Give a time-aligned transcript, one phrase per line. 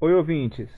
[0.00, 0.70] Oi, ouvintes.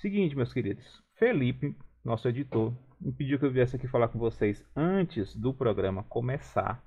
[0.00, 0.82] Seguinte, meus queridos.
[1.18, 6.04] Felipe, nosso editor, me pediu que eu viesse aqui falar com vocês antes do programa
[6.04, 6.82] começar,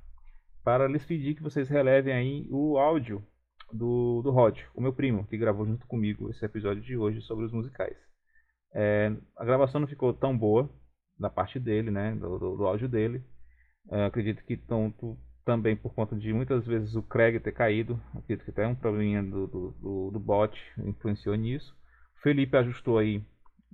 [0.63, 3.23] para lhes pedir que vocês relevem aí o áudio
[3.71, 7.45] do, do Rod, o meu primo, que gravou junto comigo esse episódio de hoje sobre
[7.45, 7.95] os musicais.
[8.73, 10.67] É, a gravação não ficou tão boa
[11.19, 13.23] da parte dele, né, do, do, do áudio dele.
[13.91, 15.15] É, acredito que tanto
[15.45, 19.21] também por conta de muitas vezes o Craig ter caído, acredito que até um probleminha
[19.21, 21.77] do, do, do, do bot influenciou nisso.
[22.17, 23.23] O Felipe ajustou aí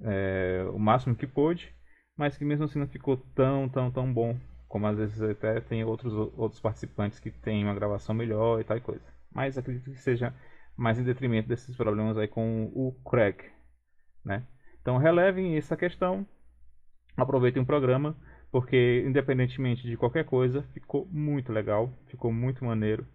[0.01, 1.73] é, o máximo que pôde,
[2.17, 4.37] mas que mesmo assim não ficou tão, tão, tão bom,
[4.67, 8.77] como às vezes até tem outros, outros participantes que têm uma gravação melhor e tal
[8.77, 9.05] e coisa.
[9.33, 10.33] Mas acredito que seja
[10.75, 13.37] mais em detrimento desses problemas aí com o Craig,
[14.25, 14.43] né?
[14.81, 16.27] Então relevem essa questão,
[17.15, 18.15] aproveitem o programa
[18.51, 23.07] porque independentemente de qualquer coisa, ficou muito legal, ficou muito maneiro.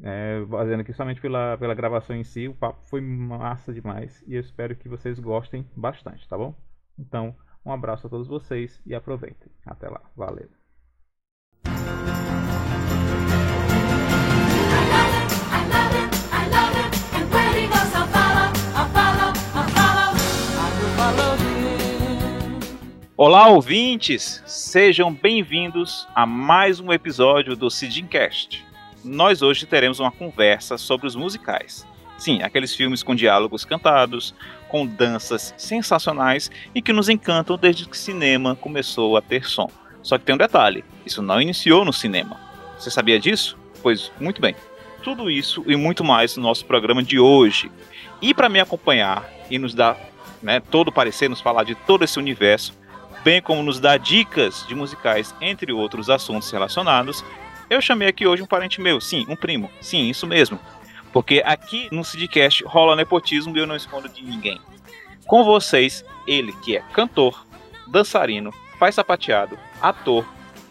[0.00, 4.34] É, fazendo aqui somente pela, pela gravação em si, o papo foi massa demais e
[4.34, 6.54] eu espero que vocês gostem bastante, tá bom?
[6.96, 7.34] Então,
[7.66, 9.50] um abraço a todos vocês e aproveitem.
[9.66, 10.48] Até lá, valeu!
[23.20, 24.40] Olá, ouvintes!
[24.46, 28.64] Sejam bem-vindos a mais um episódio do Sidincast.
[29.04, 31.84] Nós hoje teremos uma conversa sobre os musicais.
[32.16, 34.36] Sim, aqueles filmes com diálogos cantados,
[34.68, 39.68] com danças sensacionais e que nos encantam desde que o cinema começou a ter som.
[40.00, 42.40] Só que tem um detalhe: isso não iniciou no cinema.
[42.78, 43.58] Você sabia disso?
[43.82, 44.54] Pois muito bem.
[45.02, 47.68] Tudo isso e muito mais no nosso programa de hoje.
[48.22, 49.98] E para me acompanhar e nos dar
[50.40, 52.78] né, todo o parecer, nos falar de todo esse universo,
[53.24, 57.24] bem como nos dar dicas de musicais, entre outros assuntos relacionados,
[57.70, 60.58] eu chamei aqui hoje um parente meu, sim, um primo, sim, isso mesmo.
[61.12, 64.60] Porque aqui no Sidcast rola nepotismo e eu não escondo de ninguém.
[65.26, 67.46] Com vocês, ele que é cantor,
[67.86, 70.24] dançarino, faz sapateado, ator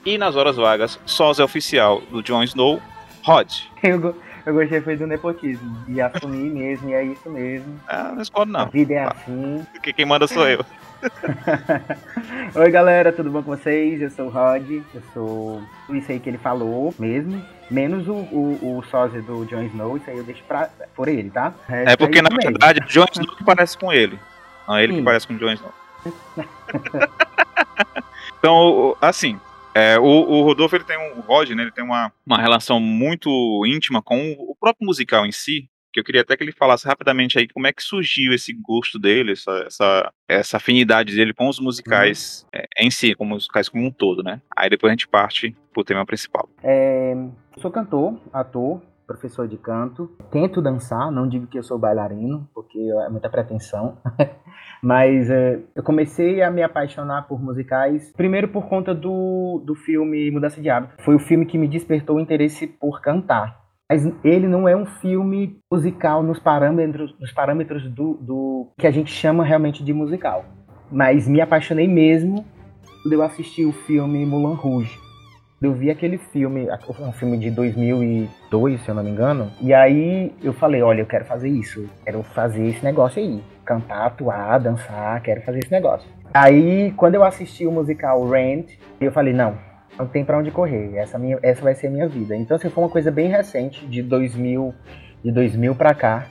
[0.05, 2.81] e nas horas vagas, sósia oficial do Jon Snow,
[3.23, 3.51] Rod.
[3.83, 4.15] Eu,
[4.45, 5.77] eu gostei foi do nepotismo.
[5.89, 7.79] E assumir mesmo, e é isso mesmo.
[7.87, 8.61] Ah, não escondo não.
[8.61, 9.65] A vida é assim.
[9.73, 10.65] Porque quem manda sou eu.
[12.55, 14.01] Oi galera, tudo bom com vocês?
[14.01, 18.77] Eu sou o Rod, eu sou isso aí que ele falou mesmo, menos o, o,
[18.77, 21.53] o sósia do Jon Snow, isso aí eu deixo pra, por ele, tá?
[21.69, 24.19] É porque na verdade o Jon Snow que parece com ele,
[24.67, 24.99] não é ele Sim.
[24.99, 25.73] que parece com o Jon Snow.
[28.39, 29.39] então, assim,
[29.73, 32.79] é, o, o, Rodolfo ele tem um, o Rod, né, ele tem uma, uma relação
[32.79, 33.29] muito
[33.67, 37.37] íntima com o próprio musical em si, que eu queria até que ele falasse rapidamente
[37.39, 41.59] aí como é que surgiu esse gosto dele, essa, essa, essa afinidade dele com os
[41.59, 42.61] musicais uhum.
[42.61, 44.41] é, em si, com musicais como um todo, né?
[44.55, 46.49] Aí depois a gente parte pro tema principal.
[46.63, 47.15] É,
[47.57, 50.11] sou cantor, ator, professor de canto.
[50.29, 53.97] Tento dançar, não digo que eu sou bailarino, porque é muita pretensão.
[54.83, 60.29] Mas é, eu comecei a me apaixonar por musicais, primeiro por conta do, do filme
[60.29, 61.01] Mudança de Hábito.
[61.01, 63.66] Foi o filme que me despertou o interesse por cantar.
[63.89, 68.91] Mas ele não é um filme musical nos parâmetros, nos parâmetros do, do que a
[68.91, 70.43] gente chama realmente de musical.
[70.91, 72.45] Mas me apaixonei mesmo
[73.01, 74.99] quando eu assisti o filme Mulan Rouge.
[75.61, 76.67] Eu vi aquele filme,
[76.99, 81.05] um filme de 2002, se eu não me engano, e aí eu falei, olha, eu
[81.07, 86.07] quero fazer isso, quero fazer esse negócio aí, cantar, atuar, dançar, quero fazer esse negócio.
[86.31, 89.57] Aí, quando eu assisti o musical Rent, eu falei, não,
[89.97, 90.95] não tem para onde correr.
[90.95, 92.35] Essa, minha, essa vai ser a minha vida.
[92.35, 94.73] Então, assim, foi uma coisa bem recente, de 2000,
[95.23, 96.27] de 2000 para cá.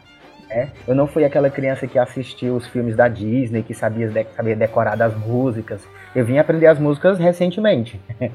[0.48, 0.70] Né?
[0.86, 4.96] Eu não fui aquela criança que assistiu os filmes da Disney, que sabia, sabia decorar
[4.96, 5.86] das músicas.
[6.14, 8.00] Eu vim aprender as músicas recentemente.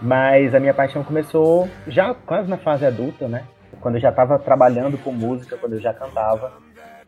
[0.00, 3.44] Mas a minha paixão começou já quase na fase adulta, né?
[3.80, 6.52] Quando eu já estava trabalhando com música, quando eu já cantava.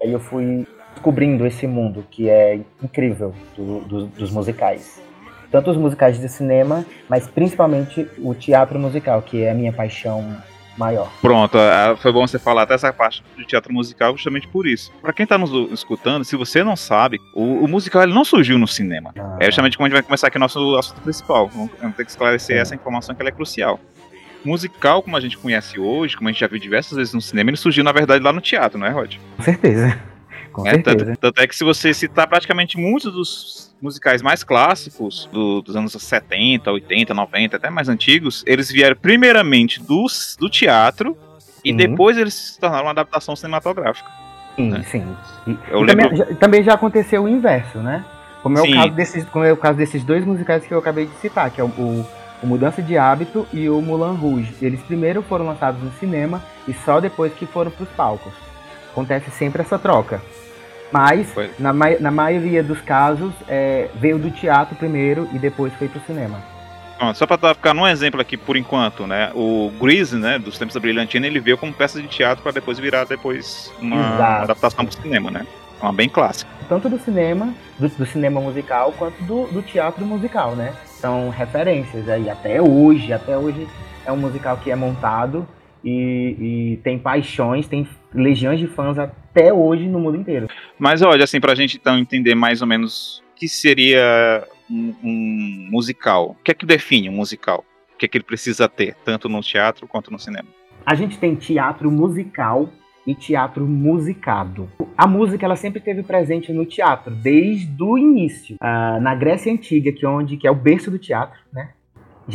[0.03, 5.06] Aí eu fui descobrindo esse mundo que é incrível do, do, dos musicais
[5.51, 10.37] tanto os musicais de cinema, mas principalmente o teatro musical, que é a minha paixão
[10.77, 11.11] maior.
[11.21, 11.57] Pronto,
[11.99, 14.93] foi bom você falar até essa parte do teatro musical justamente por isso.
[15.01, 18.59] Para quem tá nos escutando, se você não sabe, o, o musical ele não surgiu
[18.59, 19.13] no cinema.
[19.19, 19.37] Ah.
[19.41, 21.49] É justamente como a gente vai começar aqui nosso assunto principal.
[21.49, 23.81] Vamos ter que esclarecer essa informação que ela é crucial.
[24.45, 27.51] Musical, como a gente conhece hoje, como a gente já viu diversas vezes no cinema,
[27.51, 29.17] ele surgiu, na verdade, lá no teatro, não é, Rod?
[29.37, 29.99] Com certeza.
[30.65, 31.05] É, certeza.
[31.05, 35.77] Tanto, tanto é que se você citar praticamente muitos dos musicais mais clássicos do, dos
[35.77, 40.07] anos 70, 80, 90, até mais antigos, eles vieram primeiramente do,
[40.39, 41.17] do teatro
[41.65, 44.09] e depois eles se tornaram uma adaptação cinematográfica.
[44.55, 44.85] Sim, né?
[44.85, 45.17] sim.
[45.47, 45.87] E, e lembro...
[45.87, 48.05] também, já, também, já, aconteceu o inverso, né?
[48.43, 51.07] Como é, o caso desses, como é o caso desses dois musicais que eu acabei
[51.07, 52.07] de citar, que é o, o,
[52.43, 54.55] o Mudança de Hábito e o Mulan Rouge.
[54.63, 58.33] Eles primeiro foram lançados no cinema e só depois que foram para os palcos.
[58.93, 60.23] Acontece sempre essa troca.
[60.97, 61.29] Mas,
[61.59, 66.43] na, na maioria dos casos, é, veio do teatro primeiro e depois foi pro cinema.
[67.15, 69.31] só para ficar num exemplo aqui por enquanto, né?
[69.35, 72.79] O Grease, né, dos Tempos da Brilhantina, ele veio como peça de teatro para depois
[72.79, 74.45] virar depois uma Exato.
[74.45, 75.47] adaptação pro cinema, né?
[75.83, 76.51] Uma bem clássica.
[76.67, 80.73] Tanto do cinema, do, do cinema musical, quanto do, do, teatro musical, né?
[80.87, 83.69] São referências aí, até hoje, até hoje
[84.07, 85.47] é um musical que é montado
[85.85, 87.87] e, e, tem paixões, tem
[88.17, 90.49] legiões de fãs até hoje no mundo inteiro.
[90.79, 95.69] Mas olha, assim, pra gente então entender mais ou menos o que seria um, um
[95.71, 97.65] musical, o que é que define um musical?
[97.95, 100.49] O que é que ele precisa ter, tanto no teatro quanto no cinema?
[100.85, 102.69] A gente tem teatro musical
[103.07, 104.69] e teatro musicado.
[104.97, 108.57] A música ela sempre esteve presente no teatro desde o início.
[108.61, 111.71] Ah, na Grécia antiga, que é onde que é o berço do teatro, né?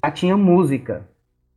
[0.03, 1.07] Já tinha música.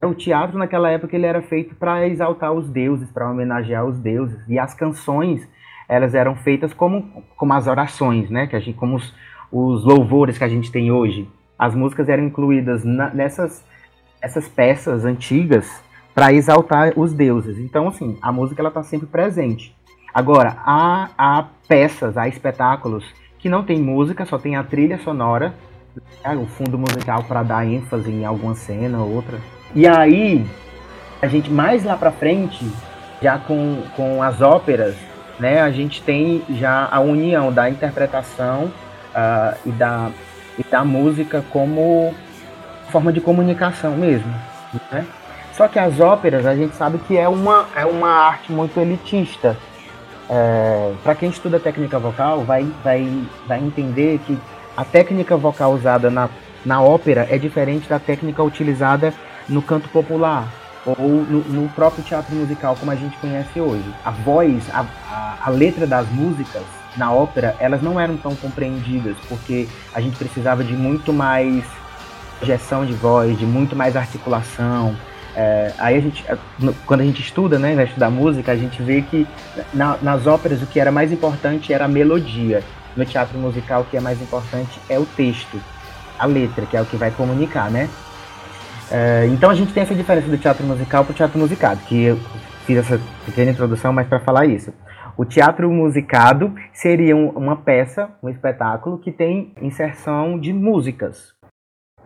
[0.07, 4.39] O teatro naquela época ele era feito para exaltar os deuses, para homenagear os deuses.
[4.49, 5.49] E as canções
[5.89, 8.47] elas eram feitas como, como as orações, né?
[8.47, 9.15] Que a gente, como os,
[9.53, 11.29] os louvores que a gente tem hoje.
[11.59, 13.65] As músicas eram incluídas na, nessas
[14.21, 15.83] essas peças antigas
[16.15, 17.59] para exaltar os deuses.
[17.59, 19.77] Então, assim, a música ela está sempre presente.
[20.15, 23.05] Agora, há, há peças, há espetáculos
[23.39, 25.55] que não tem música, só tem a trilha sonora,
[26.25, 29.39] né, o fundo musical para dar ênfase em alguma cena ou outra.
[29.75, 30.47] E aí,
[31.21, 32.71] a gente mais lá para frente,
[33.21, 34.95] já com, com as óperas,
[35.39, 38.65] né, a gente tem já a união da interpretação
[39.15, 40.11] uh, e, da,
[40.57, 42.15] e da música como
[42.91, 44.33] forma de comunicação mesmo,
[44.93, 45.05] né?
[45.55, 49.57] Só que as óperas a gente sabe que é uma, é uma arte muito elitista.
[50.29, 53.09] É, Para quem estuda técnica vocal, vai, vai,
[53.47, 54.37] vai entender que
[54.77, 56.29] a técnica vocal usada na,
[56.65, 59.15] na ópera é diferente da técnica utilizada
[59.49, 60.49] no canto popular
[60.87, 63.85] ou no, no próprio teatro musical, como a gente conhece hoje.
[64.05, 66.63] A voz, a, a, a letra das músicas
[66.97, 71.65] na ópera, elas não eram tão compreendidas, porque a gente precisava de muito mais
[72.39, 74.95] projeção de voz, de muito mais articulação,
[75.37, 76.37] é, aí a gente, é,
[76.87, 79.27] quando a gente estuda, né, vai estudar música, a gente vê que
[79.73, 82.63] na, nas óperas o que era mais importante era a melodia.
[82.97, 85.61] No teatro musical o que é mais importante é o texto,
[86.17, 87.91] a letra, que é o que vai comunicar, né?
[88.91, 92.05] É, então a gente tem essa diferença do teatro musical para o teatro musicado, que
[92.05, 92.17] eu
[92.67, 94.73] fiz essa pequena introdução, mas para falar isso.
[95.17, 101.35] O teatro musicado seria uma peça, um espetáculo que tem inserção de músicas,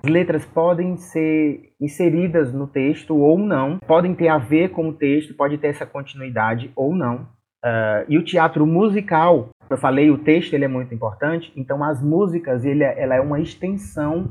[0.03, 4.93] as letras podem ser inseridas no texto ou não, podem ter a ver com o
[4.93, 7.27] texto, pode ter essa continuidade ou não.
[7.65, 12.01] Uh, e o teatro musical, eu falei, o texto ele é muito importante, então as
[12.01, 14.31] músicas ele é, ela é uma extensão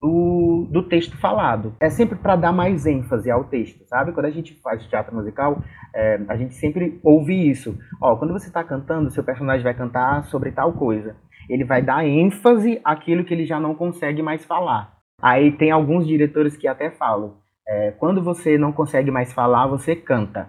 [0.00, 1.74] do, do texto falado.
[1.80, 4.12] É sempre para dar mais ênfase ao texto, sabe?
[4.12, 5.62] Quando a gente faz teatro musical,
[5.94, 7.78] é, a gente sempre ouve isso.
[8.00, 11.16] Ó, quando você está cantando, seu personagem vai cantar sobre tal coisa.
[11.48, 14.94] Ele vai dar ênfase àquilo que ele já não consegue mais falar.
[15.20, 17.36] Aí tem alguns diretores que até falam:
[17.66, 20.48] é, quando você não consegue mais falar, você canta.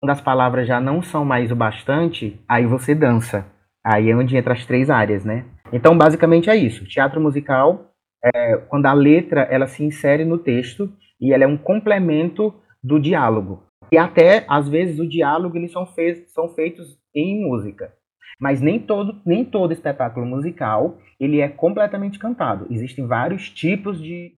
[0.00, 3.46] Quando as palavras já não são mais o bastante, aí você dança.
[3.84, 5.44] Aí é onde entra as três áreas, né?
[5.72, 6.84] Então, basicamente é isso.
[6.84, 7.87] Teatro musical,
[8.24, 12.98] é, quando a letra ela se insere no texto e ela é um complemento do
[12.98, 13.62] diálogo.
[13.90, 17.92] E até, às vezes, o diálogo eles são, feitos, são feitos em música.
[18.40, 22.66] Mas nem todo, nem todo espetáculo musical ele é completamente cantado.
[22.70, 24.32] Existem vários tipos de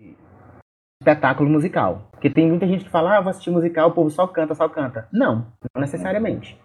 [1.01, 2.07] espetáculo musical.
[2.11, 4.69] Porque tem muita gente que fala, ah, vou assistir musical, o povo só canta, só
[4.69, 5.07] canta.
[5.11, 6.57] Não, não necessariamente.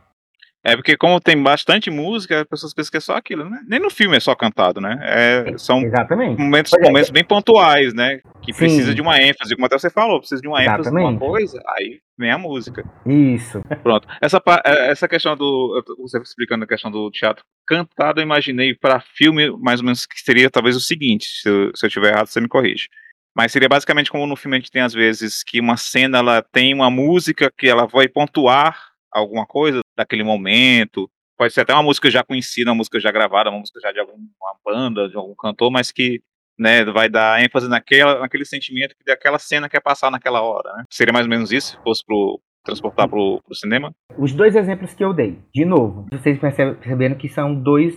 [0.67, 3.61] É porque como tem bastante música, as pessoas pensam que é só aquilo, né?
[3.69, 4.99] Nem no filme é só cantado, né?
[5.03, 6.41] É, são Exatamente.
[6.41, 8.21] momentos, é, momentos bem pontuais, né?
[8.43, 8.59] Que Sim.
[8.61, 10.89] precisa de uma ênfase, como até você falou, precisa de uma Exatamente.
[10.89, 12.83] ênfase numa coisa, aí vem a música.
[13.05, 13.61] Isso.
[13.83, 14.09] Pronto.
[14.23, 15.85] Essa, é, essa questão do.
[15.99, 20.19] Você explicando a questão do teatro cantado, eu imaginei para filme, mais ou menos, que
[20.19, 22.89] seria talvez o seguinte: se eu, se eu tiver errado, você me corrige.
[23.37, 26.41] Mas seria basicamente como no filme a gente tem às vezes que uma cena ela
[26.41, 28.79] tem uma música que ela vai pontuar
[29.13, 31.11] alguma coisa daquele momento.
[31.37, 33.99] Pode ser até uma música já conhecida, uma música já gravada, uma música já de
[33.99, 34.19] alguma
[34.65, 36.23] banda, de algum cantor, mas que
[36.59, 40.73] né, vai dar ênfase naquela, naquele sentimento que daquela cena quer passar naquela hora.
[40.77, 40.85] Né?
[40.91, 43.95] Seria mais ou menos isso, se fosse pro, transportar para o cinema?
[44.17, 47.95] Os dois exemplos que eu dei, de novo, vocês perceberam que são dois,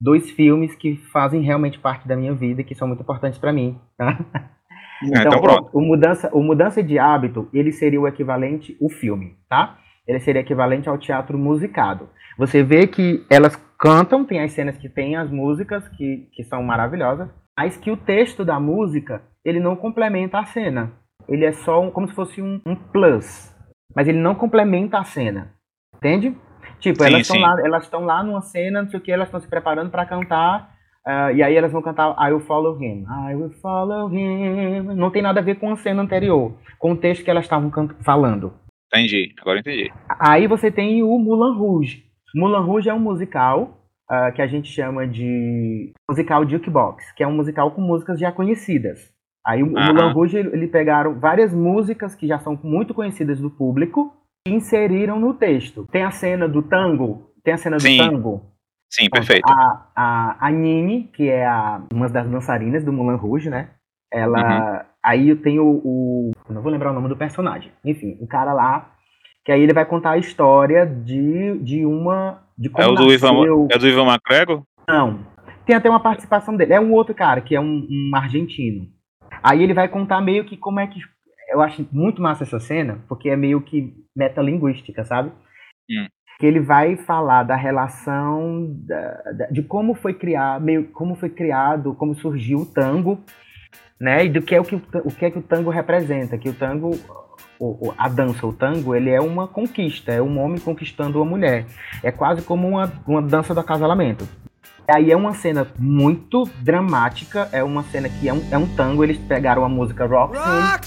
[0.00, 3.78] dois filmes que fazem realmente parte da minha vida, que são muito importantes para mim.
[3.96, 4.18] Tá?
[5.04, 5.70] então, então pronto.
[5.72, 9.78] O, o, mudança, o Mudança de Hábito, ele seria o equivalente, o filme, tá?
[10.08, 12.08] Ele seria equivalente ao teatro musicado.
[12.38, 16.62] Você vê que elas cantam, tem as cenas que tem as músicas, que, que são
[16.62, 20.92] maravilhosas, mas que o texto da música, ele não complementa a cena.
[21.28, 23.54] Ele é só um, como se fosse um, um plus,
[23.94, 25.52] mas ele não complementa a cena.
[25.96, 26.34] Entende?
[26.80, 29.28] Tipo, Sim, elas estão lá, elas estão lá numa cena, não sei o que, elas
[29.28, 30.70] estão se preparando pra cantar.
[31.04, 33.04] ah, e aí elas vão cantar I will follow him.
[33.28, 34.82] I will follow him.
[34.94, 37.70] Não tem nada a ver com a cena anterior, com o texto que elas estavam
[38.04, 38.54] falando.
[38.88, 39.92] Entendi, agora entendi.
[40.18, 42.04] Aí você tem o Moulin Rouge.
[42.34, 43.78] Moulin Rouge é um musical
[44.08, 48.32] ah, que a gente chama de musical jukebox, que é um musical com músicas já
[48.32, 49.12] conhecidas.
[49.46, 49.66] Aí o.
[49.66, 54.14] Moulin Rouge, ele, pegaram várias músicas que já são muito conhecidas do público
[54.46, 55.86] e inseriram no texto.
[55.92, 57.98] Tem a cena do tango, tem a cena do Sim.
[57.98, 58.42] tango.
[58.90, 59.46] Sim, perfeito.
[59.46, 63.70] A, a, a Nini, que é a, uma das dançarinas do Moulin Rouge, né?
[64.10, 64.86] Ela.
[65.04, 66.30] Aí eu tenho o.
[66.48, 67.70] eu Não vou lembrar o nome do personagem.
[67.84, 68.92] Enfim, o cara lá.
[69.44, 72.42] Que aí ele vai contar a história de, de uma.
[72.56, 74.62] De como É o do Ivan, é do Ivan McGregor?
[74.88, 75.20] Não.
[75.64, 76.72] Tem até uma participação dele.
[76.74, 78.86] É um outro cara, que é um, um argentino.
[79.42, 80.98] Aí ele vai contar meio que como é que.
[81.50, 85.30] Eu acho muito massa essa cena, porque é meio que metalinguística, sabe?
[85.90, 86.06] Hum.
[86.38, 91.30] Que ele vai falar da relação da- da- de como foi criado, meio como foi
[91.30, 93.18] criado, como surgiu o tango,
[94.00, 94.24] né?
[94.24, 96.52] E do que é o que o, que é que o tango representa, que o
[96.54, 96.98] tango
[97.60, 101.66] o- a dança, o tango, ele é uma conquista, é um homem conquistando uma mulher.
[102.02, 104.28] É quase como uma, uma dança do acasalamento.
[104.86, 109.02] Aí é uma cena muito dramática, é uma cena que é um, é um tango,
[109.04, 110.78] eles pegaram a música Roxanne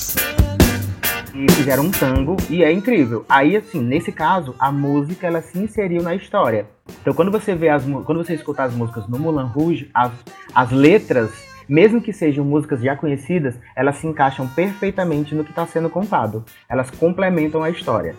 [1.33, 3.25] e fizeram um tango, e é incrível.
[3.29, 6.65] Aí, assim, nesse caso, a música, ela se inseriu na história.
[7.01, 10.11] Então, quando você vê as quando você escuta as músicas no Moulin Rouge, as,
[10.53, 11.31] as letras,
[11.71, 16.43] mesmo que sejam músicas já conhecidas, elas se encaixam perfeitamente no que está sendo contado.
[16.67, 18.13] Elas complementam a história.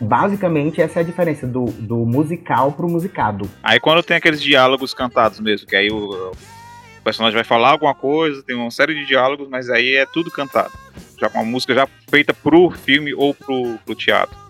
[0.00, 3.46] Basicamente, essa é a diferença do, do musical pro musicado.
[3.62, 7.94] Aí quando tem aqueles diálogos cantados mesmo, que aí o, o personagem vai falar alguma
[7.94, 10.72] coisa, tem uma série de diálogos, mas aí é tudo cantado.
[11.20, 14.47] Já com a música já feita pro filme ou pro, pro teatro.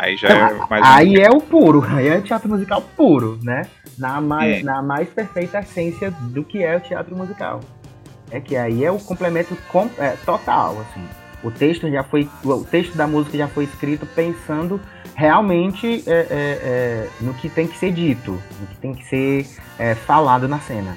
[0.00, 0.84] Aí já é mais.
[0.86, 3.62] Aí é o puro, aí é teatro musical puro, né?
[3.98, 4.62] Na mais, É.
[4.62, 7.60] na mais perfeita essência do que é o teatro musical.
[8.30, 11.02] É que aí é o complemento com- é, total, assim.
[11.42, 14.80] O texto já foi, o texto da música já foi escrito pensando
[15.14, 19.46] realmente é, é, é, no que tem que ser dito, no que tem que ser
[19.78, 20.96] é, falado na cena.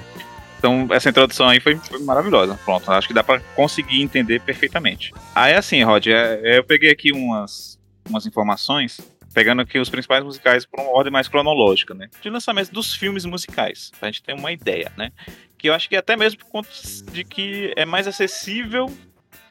[0.58, 2.56] Então essa introdução aí foi, foi maravilhosa.
[2.64, 5.12] Pronto, acho que dá pra conseguir entender perfeitamente.
[5.34, 7.78] Aí assim, Rod, eu peguei aqui umas,
[8.08, 9.00] umas informações,
[9.32, 12.08] pegando aqui os principais musicais por uma ordem mais cronológica, né?
[12.20, 15.10] De lançamento dos filmes musicais, pra gente ter uma ideia, né?
[15.56, 16.68] Que eu acho que até mesmo por conta
[17.10, 18.92] de que é mais acessível,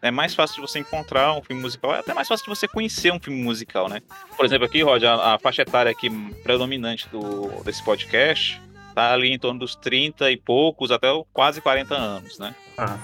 [0.02, 2.68] é mais fácil de você encontrar um filme musical, é até mais fácil de você
[2.68, 4.02] conhecer um filme musical, né?
[4.36, 6.10] Por exemplo, aqui, Rod, a, a faixa etária aqui
[6.44, 8.60] predominante do, desse podcast
[8.94, 12.54] tá ali em torno dos 30 e poucos até quase 40 anos, né?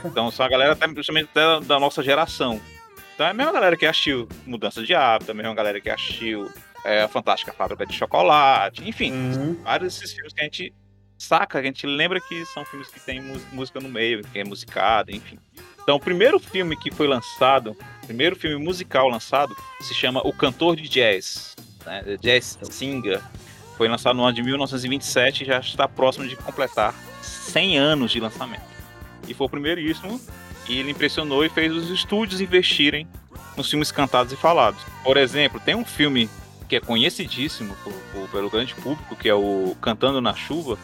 [0.03, 2.59] Então são a galera até, justamente até da nossa geração.
[3.17, 5.89] Então é a mesma galera que assistiu Mudança de Hábito, é a mesma galera que
[5.89, 6.51] assistiu
[6.85, 9.55] é, A Fantástica Fábrica de Chocolate, enfim, Uhum.
[9.63, 10.71] vários desses filmes que a gente
[11.17, 13.19] saca, que a gente lembra que são filmes que tem
[13.51, 15.39] música no meio, que é musicado, enfim.
[15.81, 20.31] Então o primeiro filme que foi lançado, o primeiro filme musical lançado, se chama O
[20.31, 21.55] Cantor de Jazz,
[21.87, 22.03] né?
[22.03, 23.19] The Jazz Singer.
[23.77, 26.93] Foi lançado no ano de 1927 e já está próximo de completar
[27.23, 28.61] 100 anos de lançamento.
[29.27, 30.21] E foi o primeiríssimo,
[30.67, 33.07] e ele impressionou e fez os estúdios investirem
[33.55, 34.81] nos filmes cantados e falados.
[35.03, 36.29] Por exemplo, tem um filme
[36.69, 40.77] que é conhecidíssimo por- por- pelo grande público, que é o Cantando na Chuva.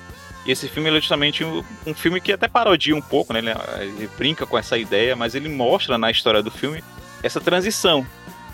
[0.46, 3.40] E esse filme é justamente um, um filme que até parodia um pouco, né?
[3.40, 6.84] Ele, ele brinca com essa ideia, mas ele mostra na história do filme
[7.22, 8.06] essa transição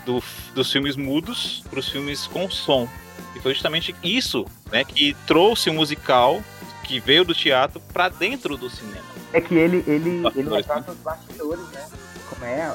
[0.06, 0.22] do-
[0.54, 2.88] dos filmes mudos para os filmes com som.
[3.34, 6.42] E foi justamente isso né, que trouxe o musical
[6.84, 9.09] que veio do teatro para dentro do cinema.
[9.32, 11.86] É que ele, ele, ele Bastidores, retrata os bastidores, né?
[12.28, 12.72] Como é a,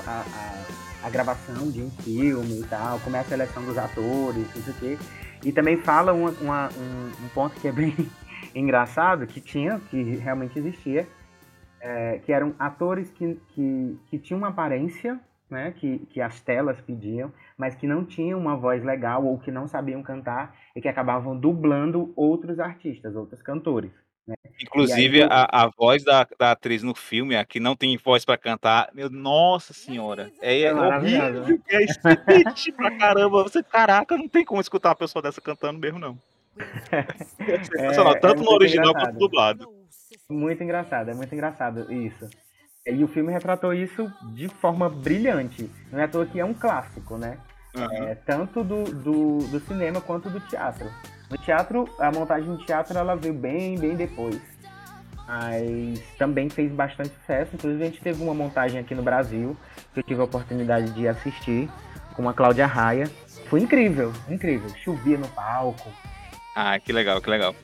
[1.04, 4.64] a, a gravação de um filme e tal, como é a seleção dos atores, não
[4.64, 4.98] sei o quê.
[5.44, 7.94] E também fala uma- uma- um, um ponto que é bem
[8.56, 11.08] engraçado, que tinha, que realmente existia,
[11.82, 15.20] é, que eram atores que, que, que tinham uma aparência,
[15.50, 15.72] né?
[15.76, 19.68] Que, que as telas pediam, mas que não tinham uma voz legal ou que não
[19.68, 23.92] sabiam cantar e que acabavam dublando outros artistas, outros cantores.
[24.62, 27.98] Inclusive, E aí, a, a voz da, da atriz no filme, a que não tem
[27.98, 33.44] voz para cantar, meu, nossa senhora, é, É é horrível, é estridente pra caramba.
[33.44, 36.18] Você, caraca, não tem como escutar uma pessoa dessa cantando mesmo, não.
[36.92, 39.12] É sensacional, é tanto no muito original engraçado.
[39.12, 39.70] quanto dublado.
[40.30, 42.28] Muito engraçado, é muito engraçado isso.
[42.86, 45.70] E o filme retratou isso de forma brilhante.
[45.92, 47.40] Não é à toa que é um clássico, né?
[47.76, 48.06] Aham.
[48.06, 50.90] É, tanto do, do, do cinema quanto do teatro.
[51.30, 54.40] No teatro, a montagem de teatro ela veio bem, bem depois.
[55.28, 57.56] Mas também fez bastante sucesso.
[57.56, 59.58] Inclusive, a gente teve uma montagem aqui no Brasil,
[59.94, 61.70] que eu tive a oportunidade de assistir,
[62.16, 63.10] com a Cláudia Raia.
[63.50, 64.70] Foi incrível, incrível.
[64.84, 65.90] Chovia no palco.
[66.56, 67.56] Ah, que legal, que legal.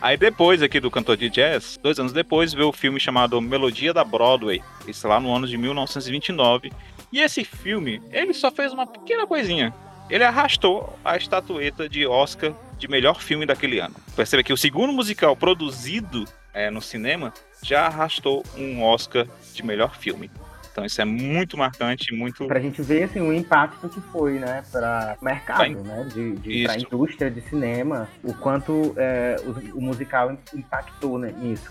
[0.00, 3.92] Aí depois aqui do cantor de jazz, dois anos depois, veio o filme chamado Melodia
[3.92, 6.72] da Broadway, isso lá no ano de 1929.
[7.12, 9.74] E esse filme, ele só fez uma pequena coisinha.
[10.08, 13.94] Ele arrastou a estatueta de Oscar de melhor filme daquele ano.
[14.14, 17.32] Percebe que o segundo musical produzido é, no cinema
[17.62, 20.30] já arrastou um Oscar de melhor filme.
[20.70, 22.46] Então isso é muito marcante, muito.
[22.46, 25.82] Pra gente ver assim, o impacto que foi, né, para o mercado, pra...
[25.82, 31.34] né, de, de pra indústria de cinema, o quanto é, o, o, musical impactou né,
[31.36, 31.68] nisso.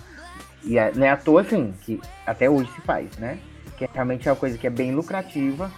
[0.61, 3.39] E é, não é à toa, assim, que até hoje se faz, né?
[3.77, 5.71] Que realmente é uma coisa que é bem lucrativa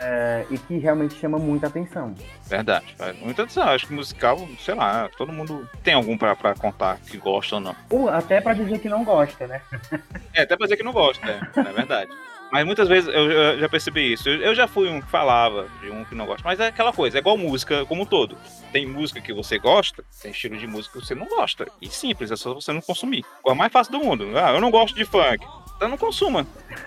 [0.00, 2.14] é, e que realmente chama muita atenção.
[2.46, 3.64] Verdade, muita atenção.
[3.64, 7.60] Acho que musical, sei lá, todo mundo tem algum pra, pra contar que gosta ou
[7.60, 7.76] não.
[7.90, 9.60] Ou até pra dizer que não gosta, né?
[10.34, 12.10] é, até pra dizer que não gosta, é, é verdade.
[12.50, 14.28] Mas muitas vezes eu, eu já percebi isso.
[14.28, 16.42] Eu, eu, já fui um que falava de um que não gosta.
[16.44, 18.38] Mas é aquela coisa, é igual música como um todo.
[18.72, 21.66] Tem música que você gosta, tem estilo de música que você não gosta.
[21.80, 23.24] E simples, é só você não consumir.
[23.46, 24.26] É o mais fácil do mundo.
[24.38, 25.46] Ah, eu não gosto de funk.
[25.76, 26.46] Então não consuma.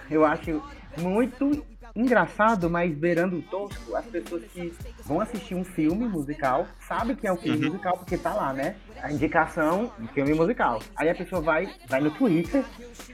[0.10, 0.62] Eu acho
[0.98, 1.64] muito
[1.96, 4.74] engraçado, mas beirando tosco, as pessoas que
[5.06, 7.72] vão assistir um filme musical sabem que é um filme uhum.
[7.72, 8.76] musical porque tá lá, né?
[9.02, 10.82] A indicação de filme musical.
[10.96, 12.64] Aí a pessoa vai, vai no Twitter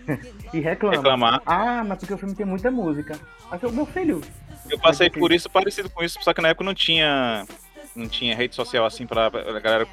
[0.54, 0.96] e reclama.
[0.96, 1.42] Reclamar.
[1.46, 3.20] Ah, mas porque o filme tem muita música.
[3.50, 4.22] Mas o meu filho.
[4.70, 7.46] Eu passei por isso parecido com isso, só que na época não tinha
[7.96, 9.88] não tinha rede social assim pra galera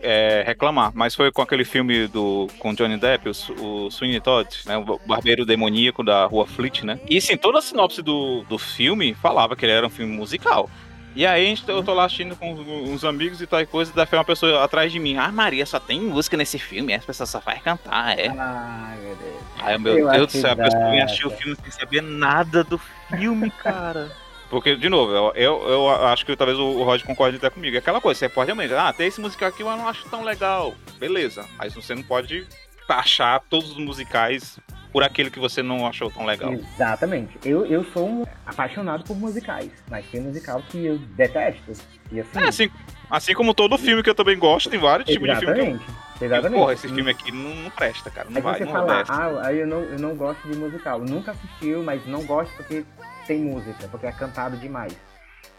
[0.00, 4.48] é, reclamar, mas foi com aquele filme do com Johnny Depp, o, o Sweeney Todd,
[4.66, 6.98] né, o barbeiro demoníaco da Rua Fleet, né?
[7.08, 10.68] E assim, toda a sinopse do, do filme falava que ele era um filme musical.
[11.14, 14.16] E aí eu tô lá assistindo com uns amigos e tal coisa, e daí foi
[14.16, 15.16] uma pessoa atrás de mim.
[15.16, 18.28] Ah, Maria, só tem música nesse filme, as pessoas só vai cantar, é.
[18.28, 19.34] Ai, meu Deus.
[19.58, 22.62] Ai, meu eu Deus do céu, a pessoa vem assistir o filme sem saber nada
[22.62, 22.78] do
[23.08, 24.10] filme, cara.
[24.50, 27.76] Porque, de novo, eu, eu, eu acho que talvez o Rod concorde até comigo.
[27.76, 30.08] É aquela coisa, você pode realmente, ah, tem esse musical aqui, mas eu não acho
[30.10, 30.74] tão legal.
[30.98, 31.46] Beleza.
[31.56, 32.44] Mas você não pode
[32.88, 34.58] taxar todos os musicais
[34.92, 36.52] por aquele que você não achou tão legal.
[36.52, 37.38] Exatamente.
[37.44, 41.72] Eu, eu sou um apaixonado por musicais, mas tem musical que eu detesto.
[42.10, 42.38] E assim...
[42.40, 42.70] É, assim,
[43.08, 45.80] assim como todo filme que eu também gosto, tem vários tipos de filme que eu...
[46.26, 46.58] Exatamente.
[46.58, 48.28] Porra, esse filme aqui não, não presta, cara.
[48.28, 50.98] Não aí vai, você não fala, ah, aí eu não, eu não gosto de musical.
[50.98, 52.84] Nunca assistiu, mas não gosto porque
[53.30, 54.92] tem música, porque é cantado demais.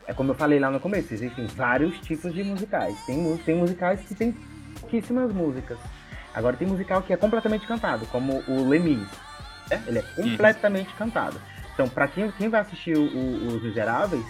[0.06, 2.98] É como eu falei lá no começo, existem vários tipos de musicais.
[3.06, 4.36] Tem, tem musicais que tem
[4.82, 5.78] pouquíssimas músicas.
[6.34, 9.08] Agora tem musical que é completamente cantado, como o Lemis.
[9.70, 9.82] Né?
[9.88, 10.98] Ele é completamente uhum.
[10.98, 11.40] cantado.
[11.74, 14.26] Então, para quem, quem vai assistir o, o, Os Miseráveis,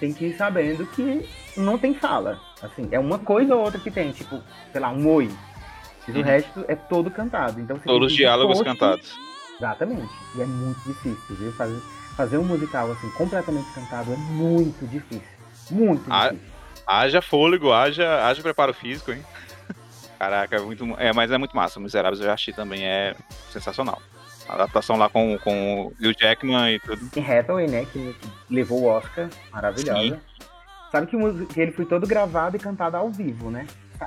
[0.00, 2.40] tem que ir sabendo que não tem fala.
[2.62, 4.40] Assim, é uma coisa ou outra que tem, tipo,
[4.72, 5.30] sei lá, um oi.
[6.08, 6.20] E uhum.
[6.20, 7.60] o resto é todo cantado.
[7.60, 9.14] Então, Todos os diálogos cantados.
[9.58, 10.14] Exatamente.
[10.34, 11.52] E é muito difícil, viu?
[11.52, 11.78] Fazer,
[12.16, 15.22] fazer um musical assim, completamente cantado, é muito difícil.
[15.70, 16.40] Muito difícil.
[16.86, 19.22] Haja fôlego, haja, haja preparo físico, hein?
[20.18, 20.84] Caraca, é muito.
[20.98, 21.78] É, mas é muito massa.
[21.80, 23.14] Miseráveis eu já achei também, é
[23.50, 24.00] sensacional.
[24.48, 27.10] A adaptação lá com, com o Hugh Jackman e tudo.
[27.16, 28.14] E Hathaway, né, que,
[28.48, 30.00] levou o Oscar, maravilhosa.
[30.00, 30.20] Sim.
[30.92, 33.66] Sabe que ele foi todo gravado e cantado ao vivo, né?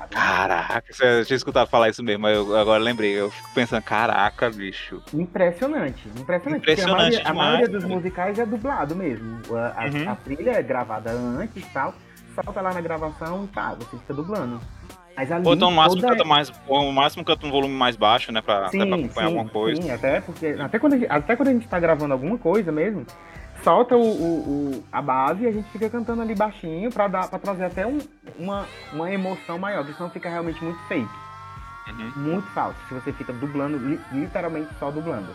[0.10, 3.12] Caraca, você tinha escutado falar isso mesmo, mas eu agora lembrei.
[3.12, 5.02] Eu fico pensando, caraca, bicho.
[5.14, 6.62] Impressionante, impressionante.
[6.62, 9.40] Impressionante a maioria, a maioria, dos musicais é dublado mesmo.
[9.50, 10.10] A, uhum.
[10.10, 11.94] a, trilha é gravada antes e tal,
[12.36, 14.60] solta lá na gravação e tá, você fica dublando.
[15.16, 16.14] Mas ali, Ou então, no máximo, toda...
[16.14, 18.42] canta mais, o máximo canta um volume mais baixo, né?
[18.42, 19.82] Pra, sim, pra acompanhar sim, alguma coisa.
[19.82, 20.56] Sim, até porque.
[20.58, 23.06] Até quando, a gente, até quando a gente tá gravando alguma coisa mesmo,
[23.70, 27.30] solta o, o, o, a base e a gente fica cantando ali baixinho pra, dar,
[27.30, 28.00] pra trazer até um,
[28.40, 31.08] uma, uma emoção maior, porque senão fica realmente muito fake.
[31.88, 32.24] Uhum.
[32.24, 32.80] Muito falso.
[32.88, 33.78] Se você fica dublando,
[34.12, 35.28] literalmente só dublando.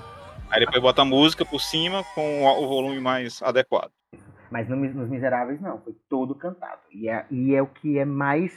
[0.51, 3.93] Aí depois bota a música por cima com o volume mais adequado.
[4.51, 6.81] Mas no, nos Miseráveis não, foi todo cantado.
[6.91, 8.53] E é, e é o que é mais.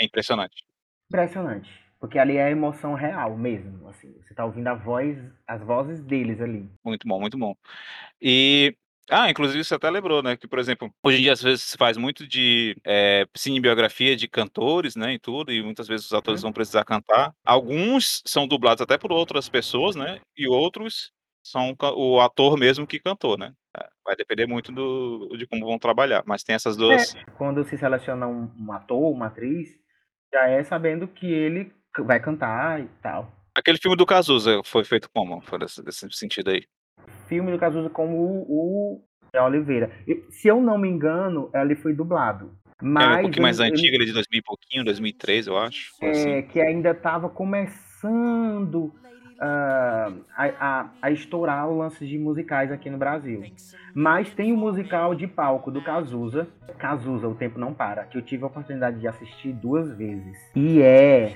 [0.00, 0.64] É impressionante.
[1.08, 1.70] Impressionante.
[2.00, 3.88] Porque ali é a emoção real mesmo.
[3.88, 5.16] Assim, você tá ouvindo a voz,
[5.46, 6.68] as vozes deles ali.
[6.84, 7.54] Muito bom, muito bom.
[8.20, 8.76] E
[9.10, 10.36] ah, inclusive você até lembrou, né?
[10.36, 14.26] Que, por exemplo, hoje em dia às vezes se faz muito de é, cinebiografia de
[14.26, 15.14] cantores, né?
[15.14, 16.48] E tudo, e muitas vezes os atores uhum.
[16.48, 17.32] vão precisar cantar.
[17.44, 20.20] Alguns são dublados até por outras pessoas, né?
[20.36, 23.52] E outros são o ator mesmo que cantou, né?
[23.76, 27.14] É, vai depender muito do, de como vão trabalhar, mas tem essas duas.
[27.14, 29.68] É, quando se seleciona um, um ator, uma atriz,
[30.32, 33.32] já é sabendo que ele vai cantar e tal.
[33.54, 35.40] Aquele filme do Cazuza foi feito como?
[35.42, 36.66] Foi desse, desse sentido aí?
[37.26, 39.02] Filme do Cazuza com o, o
[39.44, 39.90] Oliveira.
[40.30, 42.50] Se eu não me engano, ele foi dublado.
[42.80, 45.56] Mas é um pouquinho mais ele, antigo, ele é de 2000 e pouquinho, 2003, eu
[45.56, 45.92] acho.
[46.00, 46.42] É, assim.
[46.42, 48.92] que ainda estava começando
[49.36, 53.42] uh, a, a, a, estourar o lance de musicais aqui no Brasil.
[53.94, 56.46] Mas tem o musical de palco do Cazuza,
[56.78, 60.36] Cazuza, O Tempo Não Para, que eu tive a oportunidade de assistir duas vezes.
[60.54, 61.34] E é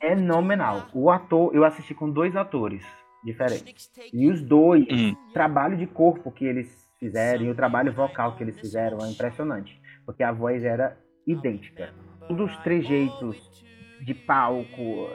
[0.00, 0.86] fenomenal.
[0.94, 2.84] O ator, eu assisti com dois atores
[3.24, 3.90] diferentes.
[4.12, 5.14] E os dois, hum.
[5.30, 9.10] o trabalho de corpo que eles fizeram e o trabalho vocal que eles fizeram é
[9.10, 9.80] impressionante.
[10.04, 11.92] Porque a voz era idêntica.
[12.28, 13.64] Todos os trejeitos
[14.02, 15.08] de palco,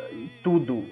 [0.44, 0.86] tudo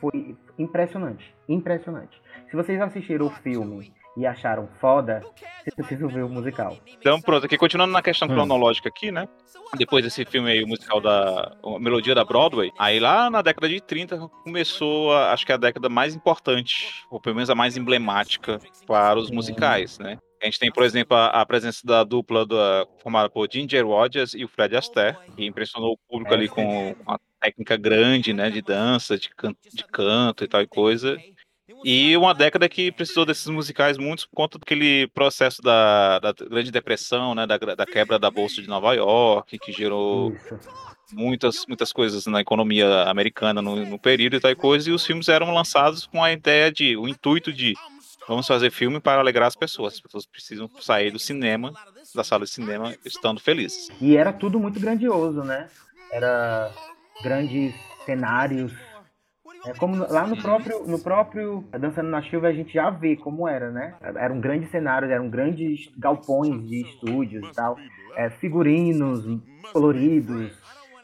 [0.00, 1.34] foi impressionante.
[1.48, 2.20] Impressionante.
[2.48, 5.22] Se vocês assistiram o filme e acharam foda,
[5.60, 6.76] vocês precisam ver o musical.
[6.86, 8.32] Então, pronto, aqui continuando na questão hum.
[8.32, 9.28] cronológica aqui, né?
[9.76, 13.68] Depois desse filme aí, o musical da a Melodia da Broadway, aí lá na década
[13.68, 17.76] de 30 começou, a, acho que a década mais importante, ou pelo menos a mais
[17.76, 20.18] emblemática para os musicais, né?
[20.42, 24.32] A gente tem, por exemplo, a, a presença da dupla da, formada por Ginger Rogers
[24.32, 28.50] e o Fred Astaire, que impressionou o público é, ali com uma técnica grande, né,
[28.50, 31.18] de dança, de, can de canto e tal e coisa.
[31.84, 36.70] E uma década que precisou desses musicais muito por conta daquele processo da, da Grande
[36.70, 40.34] Depressão, né, da, da, quebra da Bolsa de Nova York, que gerou
[41.12, 45.04] muitas, muitas coisas na economia americana no, no período e tal e coisa, e os
[45.04, 47.74] filmes eram lançados com a ideia de, o intuito de
[48.28, 49.94] vamos fazer filme para alegrar as pessoas.
[49.94, 51.72] As pessoas precisam sair do cinema,
[52.14, 53.88] da sala de cinema, estando felizes.
[54.00, 55.68] E era tudo muito grandioso, né?
[56.12, 56.70] Era
[57.22, 58.72] grandes cenários.
[59.66, 63.46] É como lá no próprio, no próprio Dançando na Chuva a gente já vê como
[63.46, 63.94] era, né?
[64.00, 67.76] Eram grandes cenários, eram grandes galpões de estúdios e tal.
[68.16, 69.24] É, figurinos
[69.72, 70.58] coloridos,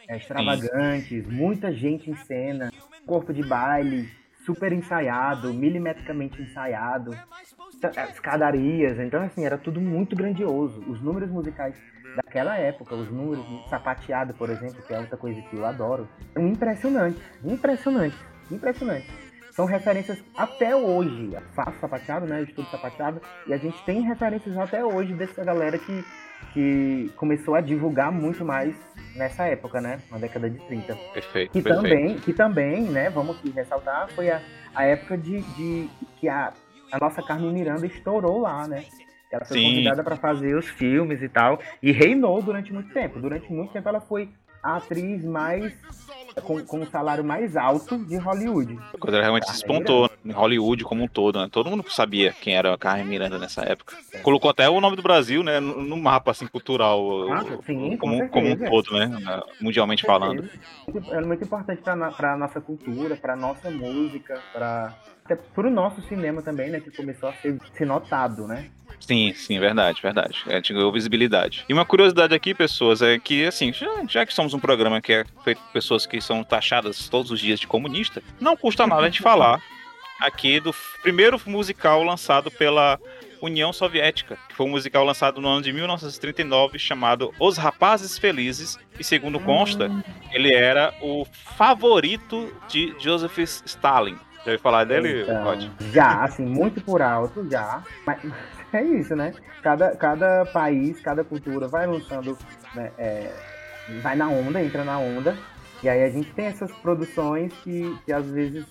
[0.09, 2.73] é, extravagantes, muita gente em cena,
[3.07, 4.09] corpo de baile,
[4.45, 7.11] super ensaiado, milimetricamente ensaiado,
[8.11, 10.81] escadarias, então assim, era tudo muito grandioso.
[10.89, 11.77] Os números musicais
[12.17, 16.47] daquela época, os números sapateado, por exemplo, que é outra coisa que eu adoro, são
[16.47, 18.19] impressionantes, impressionantes,
[18.51, 19.09] impressionantes.
[19.57, 21.31] São referências até hoje.
[21.33, 22.43] Eu faço sapateado, né?
[22.43, 26.05] Estudo sapateado, e a gente tem referências até hoje dessa galera que,
[26.53, 28.77] que começou a divulgar muito mais
[29.15, 29.99] nessa época, né?
[30.11, 30.95] Na década de 30.
[31.15, 31.53] Perfeito.
[31.53, 31.83] Que perfeito.
[31.83, 34.43] também, que também, né, vamos aqui ressaltar, foi a,
[34.75, 35.89] a época de, de
[36.21, 36.53] que a,
[36.93, 38.85] a nossa Carmen Miranda estourou lá, né?
[39.33, 39.69] Ela foi Sim.
[39.71, 41.59] convidada para fazer os filmes e tal.
[41.83, 43.19] E reinou durante muito tempo.
[43.19, 44.29] Durante muito tempo ela foi
[44.63, 45.73] a atriz mais.
[46.43, 48.79] com, com o salário mais alto de Hollywood.
[49.01, 51.49] Quando ela realmente se despontou em Hollywood como um todo, né?
[51.51, 53.97] Todo mundo sabia quem era a Carmen Miranda nessa época.
[54.23, 55.61] Colocou até o nome do Brasil, né?
[55.61, 57.33] No, mapa assim, cultural.
[57.33, 59.41] Ah, sim, como, como um todo, né?
[59.61, 60.49] Mundialmente falando.
[61.11, 64.95] É muito importante para nossa cultura, para nossa música, para
[65.55, 66.81] para o nosso cinema também, né?
[66.81, 68.71] Que começou a ser, ser notado, né?
[69.01, 70.43] Sim, sim, verdade, verdade.
[70.47, 71.65] É, ganhou visibilidade.
[71.69, 75.13] E uma curiosidade aqui, pessoas, é que, assim, já, já, que somos um programa que
[75.13, 79.03] é feito por pessoas que são taxadas todos os dias de comunista, não custa nada
[79.03, 79.63] a gente falar
[80.21, 82.99] aqui do primeiro musical lançado pela
[83.41, 88.79] União Soviética, que foi um musical lançado no ano de 1939 chamado Os Rapazes Felizes,
[88.99, 89.91] e segundo consta,
[90.33, 94.17] ele era o favorito de Joseph Stalin.
[94.39, 95.69] Já ouviu falar dele, então, Rod?
[95.93, 97.83] Já, assim, muito por alto, já.
[98.07, 98.21] Mas
[98.77, 99.33] é isso, né?
[99.63, 102.37] Cada, cada país, cada cultura vai lançando,
[102.75, 103.33] né, é,
[104.03, 105.37] vai na onda, entra na onda.
[105.83, 108.65] E aí a gente tem essas produções que, que às vezes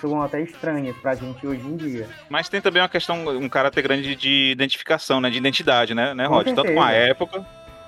[0.00, 2.08] são até estranhas pra gente hoje em dia.
[2.28, 5.30] Mas tem também uma questão, um caráter grande de identificação, né?
[5.30, 6.46] De identidade, né, né Rod?
[6.46, 7.46] Tanto com a época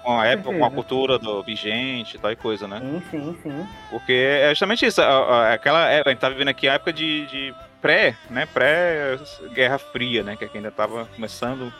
[0.08, 2.80] com a época, com a cultura do vigente e tal e coisa, né?
[2.80, 3.68] Sim, sim, sim.
[3.90, 7.54] Porque é justamente isso, aquela época, a gente tá vivendo aqui a época de, de
[7.80, 11.72] pré, né, pré-Guerra Fria, né, que ainda tava começando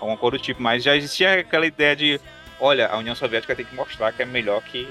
[0.00, 2.20] alguma coisa do tipo, mas já existia aquela ideia de,
[2.60, 4.88] olha, a União Soviética tem que mostrar que é melhor que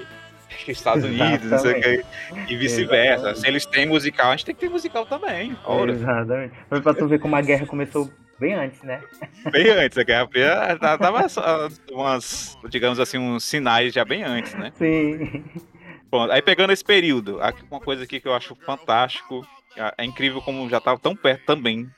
[0.65, 2.05] que Estados Unidos, não sei que,
[2.47, 3.33] e vice-versa.
[3.33, 5.57] Se eles têm musical, a gente tem que ter musical também.
[5.65, 5.91] Ora.
[5.91, 6.53] Exatamente.
[6.69, 8.07] Foi pra tu ver como a guerra começou
[8.39, 9.01] Bem antes, né?
[9.51, 11.27] Bem antes, a Guerra Fria tava
[11.91, 14.73] umas, digamos assim, uns sinais já bem antes, né?
[14.75, 15.43] Sim.
[16.09, 19.47] Bom, aí pegando esse período, uma coisa aqui que eu acho fantástico,
[19.97, 21.89] é incrível como já estava tão perto também.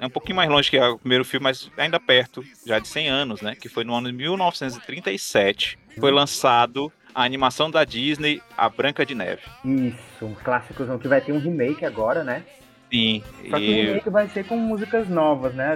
[0.00, 3.08] É um pouquinho mais longe que o primeiro filme, mas ainda perto, já de 100
[3.08, 3.54] anos, né?
[3.54, 5.78] Que foi no ano de 1937.
[5.98, 9.42] Foi lançado a animação da Disney, A Branca de Neve.
[9.64, 12.44] Isso, um clássico que vai ter um remake agora, né?
[12.90, 13.22] Sim.
[13.50, 13.82] Só que e...
[13.82, 15.74] o remake vai ser com músicas novas, né?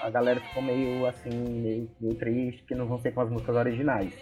[0.00, 3.56] A galera ficou meio assim, meio, meio triste, que não vão ser com as músicas
[3.56, 4.12] originais.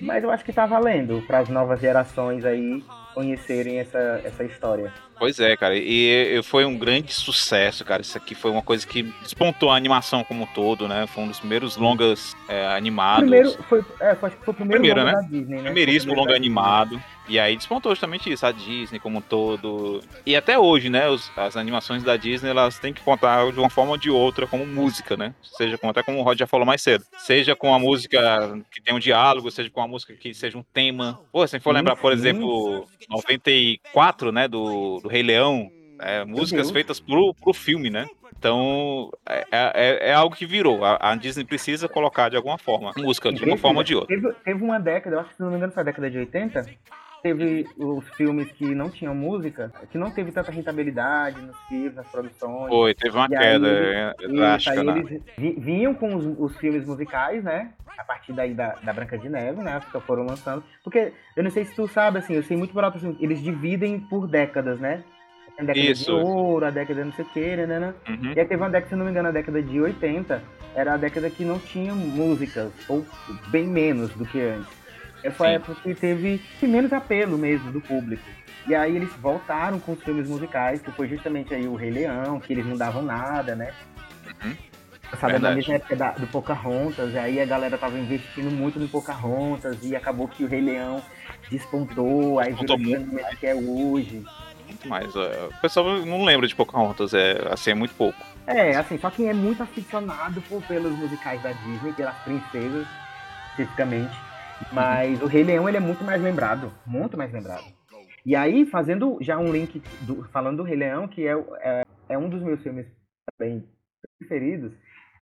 [0.00, 2.82] Mas eu acho que tá valendo para as novas gerações aí
[3.16, 4.92] conhecerem essa, essa história.
[5.18, 8.02] Pois é, cara, e, e foi um grande sucesso, cara.
[8.02, 11.06] Isso aqui foi uma coisa que despontou a animação como um todo, né?
[11.06, 13.22] Foi um dos primeiros longas é, animados.
[13.22, 15.22] Primeiro, foi, é, foi, foi o primeiro Primeiro, longa né?
[15.22, 15.62] da Disney, né?
[15.62, 17.02] Primeiríssimo longa animado.
[17.28, 20.00] E aí despontou justamente isso, a Disney como um todo.
[20.24, 21.08] E até hoje, né?
[21.08, 24.46] os- as animações da Disney, elas têm que contar de uma forma ou de outra
[24.46, 25.34] como música, né?
[25.42, 27.04] Seja com, até como o Rod já falou mais cedo.
[27.16, 30.62] Seja com a música que tem um diálogo, seja com a música que seja um
[30.62, 31.18] tema.
[31.32, 34.48] Pô, se for lembrar, por exemplo, 94, né?
[34.48, 35.70] Do, do Rei Leão.
[36.00, 36.70] é, músicas Deus.
[36.72, 38.06] feitas pro, pro filme, né?
[38.38, 40.84] Então, é, é, é algo que virou.
[40.84, 43.58] A, a Disney precisa colocar de alguma forma música, de uma Incrível.
[43.58, 44.14] forma ou de outra.
[44.14, 46.18] Teve, teve uma década, eu acho que se não me engano foi a década de
[46.18, 46.66] 80,
[47.22, 52.06] teve os filmes que não tinham música, que não teve tanta rentabilidade nos filmes, nas
[52.08, 52.68] produções.
[52.68, 54.98] Foi, teve uma E queda eles- é, drástica, aí né?
[54.98, 57.72] eles vi- vinham com os, os filmes musicais, né?
[57.98, 59.80] A partir daí da, da Branca de Neve, né?
[59.90, 60.62] Que foram lançando.
[60.84, 63.42] Porque, eu não sei se tu sabe, assim, eu sei muito por alto, assim, eles
[63.42, 65.02] dividem por décadas, né?
[65.58, 66.04] A década Isso.
[66.04, 67.94] de ouro, a década de não sei o que, né, né?
[68.06, 68.32] Uhum.
[68.36, 70.42] E aí teve uma década, se não me engano, a década de 80,
[70.74, 73.04] era a década que não tinha músicas, ou
[73.48, 74.85] bem menos do que antes.
[75.22, 78.22] Essa foi a época que teve menos apelo mesmo do público.
[78.66, 82.40] E aí eles voltaram com os filmes musicais, que foi justamente aí o Rei Leão,
[82.40, 83.72] que eles não davam nada, né?
[84.26, 84.56] Uhum.
[85.20, 88.88] Sabe, na mesma época da, do Pocahontas, e aí a galera tava investindo muito no
[88.88, 91.00] Pocahontas, e acabou que o Rei Leão
[91.48, 94.24] despontou, aí virou o que é hoje.
[94.66, 95.14] Muito mais.
[95.14, 98.18] é, O pessoal não lembra de Pocahontas, é, assim, é muito pouco.
[98.48, 102.86] É, assim, só quem é muito aficionado por, pelos musicais da Disney, pelas princesas,
[103.50, 104.16] especificamente.
[104.72, 107.64] Mas o Rei Leão, ele é muito mais lembrado, muito mais lembrado.
[108.24, 112.18] E aí, fazendo já um link, do- falando do Rei Leão, que é, é, é
[112.18, 112.86] um dos meus filmes
[113.38, 113.64] também
[114.18, 114.72] preferidos,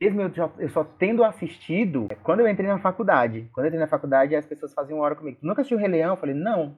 [0.01, 3.49] mesmo eu, já- eu só tendo assistido quando eu entrei na faculdade.
[3.53, 5.39] Quando eu entrei na faculdade, as pessoas faziam hora comigo.
[5.43, 6.11] Nunca assistiu o Rei Leão?
[6.11, 6.77] Eu falei, não.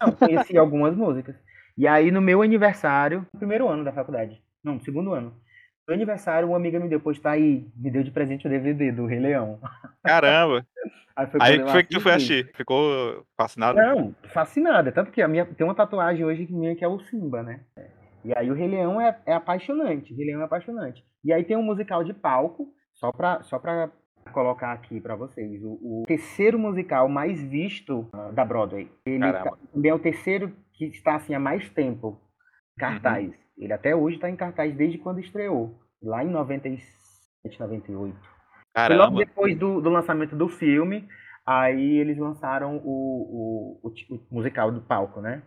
[0.00, 1.34] Não, conheci algumas músicas.
[1.76, 5.42] E aí, no meu aniversário, no primeiro ano da faculdade, não, no segundo ano, no
[5.92, 8.90] meu aniversário, uma amiga me deu, pois tá aí, me deu de presente o DVD
[8.90, 9.60] do Rei Leão.
[10.02, 10.66] Caramba!
[11.14, 12.32] Aí foi, Aí foi que tu foi assisti.
[12.32, 12.56] assistir.
[12.56, 13.76] Ficou fascinado?
[13.78, 14.90] Não, fascinada.
[14.90, 17.60] Tanto que a minha, tem uma tatuagem hoje que minha que é o Simba, né?
[18.24, 20.10] E aí o Rei Leão é, é apaixonante.
[20.10, 21.04] O Rei Leão é apaixonante.
[21.22, 23.90] E aí tem um musical de palco, só pra, só pra
[24.32, 25.62] colocar aqui pra vocês.
[25.62, 28.90] O, o terceiro musical mais visto ah, da Broadway.
[29.04, 32.18] Ele tá- também é o terceiro que está assim há mais tempo
[32.74, 33.30] em cartaz.
[33.58, 35.78] Ele até hoje está em cartaz desde quando estreou.
[36.02, 38.14] Lá em 97, 98.
[38.14, 39.18] Foi logo Caramba!
[39.18, 41.06] depois do, do lançamento do filme,
[41.46, 45.42] aí eles lançaram o, o, o o musical do palco, né?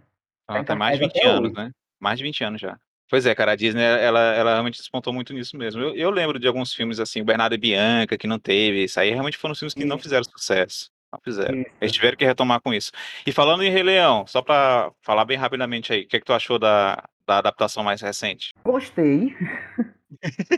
[0.47, 1.63] Ah, tem mais de cartaz 20 até anos, hoje.
[1.63, 1.71] né?
[1.99, 2.77] Mais de 20 anos já.
[3.09, 5.81] Pois é, cara, a Disney, ela, ela realmente despontou muito nisso mesmo.
[5.81, 8.83] Eu, eu lembro de alguns filmes assim, o Bernardo e Bianca, que não teve.
[8.83, 10.03] Isso aí realmente foram filmes que não Isso.
[10.03, 10.89] fizeram sucesso.
[11.13, 11.59] Não fizeram.
[11.59, 11.69] Isso.
[11.79, 12.91] Eles tiveram que retomar com isso.
[13.25, 16.25] E falando em Rei Leão, só pra falar bem rapidamente aí, o que, é que
[16.25, 18.51] tu achou da, da adaptação mais recente?
[18.63, 19.35] Gostei.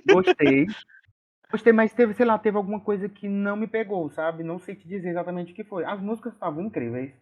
[0.06, 0.65] Gostei.
[1.51, 4.43] Gostei, mas teve, sei lá, teve alguma coisa que não me pegou, sabe?
[4.43, 5.86] Não sei te dizer exatamente o que foi.
[5.86, 7.13] As músicas estavam incríveis.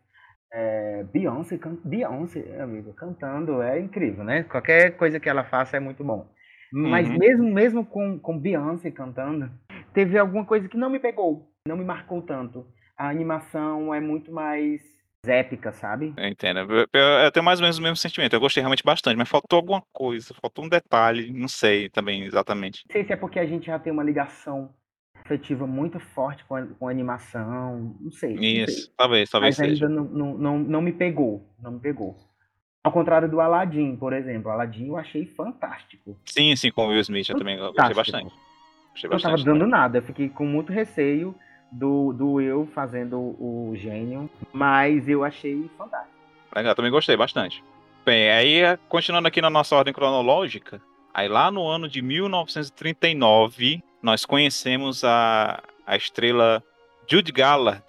[0.52, 1.78] É, Beyoncé, can...
[1.84, 4.44] Beyoncé, amigo, cantando é incrível, né?
[4.44, 6.28] Qualquer coisa que ela faça é muito bom.
[6.72, 7.18] Mas Uhum.
[7.18, 9.50] mesmo, mesmo com, com Beyoncé cantando,
[9.94, 12.66] teve alguma coisa que não me pegou, não me marcou tanto.
[12.98, 14.82] A animação é muito mais
[15.28, 16.14] épica, sabe?
[16.18, 16.60] Eu entendo.
[16.60, 18.34] Eu, eu- eu tenho mais ou menos o mesmo sentimento.
[18.34, 22.86] Eu gostei realmente bastante, mas faltou alguma coisa, faltou um detalhe, não sei também exatamente.
[22.88, 24.74] Não sei se é porque a gente já tem uma ligação
[25.16, 28.34] afetiva muito forte com a, com a animação, não sei.
[28.36, 28.64] não sei.
[28.64, 29.86] Isso, talvez, talvez Mas seja.
[29.88, 32.16] ainda não, não, não, não me pegou, não me pegou.
[32.84, 34.52] Ao contrário do Aladdin, por exemplo.
[34.52, 36.16] Aladdin eu achei fantástico.
[36.26, 37.96] Sim, sim, com o Will Smith eu também gostei Fantástico.
[38.12, 38.36] bastante.
[38.92, 39.46] Gostei Eu tava bastante.
[39.46, 41.36] dando nada, eu fiquei com muito receio
[41.72, 46.14] do, do Will fazendo o gênio, mas eu achei fantástico.
[46.56, 47.64] Legal, também gostei bastante.
[48.06, 50.82] Bem, aí eh, continuando aqui na nossa ordem cronológica,
[51.14, 56.64] aí lá no ano de 1939, nós conhecemos a, a estrela
[57.10, 57.84] Judy Garland,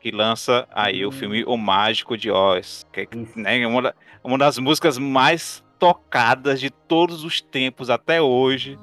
[0.00, 1.12] que lança aí o Hum.
[1.12, 6.60] filme O Mágico de Oz, que é né, uma, da- uma das músicas mais tocadas
[6.60, 8.78] de todos os tempos até hoje.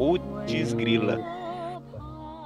[0.00, 1.18] Putz grila.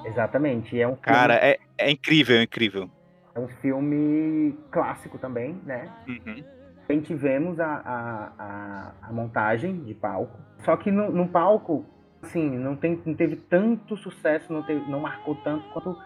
[0.05, 0.81] Exatamente.
[0.81, 2.91] É um filme, Cara, é, é incrível, é incrível.
[3.33, 5.89] é um filme clássico também, né?
[6.09, 6.43] Uhum.
[6.81, 10.37] Também tivemos a, a, a, a montagem de palco.
[10.65, 11.87] Só que no, no palco,
[12.25, 15.97] assim, não, tem, não teve tanto sucesso, não, teve, não marcou tanto quanto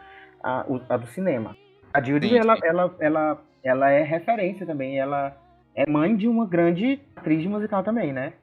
[0.44, 1.56] a, a do cinema.
[1.94, 5.00] A Judy, ela, ela, ela, ela é referência também.
[5.00, 5.34] Ela
[5.74, 8.34] é mãe de uma grande atriz de musical também, né?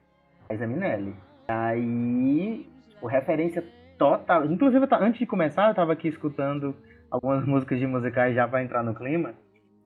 [0.50, 1.16] A Isa Minelli.
[1.48, 2.68] Aí,
[3.06, 3.64] tipo, referência
[3.98, 4.46] total.
[4.46, 6.76] Inclusive, ta- antes de começar, eu tava aqui escutando
[7.10, 9.34] algumas músicas de musicais já para entrar no clima.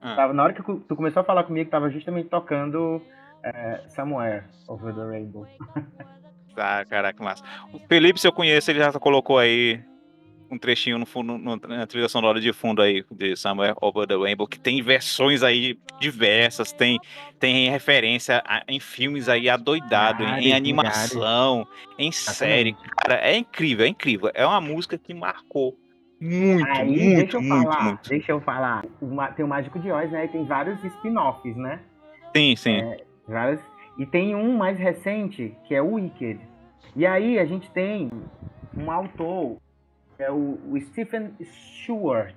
[0.01, 0.15] Ah.
[0.15, 3.01] Tava, na hora que tu começou a falar comigo, tava justamente tocando
[3.43, 5.45] é, Somewhere Over the Rainbow.
[6.55, 7.41] Tá, caraca, massa.
[7.71, 9.82] O Felipe, se eu conheço, ele já colocou aí
[10.49, 14.15] um trechinho no fundo, no, na trilha sonora de fundo aí de Somewhere Over the
[14.15, 16.99] Rainbow, que tem versões aí diversas, tem,
[17.39, 22.75] tem referência a- em filmes aí adoidado, em, animação, em série.
[22.97, 24.31] Cara, é incrível, é incrível.
[24.33, 25.77] É uma música que marcou
[26.21, 28.09] muito, Aí, deixa muito, eu muito, falar, muito.
[28.09, 28.85] deixa eu falar.
[29.35, 30.25] Tem o Mágico de Oz, né?
[30.25, 31.79] E tem vários spin-offs, né?
[32.35, 32.81] Sim, sim.
[33.27, 33.62] Vários,
[33.97, 36.39] e tem um mais recente, que é o Wicked.
[36.95, 38.09] E aí a gente tem
[38.75, 39.57] um autor,
[40.19, 42.36] é o, o Stephen Schwartz,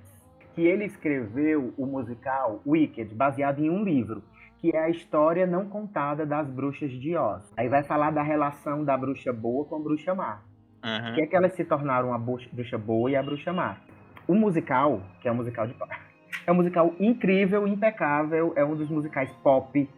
[0.55, 4.23] que ele escreveu o musical Wicked, baseado em um livro,
[4.57, 7.43] que é a história não contada das bruxas de Oz.
[7.57, 10.41] Aí vai falar da relação da bruxa boa com a bruxa má.
[10.81, 11.13] Aham.
[11.13, 13.77] que é que elas se tornaram a bruxa bruxa boa e a bruxa má.
[14.27, 15.75] O musical, que é um musical de
[16.47, 19.89] é um musical incrível, impecável, é um dos musicais pop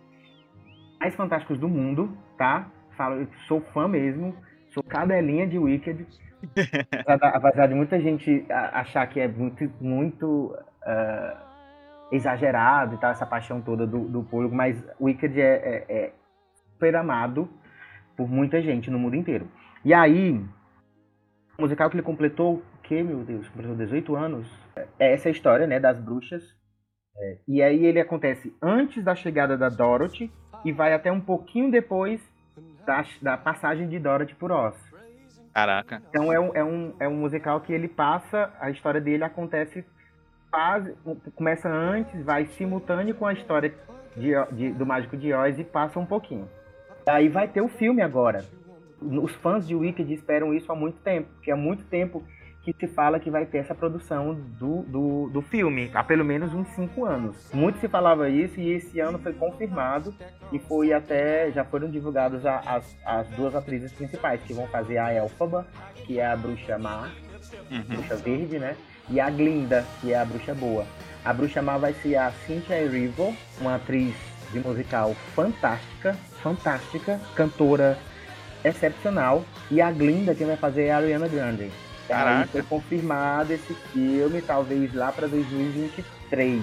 [1.00, 2.68] mais fantásticos do mundo, tá?
[2.98, 4.36] Falo, eu sou fã mesmo,
[4.70, 6.08] sou cadelinha de Wicked.
[7.08, 11.46] Apesar, de muita gente achar que é muito, muito ah,
[12.12, 16.14] exagerado e tal, essa paixão toda do, do público, mas Wicked é, é, é
[16.74, 17.50] super amado
[18.16, 19.48] por muita gente no mundo inteiro.
[19.84, 20.32] E aí,
[21.58, 24.60] o musical que ele completou, o que, meu Deus, completou 18 anos,
[25.00, 26.44] é essa história, né, das bruxas.
[27.18, 30.32] É, e aí ele acontece antes da chegada da Dorothy
[30.66, 32.22] e vai até um pouquinho depois
[32.86, 34.76] da, da passagem de Dorothy por Oz.
[35.56, 36.02] Caraca.
[36.10, 39.86] Então é um, é, um, é um musical que ele passa, a história dele acontece,
[41.34, 43.74] começa antes, vai simultâneo com a história
[44.18, 46.50] de, de- do Mágico de Oz e passa um pouquinho.
[47.08, 48.44] Aí vai ter o filme agora.
[49.02, 52.22] Os fãs de Wicked esperam isso há muito tempo, porque há muito tempo
[52.66, 56.54] que se fala que vai ter essa produção do, do, do filme, há pelo menos
[56.54, 57.50] uns cinco anos.
[57.54, 60.14] Muito se falava isso e esse ano foi confirmado
[60.52, 65.14] e foi até, já foram divulgadas as, as duas atrizes principais, que vão fazer a
[65.14, 65.66] Elphaba,
[66.06, 67.10] que é a bruxa má,
[67.70, 67.84] Uhum.
[67.84, 68.76] bruxa verde, né?
[69.10, 70.86] E a Glinda, que é a bruxa boa.
[71.24, 74.16] A bruxa má vai ser a Cynthia Erivo, uma atriz
[74.52, 77.98] de musical fantástica, fantástica, cantora
[78.64, 79.44] excepcional.
[79.70, 81.72] E a Glinda, quem vai fazer é a Ariana Grande.
[82.08, 82.48] Aí Caraca.
[82.52, 86.62] foi confirmado esse filme, talvez lá para 2023.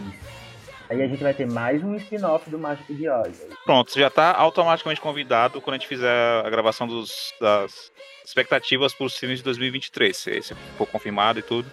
[0.89, 3.47] Aí a gente vai ter mais um spin-off do Mágico de Oz.
[3.65, 7.91] Pronto, você já tá automaticamente convidado quando a gente fizer a gravação dos, das
[8.25, 10.17] expectativas para os filmes de 2023.
[10.17, 11.71] Se, se for confirmado e tudo.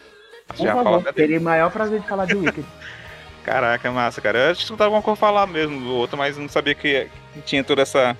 [0.47, 2.65] Por já favor, teria o maior prazer de falar de Wicked.
[3.43, 4.39] Caraca, massa, cara.
[4.39, 7.41] Eu acho que não tava a falar mesmo do outro, mas não sabia que, que
[7.41, 8.15] tinha todo essa,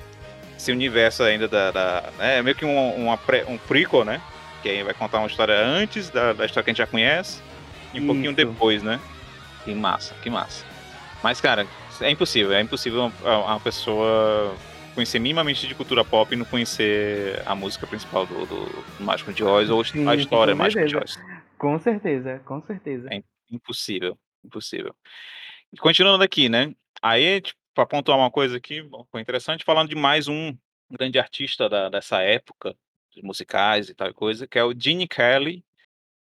[0.58, 1.72] esse universo ainda da.
[1.72, 4.22] da é meio que um, uma pré- um prequel, né?
[4.62, 7.42] Que aí vai contar uma história antes da, da história que a gente já conhece
[7.94, 8.36] e um pouquinho Isso.
[8.36, 9.00] depois, né?
[9.64, 10.66] Que massa, que massa.
[11.24, 11.68] Mas, cara,
[12.02, 12.54] é impossível.
[12.54, 14.56] É impossível uma, uma pessoa
[14.96, 19.44] conhecer minimamente de cultura pop e não conhecer a música principal do, do, Mágico de
[19.44, 20.98] Oz ou Sim, a história do Mágico de.
[20.98, 21.18] Oz.
[21.58, 23.08] com certeza, com certeza.
[23.12, 24.94] É impossível, impossível.
[25.72, 26.74] E continuando aqui, né?
[27.02, 30.56] Aí, tipo, para pontuar uma coisa aqui, bom, foi interessante, falando de mais um
[30.92, 32.76] grande artista da- dessa época,
[33.24, 35.64] musicais e tal coisa, que é o Gene Kelly,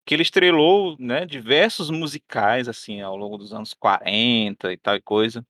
[0.07, 5.45] que ele estrelou, né, diversos musicais, assim, ao longo dos anos 40 e tal coisa,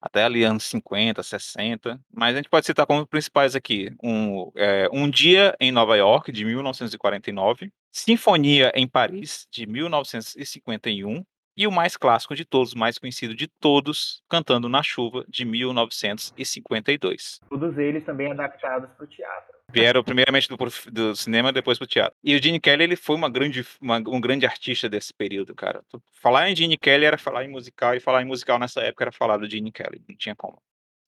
[0.00, 4.88] até ali anos 50, 60, mas a gente pode citar como principais aqui, um, é,
[4.92, 11.24] um Dia em Nova York, de 1949, Sinfonia em Paris, de 1951,
[11.56, 15.44] e o mais clássico de todos, o mais conhecido de todos, Cantando na Chuva, de
[15.44, 17.40] 1952.
[17.48, 19.52] Todos eles também adaptados para o teatro.
[19.70, 20.56] Vieram primeiramente do,
[20.90, 22.14] do cinema, depois pro teatro.
[22.22, 25.82] E o Gene Kelly, ele foi uma grande, uma- um grande artista desse período, cara.
[26.20, 29.12] Falar em Gene Kelly era falar em musical, e falar em musical nessa época era
[29.12, 30.60] falar do Gene Kelly, não tinha como.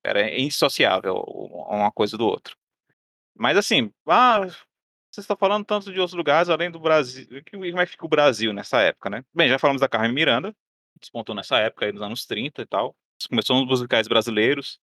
[0.03, 2.57] Era indissociável uma coisa do outro.
[3.37, 4.47] Mas assim, ah,
[5.15, 7.27] vocês estão falando tanto de outros lugares além do Brasil.
[7.49, 9.25] Como é que fica o Brasil nessa época, né?
[9.33, 10.53] Bem, já falamos da Carmen Miranda,
[10.99, 12.97] despontou nessa época, aí nos anos 30 e tal.
[13.29, 14.81] Começou nos musicais brasileiros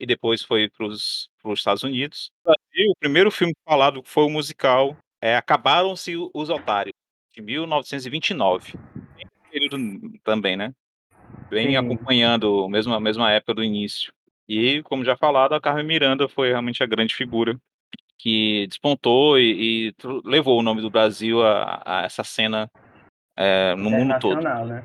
[0.00, 2.30] e depois foi para os Estados Unidos.
[2.46, 6.94] No Brasil, o primeiro filme falado foi o musical é, Acabaram-se os Otários,
[7.34, 8.78] de 1929.
[9.16, 10.72] Bem período também, né?
[11.50, 11.76] Bem Sim.
[11.76, 14.12] acompanhando a mesma, a mesma época do início.
[14.48, 17.58] E, como já falado, a Carmen Miranda foi realmente a grande figura
[18.18, 22.70] que despontou e, e levou o nome do Brasil a, a essa cena
[23.36, 24.84] é, no mundo todo né?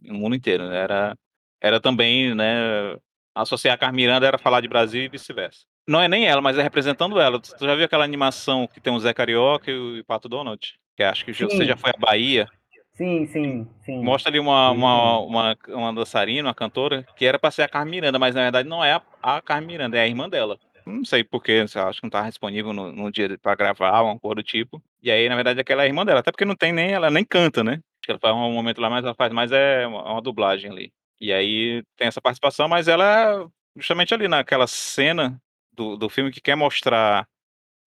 [0.00, 0.68] no mundo inteiro.
[0.68, 0.76] né?
[0.76, 1.16] Era,
[1.60, 2.96] era também, né,
[3.34, 5.64] associar a Carmen Miranda era falar de Brasil e vice-versa.
[5.88, 7.38] Não é nem ela, mas é representando ela.
[7.38, 10.74] Tu já viu aquela animação que tem o Zé Carioca e o Pato Donald?
[10.96, 11.44] Que acho que Sim.
[11.44, 12.48] você já foi à Bahia.
[12.94, 14.02] Sim, sim, sim.
[14.02, 17.90] Mostra ali uma, uma, uma, uma dançarina, uma cantora, que era pra ser a Carmen
[17.90, 20.58] Miranda, mas na verdade não é a, a Carmen Miranda, é a irmã dela.
[20.86, 24.36] Não sei porquê, acho que não tava disponível no, no dia pra gravar, uma coisa
[24.36, 24.80] do tipo.
[25.02, 27.10] E aí, na verdade, aquela é a irmã dela, até porque não tem nem, ela
[27.10, 27.72] nem canta, né?
[27.72, 30.70] Acho que ela faz um momento lá, mas ela faz mais é uma, uma dublagem
[30.70, 30.92] ali.
[31.20, 35.40] E aí tem essa participação, mas ela justamente ali naquela cena
[35.72, 37.26] do, do filme que quer mostrar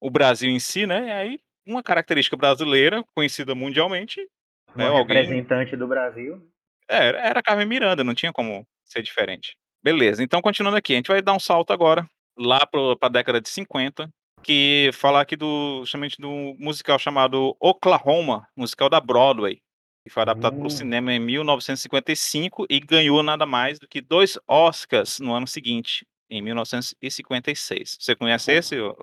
[0.00, 1.06] o Brasil em si, né?
[1.06, 4.26] E aí, uma característica brasileira, conhecida mundialmente,
[4.74, 6.42] Uma É, alguém- representante do Brasil.
[6.88, 9.56] é, era a Carmen Miranda, não tinha como ser diferente.
[9.82, 12.08] Beleza, então continuando aqui, a gente vai dar um salto agora
[12.38, 14.08] lá para a década de 50,
[14.42, 19.60] que falar aqui do justamente do musical chamado Oklahoma, musical da Broadway,
[20.04, 20.66] que foi adaptado para Hum.
[20.66, 26.06] o cinema em 1955 e ganhou nada mais do que dois Oscars no ano seguinte,
[26.30, 27.96] em 1956.
[28.00, 28.78] Você conhece esse?
[28.78, 28.94] O-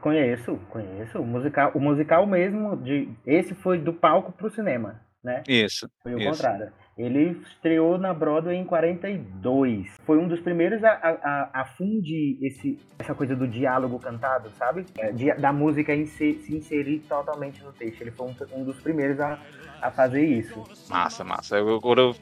[0.00, 1.18] conheço, conheço.
[1.18, 5.42] O musical, o musical mesmo, de, esse foi do palco pro cinema, né?
[5.48, 5.88] Isso.
[6.02, 6.30] Foi o Isso.
[6.30, 6.72] contrário.
[6.98, 9.86] Ele estreou na Broadway em 42.
[10.04, 14.84] Foi um dos primeiros a, a, a- fundir esse, essa coisa do diálogo cantado, sabe?
[14.98, 18.00] É, de- da música em se, se inserir totalmente no texto.
[18.02, 19.38] Ele foi um, um dos primeiros a,
[19.80, 20.62] a fazer isso.
[20.90, 21.56] Massa, massa.
[21.56, 22.16] Eu, quando eu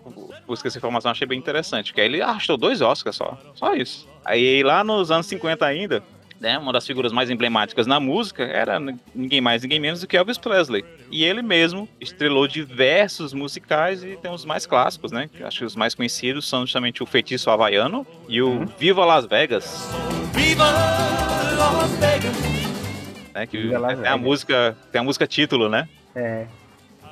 [0.47, 1.89] busquei essa informação, achei bem interessante.
[1.91, 3.37] Porque aí ele arrastou dois Oscars só.
[3.55, 4.09] Só isso.
[4.25, 6.03] Aí lá nos anos 50 ainda,
[6.41, 8.81] né, uma das figuras mais emblemáticas na música era
[9.15, 10.83] ninguém mais, ninguém menos do que Elvis Presley.
[11.11, 15.29] E ele mesmo estrelou diversos musicais e tem os mais clássicos, né?
[15.43, 18.67] Acho que os mais conhecidos são justamente o Feitiço Havaiano e o Uhum.
[18.79, 19.89] Viva Las Vegas.
[20.33, 22.37] Viva Las Vegas.
[23.35, 24.21] Né, que Viva Las tem a Vegas.
[24.21, 25.89] música, tem a música título, né?
[26.15, 26.47] É.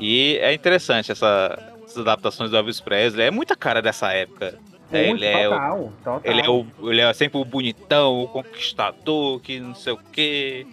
[0.00, 3.26] E é interessante essa, essas adaptações do Elvis Presley.
[3.26, 4.54] É muita cara dessa época.
[4.90, 6.20] É, ele é o- total, total.
[6.24, 10.66] Ele é, o, ele é sempre o bonitão, o conquistador, que não sei o quê.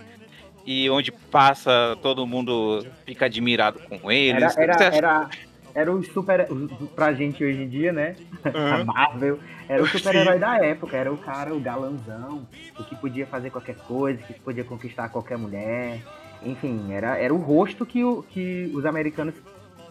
[0.66, 4.44] E onde passa, todo mundo fica admirado com ele.
[4.44, 5.30] Era, era, era,
[5.76, 6.48] era o super.
[6.96, 8.16] Pra gente hoje em dia, né?
[8.44, 8.86] A Uhum.
[8.86, 9.40] Marvel.
[9.70, 10.96] Era o super-herói da época.
[10.98, 12.48] Era o cara, o galanzão.
[12.80, 16.00] O que podia fazer qualquer coisa, que podia conquistar qualquer mulher.
[16.44, 19.36] Enfim, era, era o rosto que, o, que os americanos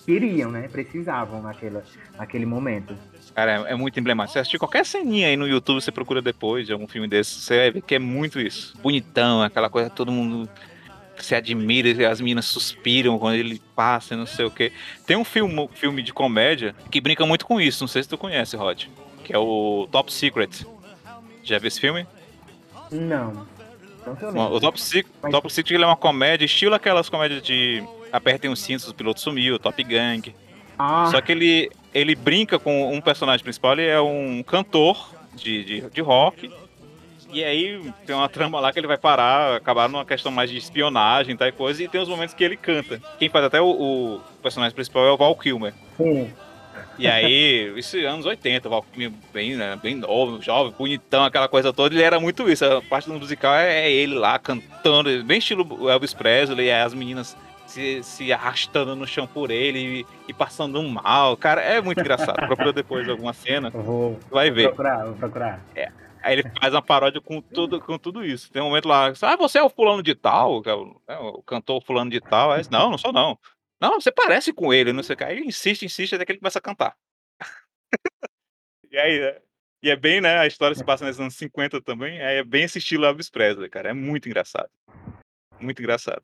[0.05, 0.69] queriam, né?
[0.69, 1.83] Precisavam naquela,
[2.19, 2.97] naquele momento.
[3.35, 4.33] Cara, é, é muito emblemático.
[4.35, 7.57] Você assistir qualquer ceninha aí no YouTube, você procura depois de algum filme desse, você
[7.59, 8.75] vai ver que é muito isso.
[8.81, 10.49] Bonitão, aquela coisa, todo mundo
[11.19, 14.73] se admira, as meninas suspiram quando ele passa e não sei o quê.
[15.07, 18.19] Tem um filme, filme de comédia que brinca muito com isso, não sei se tu
[18.19, 18.85] conhece, Rod,
[19.25, 20.67] que é o Top Secret.
[21.43, 22.07] Já viu esse filme?
[22.91, 23.47] Não.
[24.07, 24.55] Lembro.
[24.55, 27.83] O Top Secret, Mas- Top Secret é uma comédia, estilo aquelas comédias de
[28.13, 30.35] apertem os cintos, o piloto sumiu, Top Gang.
[30.79, 35.65] Ah, Só que ele, ele brinca com um personagem principal, ele é um cantor de,
[35.65, 36.51] de, de rock.
[37.33, 40.57] E aí tem uma trama lá que ele vai parar, acabar numa questão mais de
[40.57, 43.01] espionagem e tal e coisa, e tem os momentos que ele canta.
[43.19, 45.73] Quem faz até o, o personagem principal é o Val Kilmer.
[45.97, 46.33] sim.
[46.97, 51.25] E aí, isso é anos 80, o Val Kilmer bem, né, bem novo, jovem, bonitão,
[51.25, 52.65] aquela coisa toda, ele era muito isso.
[52.65, 56.95] A parte do musical é, é ele lá cantando, bem estilo Elvis Presley, e as
[56.95, 57.37] meninas
[57.75, 61.37] se, se arrastando no chão por ele e, e passando um mal.
[61.37, 62.37] Cara, é muito engraçado.
[62.47, 64.69] Procura depois alguma cena, vou, vai vou ver.
[64.69, 65.61] procurar, vou procurar.
[66.23, 68.51] Aí ele faz uma paródia com tudo, com tudo isso.
[68.51, 71.43] Tem um momento lá, ah, você é o fulano de tal, é o, é o
[71.43, 72.53] cantor fulano de tal.
[72.53, 73.39] Aí, não, não sou não.
[73.81, 75.25] Não, você parece com ele, não sei o que.
[75.25, 76.97] Aí ele insiste, insiste, até que ele começa a cantar.
[78.91, 79.43] e aí, é,
[79.83, 82.63] e é bem, né, a história se passa nos anos 50 também, aí é bem
[82.63, 84.71] esse estilo Elvis Presley, cara, é muito engraçado.
[85.61, 86.23] Muito engraçado.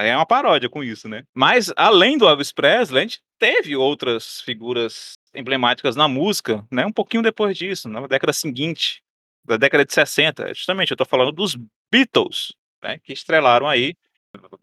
[0.00, 1.24] É uma paródia com isso, né?
[1.34, 6.86] Mas, além do Elvis Presley, a gente teve outras figuras emblemáticas na música, né?
[6.86, 9.02] Um pouquinho depois disso, na década seguinte,
[9.44, 10.54] da década de 60.
[10.54, 11.56] Justamente, eu tô falando dos
[11.90, 12.98] Beatles, né?
[13.02, 13.94] Que estrelaram aí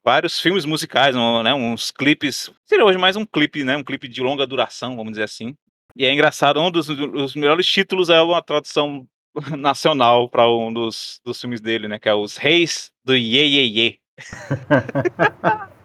[0.03, 1.53] vários filmes musicais, um, né?
[1.53, 2.49] Uns clipes.
[2.65, 3.75] Seria hoje mais um clipe, né?
[3.75, 5.53] Um clipe de longa duração, vamos dizer assim.
[5.97, 9.05] E é engraçado, um dos, dos melhores títulos é uma tradução
[9.57, 11.99] nacional para um dos, dos filmes dele, né?
[11.99, 14.04] Que é Os Reis do Ye Ye Ye.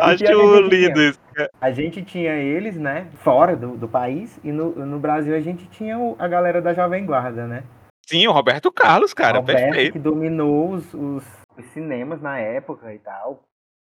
[0.00, 1.08] Acho lindo tinha.
[1.10, 1.20] isso.
[1.34, 1.50] cara.
[1.60, 3.08] A gente tinha eles, né?
[3.22, 4.38] Fora do, do país.
[4.44, 7.64] E no, no Brasil a gente tinha o- a galera da Jovem Guarda, né?
[8.06, 9.92] Sim, o Roberto Carlos, cara, Roberto perfeito.
[9.92, 11.24] que dominou os, os,
[11.56, 13.42] os cinemas na época e tal.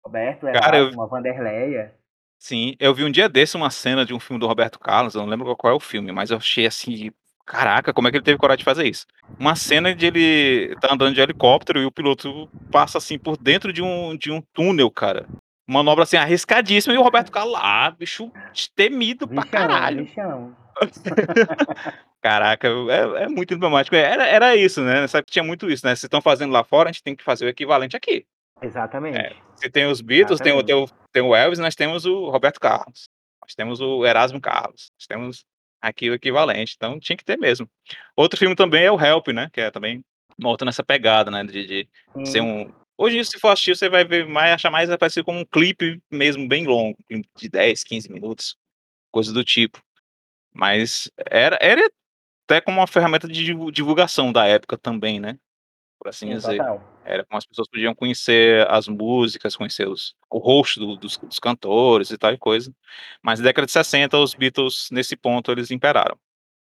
[0.04, 1.94] Roberto era Cara, eu- uma Vanderleia.
[2.40, 5.22] Sim, eu vi um dia desse uma cena de um filme do Roberto Carlos, eu
[5.22, 7.12] não lembro qual é o filme, mas eu achei assim,
[7.48, 9.08] caraca, como é que ele teve coragem de fazer isso?
[9.40, 13.72] Uma cena de ele tá andando de helicóptero e o piloto passa assim por dentro
[13.72, 15.26] de um, de um túnel, cara.
[15.66, 18.32] Manobra assim arriscadíssima e o Roberto Carlos lá, bicho
[18.76, 20.04] temido pra caralho.
[20.04, 20.56] bichão.
[22.22, 23.96] Caraca, é, é muito emblemático.
[23.96, 25.08] Era, era isso, né?
[25.08, 25.96] Sabe que tinha muito isso, né?
[25.96, 28.26] Se estão fazendo lá fora, a gente tem que fazer o equivalente aqui.
[28.62, 29.18] Exatamente.
[29.18, 29.36] É.
[29.56, 32.60] Se tem os Beatles, tem o, tem, o, tem o Elvis, nós temos o Roberto
[32.60, 33.08] Carlos.
[33.42, 35.46] nós temos o Erasmo Carlos, nós temos
[35.82, 37.70] aqui o equivalente, então tinha que ter mesmo.
[38.16, 39.50] Outro filme também é o Help, né?
[39.52, 40.04] Que é também
[40.40, 41.44] volta nessa pegada, né?
[41.44, 41.90] De, de
[42.26, 42.72] ser um.
[42.98, 46.48] Hoje, se for assistir, você vai ver mais, achar mais parecido como um clipe mesmo
[46.48, 46.98] bem longo,
[47.38, 48.58] de 10, 15 minutos,
[49.12, 49.82] coisa do tipo.
[50.52, 51.88] Mas era, era
[52.46, 55.38] até como uma ferramenta de divulgação da época também, né?
[56.00, 56.58] Por assim Sim, dizer.
[56.58, 56.97] total.
[57.08, 61.40] Era como as pessoas podiam conhecer as músicas, conhecer os, o rosto do- dos, dos
[61.40, 62.72] cantores e tal e coisa.
[63.24, 66.18] Mas na década de 60, os Beatles, nesse ponto, eles imperaram.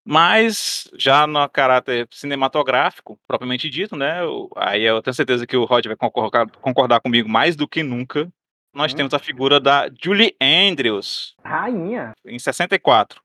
[0.06, 4.18] Mas, já no caráter cinematográfico, propriamente dito, né?
[4.56, 8.30] Aí eu tenho certeza que o Rod vai concordar, concordar comigo mais do que nunca.
[8.74, 8.96] Nós Hum.
[8.96, 12.12] temos a figura da Julie Andrews, Rainha.
[12.26, 13.22] em 64.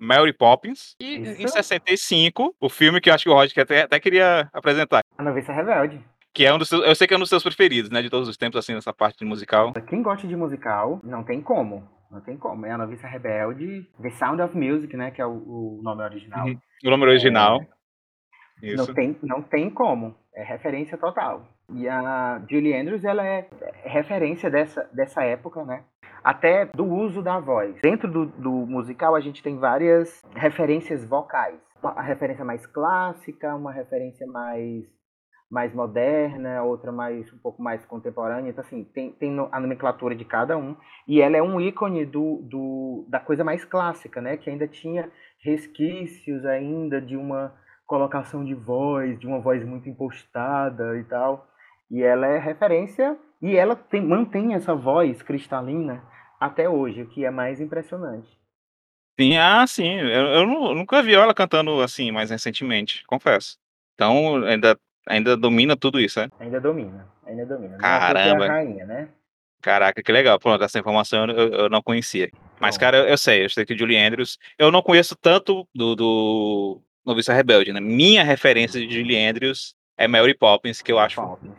[0.00, 0.96] Mary Poppins.
[0.98, 1.48] E em Isso.
[1.52, 5.00] 65, o filme que eu acho que o Rod que até, até queria apresentar.
[5.18, 6.00] A Noviça Rebelde.
[6.34, 8.00] Que é um dos seus, eu sei que é um dos seus preferidos, né?
[8.00, 9.72] De todos os tempos, assim, nessa parte de musical.
[9.88, 11.86] Quem gosta de musical, não tem como.
[12.10, 12.66] Não tem como.
[12.66, 13.88] É a Noviça Rebelde.
[14.00, 15.10] The Sound of Music, né?
[15.10, 16.46] Que é o, o nome original.
[16.46, 16.58] Uhum.
[16.84, 17.60] O nome original.
[18.62, 18.76] Isso.
[18.76, 20.14] Não tem, não tem como.
[20.34, 21.46] É referência total.
[21.74, 23.48] E a Julie Andrews, ela é
[23.84, 25.84] referência dessa, dessa época, né?
[26.22, 27.80] Até do uso da voz.
[27.82, 31.58] Dentro do, do musical, a gente tem várias referências vocais.
[31.82, 34.84] Uma referência mais clássica, uma referência mais,
[35.52, 38.48] mais moderna, outra mais um pouco mais contemporânea.
[38.48, 40.74] Então, assim, tem, tem a nomenclatura de cada um.
[41.06, 44.38] E ela é um ícone do, do, da coisa mais clássica, né?
[44.38, 45.10] Que ainda tinha
[45.44, 47.54] resquícios ainda de uma
[47.86, 51.46] colocação de voz, de uma voz muito impostada e tal.
[51.90, 56.02] E ela é referência e ela tem- mantém essa voz cristalina
[56.40, 58.40] até hoje, o que é mais impressionante.
[59.20, 59.84] Sim, ah, sim.
[59.98, 63.58] Eu, eu nu- nunca vi ela cantando assim mais recentemente, confesso.
[63.94, 66.28] Então, ainda, ainda domina tudo isso, né?
[66.40, 67.74] Ainda domina, ainda domina.
[67.74, 68.44] É é Caramba.
[68.44, 69.08] a rainha, né?
[69.60, 70.38] Caraca, que legal.
[70.40, 72.28] Pronto, essa informação eu, eu não conhecia.
[72.58, 74.36] Mas, cara, eu, eu sei, eu sei que Julie Andrews.
[74.58, 77.78] Eu não conheço tanto do, do Noviça Rebelde, né?
[77.80, 81.52] Minha referência de Julie Andrews é Mary Poppins, que eu acho, Poppins.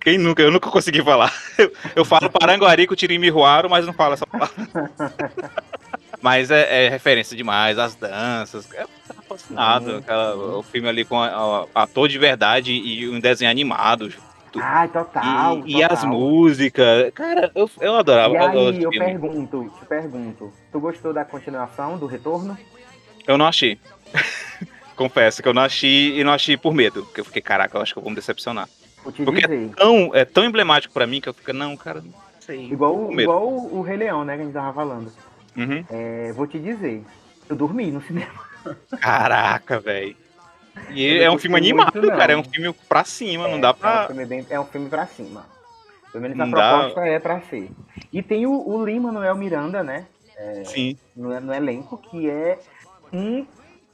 [0.00, 0.42] Quem nunca?
[0.42, 1.32] Eu nunca consegui falar.
[1.58, 4.54] Eu, eu falo Paranguari com Tirimiruaro, mas não falo essa palavra.
[6.20, 8.68] Mas é, é referência demais, as danças.
[8.72, 9.90] Eu tava fascinado.
[9.90, 14.12] Sim, aquela- o filme ali com a- a- ator de verdade e um desenho animado.
[14.60, 15.62] Ai, total.
[15.64, 16.08] E, e as total.
[16.08, 17.12] músicas.
[17.14, 18.34] Cara, eu, eu adorava.
[18.34, 18.98] E eu aí, eu filme.
[18.98, 22.58] pergunto, te pergunto, tu gostou da continuação, do retorno?
[23.24, 23.78] Eu não achei.
[24.96, 27.04] Confesso que eu não achei e não achei por medo.
[27.04, 28.68] Porque eu fiquei, caraca, eu acho que eu vou me decepcionar.
[29.12, 29.70] Porque dizer.
[29.76, 32.66] Tão, é tão emblemático pra mim que eu fico, não, cara, não sei.
[32.70, 35.12] Igual, igual o Rei Leão, né, que a gente tava falando.
[35.56, 35.84] Uhum.
[35.90, 37.02] É, vou te dizer,
[37.48, 38.30] eu dormi no cinema.
[39.00, 40.16] Caraca, velho.
[40.90, 42.16] E é um filme animado, não.
[42.16, 42.32] cara.
[42.32, 44.06] É um filme pra cima, não dá É um pra.
[44.06, 45.44] filme, bem, é um filme pra cima.
[46.12, 47.70] Pelo menos Não a dá- proposta é pra ser.
[48.12, 50.06] E tem o, o Lima Manuel Miranda, né?
[50.64, 50.96] Sim.
[51.16, 52.58] No, no elenco, que é
[53.12, 53.44] um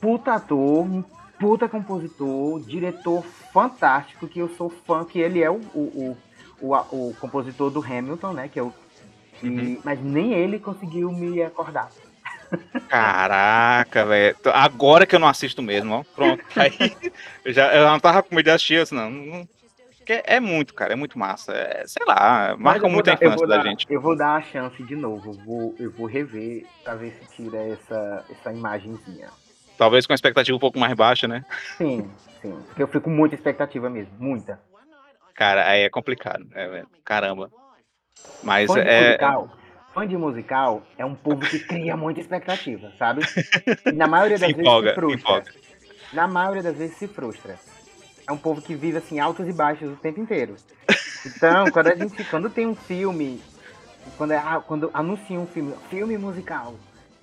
[0.01, 1.03] puta ator, um
[1.45, 3.23] puta compositor, diretor
[3.53, 6.17] fantástico, que eu sou fã, que ele é o, o,
[6.63, 8.49] o, o, a- o compositor do Hamilton, né?
[8.49, 8.73] Que é o,
[9.43, 9.79] e- Uhum.
[9.85, 11.91] Mas nem ele conseguiu me acordar.
[12.89, 14.35] Caraca, velho.
[14.55, 16.05] Agora que eu não assisto mesmo, ó.
[16.15, 16.43] Pronto.
[16.57, 16.73] Aí
[17.45, 19.11] eu já eu não tava com medo de assistir, assim, não.
[19.11, 19.49] não-
[19.99, 21.53] porque é muito, cara, é muito massa.
[21.53, 23.87] É, sei lá, marca muito a dar- eu infância da dar- gente.
[23.91, 25.31] Eu vou dar a chance de novo.
[25.31, 29.29] Eu vou, eu vou rever pra ver se tira essa, essa imagenzinha.
[29.77, 31.45] Talvez com a expectativa um pouco mais baixa, né?
[31.77, 32.09] Sim,
[32.41, 32.57] sim.
[32.69, 34.13] Porque eu fico com muita expectativa mesmo.
[34.19, 34.61] Muita.
[35.35, 36.47] Cara, aí é complicado.
[36.55, 37.51] é, caramba.
[38.43, 39.07] Mas Fã é.
[39.09, 39.51] musical.
[39.93, 43.23] Fã de musical é um povo que cria muita expectativa, sabe?
[43.87, 45.21] E na maioria das Se vezes empolga, se frustra.
[45.21, 45.53] empolga.
[46.13, 47.57] Na maioria das vezes se frustra.
[48.27, 50.57] É um povo que vive assim altos e baixos o tempo inteiro.
[51.27, 53.41] Então, quando a gente, quando tem um filme,
[54.17, 56.75] quando, é- ah, quando anuncia um filme, filme musical,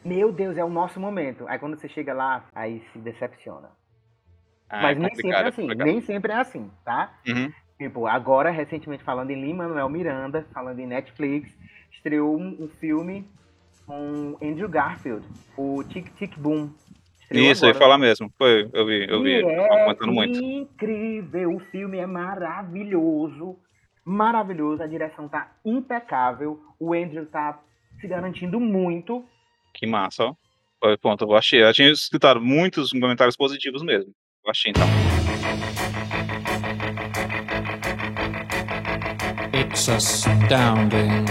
[0.04, 1.46] meu Deus, é o nosso momento.
[1.48, 3.70] Aí quando você chega lá, aí se decepciona.
[4.70, 5.86] Ah, Mas é nem sempre é é assim, complicado.
[5.88, 7.14] nem sempre é assim, tá?
[7.28, 7.52] Uhum.
[7.78, 11.52] Tipo, agora, recentemente, falando em Lima Manuel Miranda, falando em Netflix,
[11.92, 13.28] estreou um, um filme
[13.86, 15.28] com Andrew Garfield,
[15.58, 16.70] o Tic Tic Boom.
[17.22, 17.86] Estreou Isso, eu ia agora.
[17.86, 18.32] falar mesmo.
[18.38, 19.34] Foi, eu vi, eu vi.
[19.42, 20.40] É comentando muito.
[20.42, 23.58] incrível, o filme é maravilhoso,
[24.06, 27.60] maravilhoso, a direção tá impecável, o Andrew tá
[28.00, 29.26] se garantindo muito.
[29.74, 30.34] Que massa, ó.
[30.80, 31.64] Foi, Ponto, eu achei.
[31.64, 34.12] Eu tinha escutado muitos comentários positivos mesmo.
[34.44, 34.88] Eu achei então.
[39.54, 41.26] It's astounding.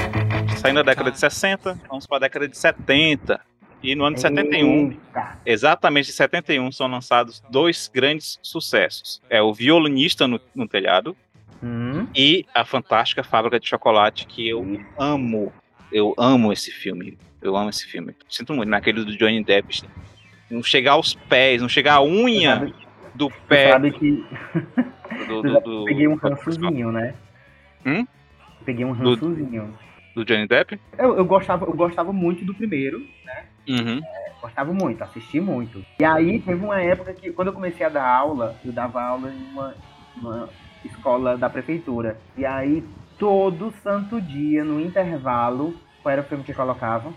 [0.57, 3.41] Saindo da década de 60, vamos para a década de 70.
[3.83, 5.39] E no ano de 71, Eita.
[5.47, 9.23] exatamente em 71, são lançados dois grandes sucessos.
[9.31, 11.17] É o Violinista no, no Telhado
[11.63, 12.07] Hum.
[12.15, 14.65] e a Fantástica Fábrica de Chocolate, que eu
[14.99, 15.53] amo.
[15.91, 17.19] Eu amo esse filme.
[17.43, 18.15] Eu amo esse filme.
[18.29, 19.83] Sinto muito, naquele do Johnny Depp.
[20.51, 22.75] Não chegar aos pés, não chegar à unha Sabe,
[23.15, 24.25] do pé sabe que
[25.29, 27.15] do, do, do- peguei um rançozinho, né?
[27.87, 28.05] Hum?
[28.65, 29.73] Peguei um rançozinho.
[30.15, 30.79] do Johnny Depp.
[30.99, 33.07] Eu, eu, gostava, eu gostava muito do primeiro,
[33.69, 34.01] Uhum.
[34.43, 35.83] gostava muito, assisti muito.
[36.01, 39.31] E aí teve uma época que, quando eu comecei a dar aula, eu dava aula
[39.33, 39.75] em uma,
[40.17, 40.51] uma
[40.85, 42.19] escola da prefeitura.
[42.37, 42.83] E aí,
[43.21, 47.13] todo santo dia, no intervalo, qual era o filme que colocava?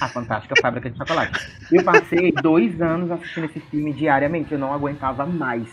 [0.00, 1.32] A Fantástica Fábrica de Chocolate.
[1.70, 5.68] Eu passei dois anos assistindo esse filme diariamente, eu não aguentava mais.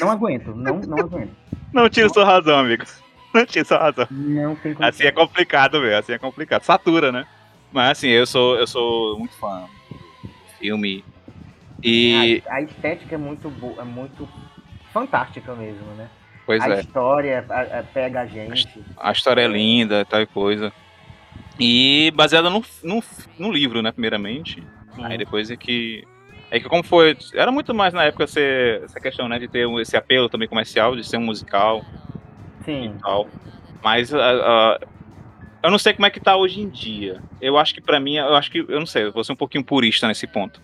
[0.00, 1.30] Não aguento, não, não aguento.
[1.72, 2.84] Não tira sua razão, amigo.
[3.32, 4.06] Não tira sua razão.
[4.10, 4.76] Não tem.
[4.80, 5.98] Assim é complicado, velho.
[5.98, 6.62] Assim é complicado.
[6.62, 7.26] Satura, né?
[7.72, 9.64] Mas assim, eu sou, eu sou muito fã
[10.22, 11.04] do filme.
[11.82, 12.42] E.
[12.48, 14.28] A, a estética é muito boa, é muito
[14.92, 16.08] fantástica mesmo, né?
[16.46, 16.80] Pois a é.
[16.80, 18.68] história a- a- pega a gente.
[18.98, 20.72] A história é linda tal coisa.
[21.58, 23.00] E baseada num, num,
[23.38, 24.62] num livro, né, primeiramente.
[25.02, 26.04] Aí depois é que.
[26.50, 27.16] É que como foi.
[27.32, 29.38] Era muito mais na época ser, essa questão, né?
[29.38, 31.84] De ter esse apelo também comercial, de ser um musical
[32.64, 32.94] Sim.
[33.02, 33.28] tal.
[33.82, 34.78] Mas ah,
[35.62, 37.22] eu não sei como é que tá hoje em dia.
[37.40, 38.58] Eu acho que pra mim, eu acho que.
[38.58, 40.60] Eu não sei, eu vou ser um pouquinho purista nesse ponto.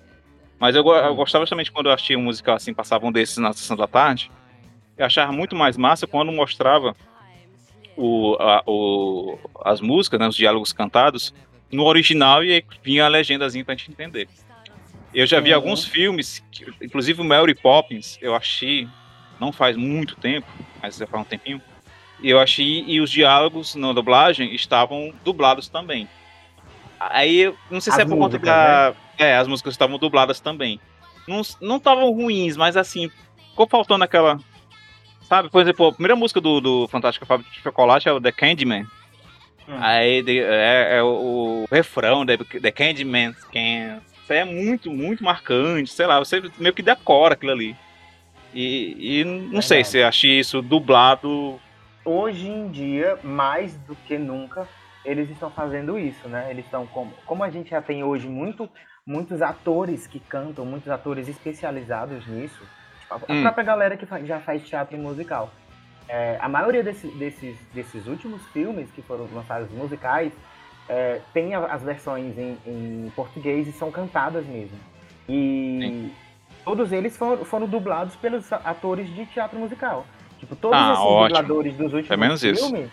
[0.58, 3.52] Mas eu, eu gostava justamente quando eu assistia um musical assim, passava um desses na
[3.52, 4.30] sessão da tarde.
[5.00, 6.94] Eu achava muito mais massa quando mostrava
[7.96, 11.32] o, a- o- as músicas, né, os diálogos cantados,
[11.72, 14.28] no original e vinha a legendazinha pra gente entender.
[15.14, 15.56] Eu já vi Uhum.
[15.56, 18.86] alguns filmes, que- inclusive o Mary Poppins, eu achei,
[19.40, 20.46] não faz muito tempo,
[20.82, 21.62] mas já faz um tempinho,
[22.22, 26.06] eu achei, e os diálogos na dublagem estavam dublados também.
[26.98, 28.52] Aí, não sei se As é por conta músicas, né?
[28.52, 28.94] da...
[29.18, 30.78] É, as músicas estavam dubladas também.
[31.26, 33.10] Não não estavam ruins, mas assim,
[33.48, 34.38] ficou faltando aquela...
[35.30, 38.32] Sabe, por exemplo, a primeira música do, do Fantástica Fábrica de Chocolate é o The
[38.32, 38.82] Candyman.
[39.68, 39.76] Hum.
[39.78, 44.00] Aí de- é, é o, o refrão The, The Candyman Can.
[44.24, 45.92] Isso aí é muito, muito marcante.
[45.92, 47.76] Sei lá, você meio que decora aquilo ali.
[48.52, 51.60] E, e não sei se achei isso dublado.
[52.04, 54.66] Hoje em dia, mais do que nunca,
[55.04, 56.48] eles estão fazendo isso, né?
[56.50, 58.68] Eles estão como, como a gente já tem hoje muito,
[59.06, 62.60] muitos atores que cantam, muitos atores especializados nisso.
[63.10, 63.42] A Hum.
[63.42, 65.50] própria galera que já faz teatro musical.
[66.08, 70.32] É, a maioria desse- desses, desses últimos filmes que foram lançados musicais
[70.88, 74.76] é, tem as versões em, em português e são cantadas mesmo.
[75.28, 76.10] E
[76.64, 80.04] todos eles foram, foram dublados pelos atores de teatro musical.
[80.40, 81.28] Tipo, todos Ah, esses ótimo.
[81.42, 82.64] dubladores dos últimos menos isso.
[82.68, 82.90] filmes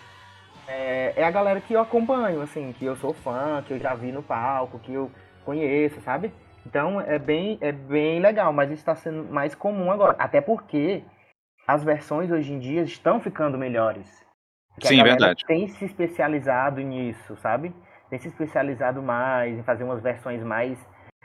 [0.67, 3.95] é, é a galera que eu acompanho, assim, que eu sou fã, que eu já
[3.95, 5.09] vi no palco, que eu
[5.45, 6.31] conheço, sabe?
[6.67, 10.17] Então é bem, é bem legal, mas isso está sendo mais comum agora.
[10.19, 11.01] Até porque
[11.65, 14.25] as versões hoje em dia estão ficando melhores.
[14.83, 15.45] Sim, verdade.
[15.45, 17.73] Tem se especializado nisso, sabe?
[18.09, 20.77] Tem se especializado mais em fazer umas versões mais,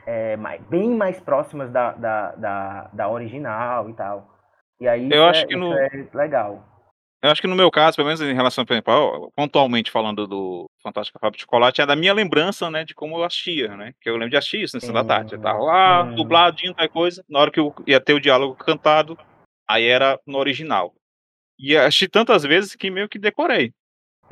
[0.06, 4.28] é, mais- bem mais próximas da, da, da, da original e tal.
[4.80, 6.62] E aí Eu isso, acho é, que no- é legal.
[7.22, 10.68] Eu acho que no meu caso, pelo menos em relação, por exemplo, pontualmente falando do
[10.82, 13.92] Fantástica Fábrica de Chocolate, é da minha lembrança, né, de como eu assistia, né?
[14.00, 15.34] Que eu lembro de assistir isso na sessão da tarde.
[15.34, 16.16] Eu tava lá, Hum.
[16.16, 17.24] dubladinho, tal coisa.
[17.28, 19.16] Na hora que eu ia ter o diálogo cantado,
[19.68, 20.92] aí era no original.
[21.56, 23.72] E assisti tantas vezes que meio que decorei.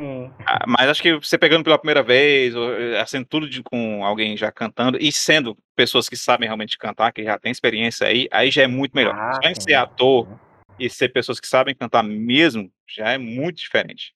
[0.01, 0.29] Sim.
[0.45, 4.05] Ah, Mas acho que você pegando pela primeira vez, ou eh, sendo tudo de- com
[4.05, 8.27] alguém já cantando, e sendo pessoas que sabem realmente cantar, que já tem experiência aí,
[8.33, 9.15] aí já é muito melhor.
[9.15, 10.27] Ah, Só em ser ator
[10.81, 14.13] e ser pessoas que sabem cantar mesmo, já é muito diferente.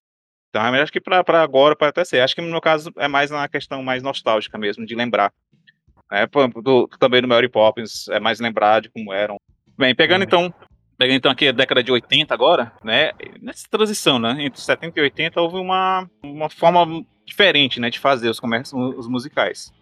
[0.48, 2.20] Então, acho que pra agora pode até ser.
[2.20, 5.32] Acho que no meu caso é mais na questão mais nostálgica mesmo, de lembrar.
[6.12, 6.26] É,
[6.62, 9.36] do- também do Mary Poppins, é mais lembrar de como eram.
[9.76, 10.26] Bem, pegando Sim.
[10.26, 10.54] então
[10.96, 13.10] Pegando então aqui a década de 80 agora, né?
[13.42, 14.36] Nessa transição, né?
[14.38, 17.90] Entre 70 e 80 houve uma, uma forma diferente, né?
[17.90, 19.72] De fazer os comércios, os musicais.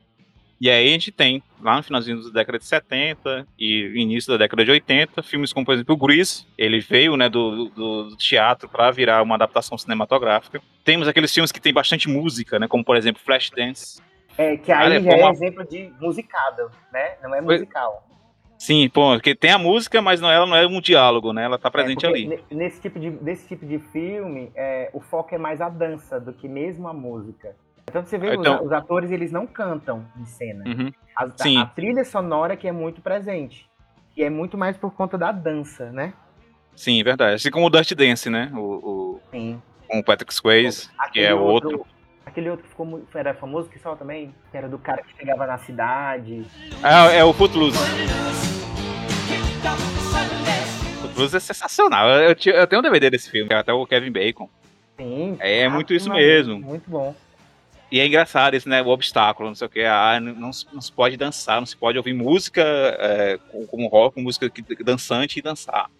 [0.62, 4.38] E aí a gente tem, lá no finalzinho da década de 70 e início da
[4.38, 6.46] década de 80, filmes como, por exemplo, o Grease.
[6.56, 10.60] Ele veio, né, do, do, do teatro para virar uma adaptação cinematográfica.
[10.84, 12.68] Temos aqueles filmes que tem bastante música, né?
[12.68, 14.00] Como, por exemplo, Flashdance.
[14.38, 17.16] É, que aí Olha, já é uma- exemplo de musicado, né?
[17.20, 18.06] Não é musical.
[18.56, 21.42] Sim, pô, porque tem a música, mas não, ela não é um diálogo, né?
[21.42, 22.28] Ela tá presente É, ali.
[22.28, 26.20] ne- Nesse tipo de, desse tipo de filme, é, o foco é mais a dança
[26.20, 27.56] do que mesmo a música.
[27.89, 30.64] Então você vê, os- Então- os, atores eles não cantam em cena.
[30.66, 30.93] Uhum.
[31.16, 31.59] A, a- Sim.
[31.59, 33.68] a trilha sonora que é muito presente.
[34.16, 36.12] E é muito mais por conta da dança, né?
[36.76, 37.35] Sim, verdade.
[37.35, 38.51] Assim como o Dirty Dance, né?
[38.55, 39.61] O, o, Sim.
[39.89, 41.87] com o Patrick Swayze, que é o outro.
[42.24, 45.14] Aquele outro que ficou muito, era famoso que só também, que era do cara que
[45.16, 46.47] chegava na cidade.
[46.83, 47.76] É, é o Footloose.
[51.01, 52.09] Footloose é sensacional.
[52.09, 54.49] Eu, eu, tenho um DVD desse filme, até o Kevin Bacon.
[54.97, 55.37] Sim.
[55.41, 56.61] É, é muito isso Ave Maria, mesmo.
[56.61, 57.14] Muito bom.
[57.93, 58.80] E é engraçado isso, né?
[58.80, 59.82] O obstáculo, não sei o que.
[59.84, 63.66] Ah, não, não, se- não se pode dançar, não se pode ouvir música é, com-
[63.66, 64.51] como rock, com música
[64.82, 65.90] dançante e dançar.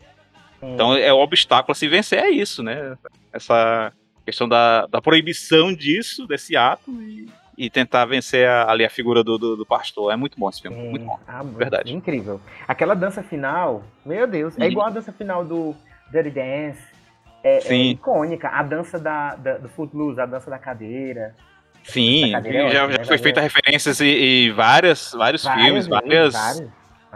[0.59, 0.73] Sim.
[0.73, 2.97] Então é o obstáculo a se vencer, é isso, né?
[3.31, 3.93] Essa
[4.25, 7.29] questão da, da proibição disso, desse ato, e,
[7.59, 10.11] e tentar vencer a- ali a figura do, do, do pastor.
[10.13, 10.89] É muito bom esse filme, Sim.
[10.89, 11.21] muito bom.
[11.29, 11.93] Ah, Verdade.
[11.93, 12.41] Incrível.
[12.67, 14.71] Aquela dança final, meu Deus, é Uhum.
[14.71, 15.77] igual a dança final do
[16.11, 16.83] Dirty Dance.
[17.45, 17.91] É, é Sim.
[17.91, 18.49] icônica.
[18.49, 21.35] A dança da, da- do Footloose, a dança da cadeira.
[21.85, 26.33] Sim, é já, já foi feita referências e, e várias, vários filmes, vezes, várias.
[26.35, 26.69] várias.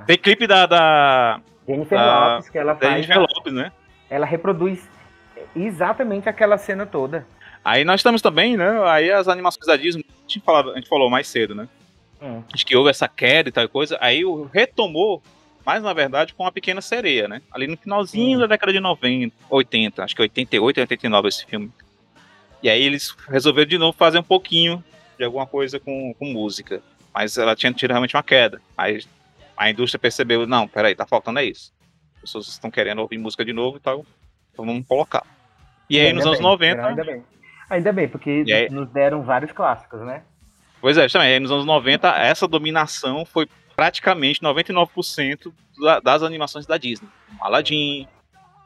[0.06, 2.92] Tem clipe da, da, Jennifer Ah, Lopes, que ela da faz.
[3.06, 3.72] Jennifer Lopes, né?
[4.10, 4.86] Ela reproduz
[5.54, 7.26] exatamente aquela cena toda.
[7.64, 8.80] Aí nós temos também, né?
[8.88, 11.68] Aí as animações da Disney, a gente, falava- a gente falou mais cedo, né?
[12.22, 12.42] Hum.
[12.52, 13.98] Acho que houve essa queda e tal coisa.
[14.00, 15.22] Aí o retomou,
[15.64, 17.42] mais na verdade, com a Pequena Sereia, né?
[17.52, 18.40] Ali no finalzinho Hum.
[18.42, 21.70] da década de 90, 80, acho que 88 e 89 esse filme.
[22.62, 24.82] E aí eles resolveram de novo fazer um pouquinho
[25.18, 26.82] de alguma coisa com, com música.
[27.14, 28.60] Mas ela tinha tido realmente uma queda.
[28.76, 29.02] Aí
[29.56, 31.72] a indústria percebeu, não, peraí, tá faltando é isso.
[32.16, 34.04] As pessoas estão querendo ouvir música de novo e tal,
[34.52, 35.24] então vamos colocar.
[35.88, 37.24] E aí Ainda nos anos bem, 90, Ainda bem.
[37.70, 40.22] Ainda bem, porque aí- nos deram vários clássicos, né?
[40.80, 41.28] Pois é, também.
[41.34, 45.52] Aí nos anos 90, essa dominação foi praticamente 99%
[45.82, 47.08] da- das animações da Disney.
[47.40, 48.06] Aladdin,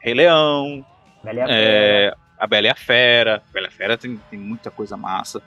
[0.01, 0.85] Rei Leão,
[1.23, 3.43] Bela é, A Bela e a Fera.
[3.47, 5.39] A Bela e a Fera tem, tem muita coisa massa.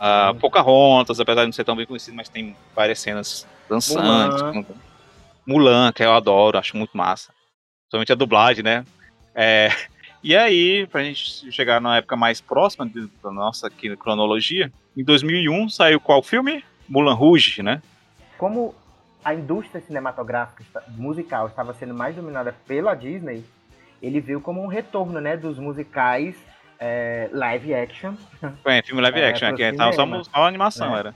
[0.00, 0.40] A Sim.
[0.40, 4.42] Pocahontas, apesar de não ser tão bem conhecido, mas tem várias cenas dançantes.
[4.42, 4.64] Mulan.
[5.46, 7.32] Mulan, que eu adoro, acho muito massa.
[7.84, 8.84] Principalmente a dublagem, né?
[9.32, 9.68] É,
[10.24, 15.04] e aí, pra gente chegar na época mais próxima de- da nossa aqui, cronologia, em
[15.04, 16.64] 2001 saiu qual filme?
[16.88, 17.80] Mulan Rouge, né?
[18.36, 18.74] Como
[19.24, 23.44] a indústria cinematográfica musical estava sendo mais dominada pela Disney,
[24.02, 26.34] ele veio como um retorno, né, dos musicais
[26.78, 28.14] é, live action.
[28.64, 30.98] É, filme live É, action, pro aqui então só, só animação, É.
[31.00, 31.14] era.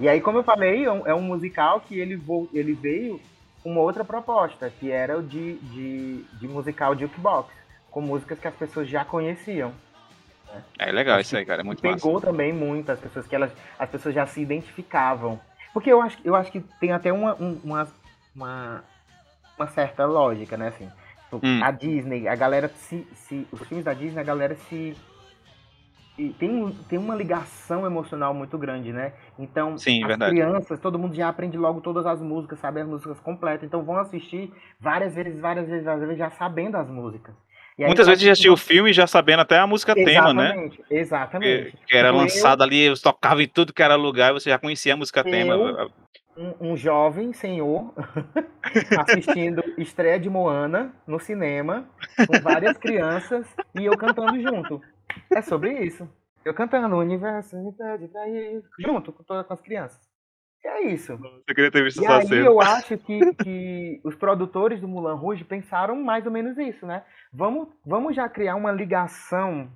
[0.00, 3.20] E aí, como eu falei, é um, é um musical que ele, vo- ele veio
[3.62, 7.48] com uma outra proposta, que era o de, de, de musical jukebox,
[7.90, 9.72] com músicas que as pessoas já conheciam.
[10.78, 11.96] É legal isso aí, cara, é muito massa.
[11.96, 15.40] pegou também muito as pessoas que elas as pessoas já se identificavam
[15.72, 17.88] porque eu acho eu acho que tem até uma um- uma
[18.36, 18.84] uma,
[19.58, 20.88] uma certa lógica né assim
[21.42, 21.60] Hum.
[21.62, 24.94] a Disney a galera se, se os filmes da Disney a galera se
[26.38, 29.12] tem, tem uma ligação emocional muito grande, né?
[29.38, 30.30] Então, Sim, as verdade.
[30.30, 33.64] crianças, todo mundo já aprende logo todas as músicas, sabe as músicas completas.
[33.66, 37.34] Então, vão assistir várias vezes, várias vezes, várias vezes, já sabendo as músicas.
[37.76, 40.70] Aí, Muitas eu vezes já assistiu o filme já sabendo até a música tema, né?
[40.88, 41.72] Exatamente.
[41.72, 44.34] Que, que era Tipo, eu- lançado ali, eles tocavam em tudo que era lugar e
[44.34, 45.56] você já conhecia a música tema.
[46.36, 47.94] Um, um jovem senhor
[48.98, 51.88] assistindo estreia de Moana no cinema,
[52.26, 54.82] com várias crianças e eu cantando junto.
[55.32, 56.08] É sobre isso.
[56.44, 60.00] Eu cantando o universo me pede pra ir junto com todas as crianças.
[60.64, 61.12] E é isso.
[61.46, 62.46] Eu queria ter visto E essa aí cena.
[62.46, 67.04] eu acho que, que os produtores do Mulan Rouge pensaram mais ou menos isso, né?
[67.32, 69.70] Vamos, vamos já criar uma ligação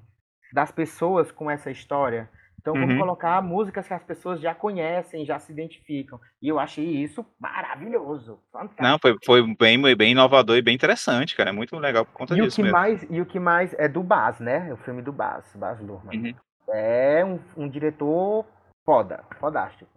[0.53, 2.29] das pessoas com essa história.
[2.61, 2.99] Então vamos Uhum.
[2.99, 6.21] colocar músicas que as pessoas já conhecem, já se identificam.
[6.43, 8.41] E eu achei isso maravilhoso.
[8.53, 8.83] Fantástico.
[8.83, 11.51] Não, foi, foi bem, bem inovador e bem interessante, cara.
[11.51, 12.77] É muito legal por conta e, o disso que mesmo.
[12.77, 14.73] mais, e o que mais é do Baz, né?
[14.73, 16.19] O filme do Baz, Baz Luhrmann.
[16.19, 16.35] Uhum.
[16.71, 18.45] É um, um diretor
[18.85, 19.91] foda, fodástico.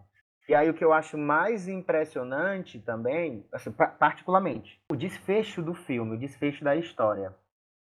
[0.47, 5.74] E aí o que eu acho mais impressionante também, assim, pa- particularmente, o desfecho do
[5.74, 7.34] filme, o desfecho da história.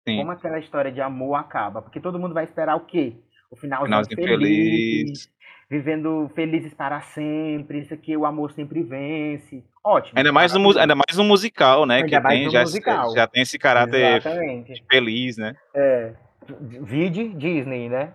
[0.08, 0.16] Sim.
[0.16, 1.82] Como aquela história de amor acaba.
[1.82, 3.16] Porque todo mundo vai esperar o quê?
[3.50, 5.32] O finalzinho, Finalzinho feliz, feliz.
[5.68, 9.64] vivendo felizes para sempre, isso aqui, o amor sempre vence.
[9.84, 10.18] Ótimo.
[10.18, 11.96] Ainda mais, no, ainda mais no musical, né?
[11.96, 13.14] Ainda que tem, já, musical.
[13.14, 14.84] já tem esse caráter Exatamente.
[14.90, 15.54] feliz, né?
[15.74, 16.12] É,
[16.48, 18.14] vide Disney, né?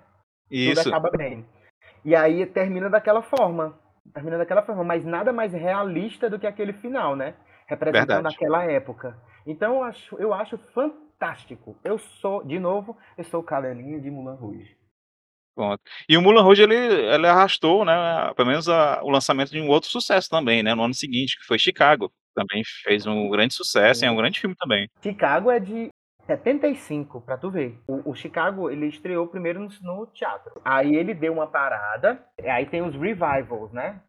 [0.50, 0.84] Isso.
[0.84, 1.46] tudo acaba bem.
[2.04, 3.78] E aí termina daquela forma.
[4.14, 7.34] Termina daquela forma, mas nada mais realista do que aquele final, né?
[7.68, 8.36] Representando Verdade.
[8.36, 9.18] aquela época.
[9.46, 11.76] Então eu acho, eu acho fantástico.
[11.84, 14.78] Eu sou, de novo, eu sou o cadelinha de Mulan Rouge.
[15.56, 15.82] Pronto.
[16.10, 17.94] E o Mulan Rouge, ele, ele arrastou, né?
[18.36, 20.76] Pelo menos a- o lançamento de um outro sucesso também, né?
[20.76, 22.12] No ano seguinte, que foi Chicago.
[22.36, 24.90] Também fez um grande sucesso é um grande filme também.
[25.02, 25.88] Chicago é de
[26.28, 27.80] 75, pra tu ver.
[27.88, 30.60] O, o Chicago, ele estreou primeiro no, no teatro.
[30.66, 32.22] Aí ele deu uma parada.
[32.44, 34.02] Aí tem os revivals, né?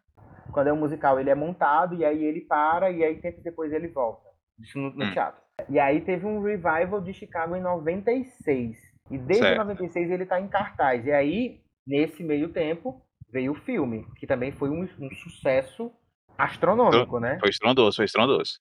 [0.53, 3.73] Quando é um musical, ele é montado e aí ele para e aí tempo depois
[3.73, 4.27] ele volta.
[4.59, 5.13] Isso no, no Hum.
[5.13, 5.41] teatro.
[5.69, 8.77] E aí teve um revival de Chicago em 96.
[9.11, 9.59] E desde Certo.
[9.59, 11.07] 96 ele tá em cartaz.
[11.07, 13.01] E aí Nesse meio tempo,
[13.31, 15.93] veio o filme, que também foi um, um sucesso
[16.37, 17.39] astronômico, né?
[17.39, 18.59] Foi estrondoso, foi estrondoso.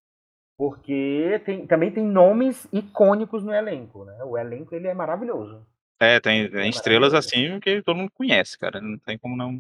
[0.56, 4.24] Porque tem, também tem nomes icônicos no elenco, né?
[4.24, 5.66] O elenco ele é maravilhoso.
[6.00, 8.80] É, tem, tem estrelas assim que todo mundo conhece, cara.
[8.80, 9.60] Não tem como não.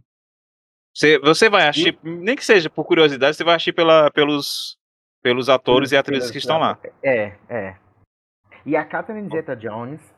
[0.94, 4.78] Você, você vai assistir, nem que seja por curiosidade, você vai assistir pela, pelos,
[5.24, 6.78] pelos atores e atrizes que estão lá.
[7.04, 7.76] É, é.
[8.66, 10.14] E a Catherine Zeta-Jones,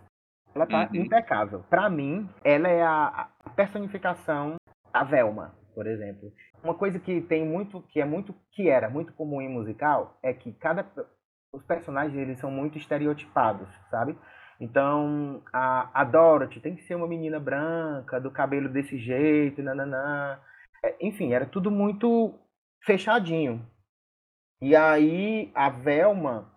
[0.58, 1.01] ela tá Uhum.
[1.03, 1.64] impecável.
[1.70, 4.55] Pra mim, ela é a a personificação
[4.93, 6.32] da Velma, por exemplo.
[6.64, 10.34] Uma coisa que tem muito, que é muito, que era muito comum em musical, é
[10.34, 10.86] que cada
[11.53, 14.18] os personagens eles são muito estereotipados, sabe?
[14.60, 20.39] Então, a, a Dorothy tem que ser uma menina branca, do cabelo desse jeito, nananã.
[20.84, 22.34] É, Enfim, era tudo muito
[22.84, 23.66] fechadinho.
[24.62, 26.51] E aí, a Velma,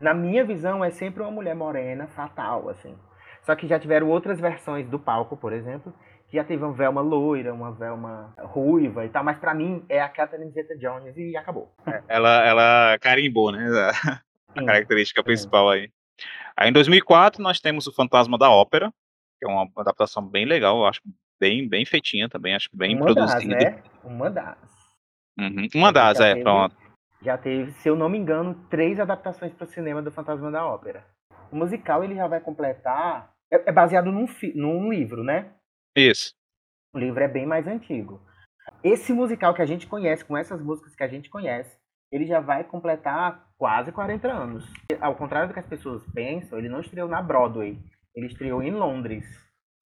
[0.00, 2.96] na minha visão, é sempre uma mulher morena, fatal, assim.
[3.42, 5.94] Só que já tiveram outras versões do palco, por exemplo,
[6.28, 10.00] que já teve uma Velma loira, uma Velma ruiva e tal, mas pra mim é
[10.00, 11.72] a Catherine Zeta-Jones e acabou.
[12.08, 13.68] Ela, ela carimbou, né?
[14.54, 14.66] A Sim.
[14.66, 15.90] característica principal aí.
[16.56, 18.92] Aí em 2004 nós temos o Fantasma da Ópera,
[19.38, 21.00] que é uma adaptação bem legal, eu acho
[21.38, 23.70] bem, bem feitinha também, acho bem uma das, produzida.
[23.70, 23.82] né?
[24.02, 24.56] Uma das.
[25.38, 25.68] Uhum.
[25.74, 26.74] Uma das, é, teve- pronto.
[27.26, 30.64] Já teve, se eu não me engano, três adaptações para o cinema do Fantasma da
[30.64, 31.04] Ópera.
[31.50, 33.32] O musical ele já vai completar.
[33.52, 35.50] É, é baseado num, fi- num livro, né?
[35.96, 36.32] Isso.
[36.94, 38.22] O livro é bem mais antigo.
[38.80, 41.76] Esse musical que a gente conhece, com essas músicas que a gente conhece,
[42.12, 44.64] ele já vai completar quase 40 anos.
[45.00, 47.76] Ao contrário do que as pessoas pensam, ele não estreou na Broadway.
[48.14, 49.24] Ele estreou em Londres.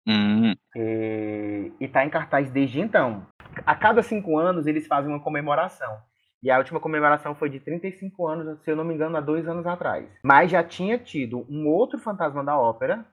[0.09, 3.27] Hum, E, e tá em cartaz desde então.
[3.67, 6.08] A cada cinco anos eles fazem uma comemoração.
[6.43, 9.47] E a última comemoração foi de 35 anos, se eu não me engano, há dois
[9.49, 10.09] anos atrás.
[10.25, 13.05] Mas já tinha tido um outro Fantasma da Ópera,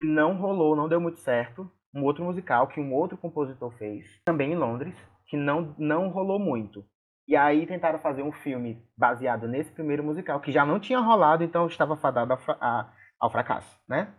[0.00, 1.70] que não rolou, não deu muito certo.
[1.94, 4.94] Um outro musical que um outro compositor fez, também em Londres,
[5.26, 6.84] que não, não rolou muito.
[7.26, 11.42] E aí tentaram fazer um filme baseado nesse primeiro musical, que já não tinha rolado,
[11.42, 14.12] então estava fadado a a- ao fracasso, né?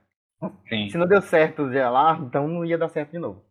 [0.70, 0.90] sim.
[0.90, 3.44] Se não deu certo já lá, então não ia dar certo de novo.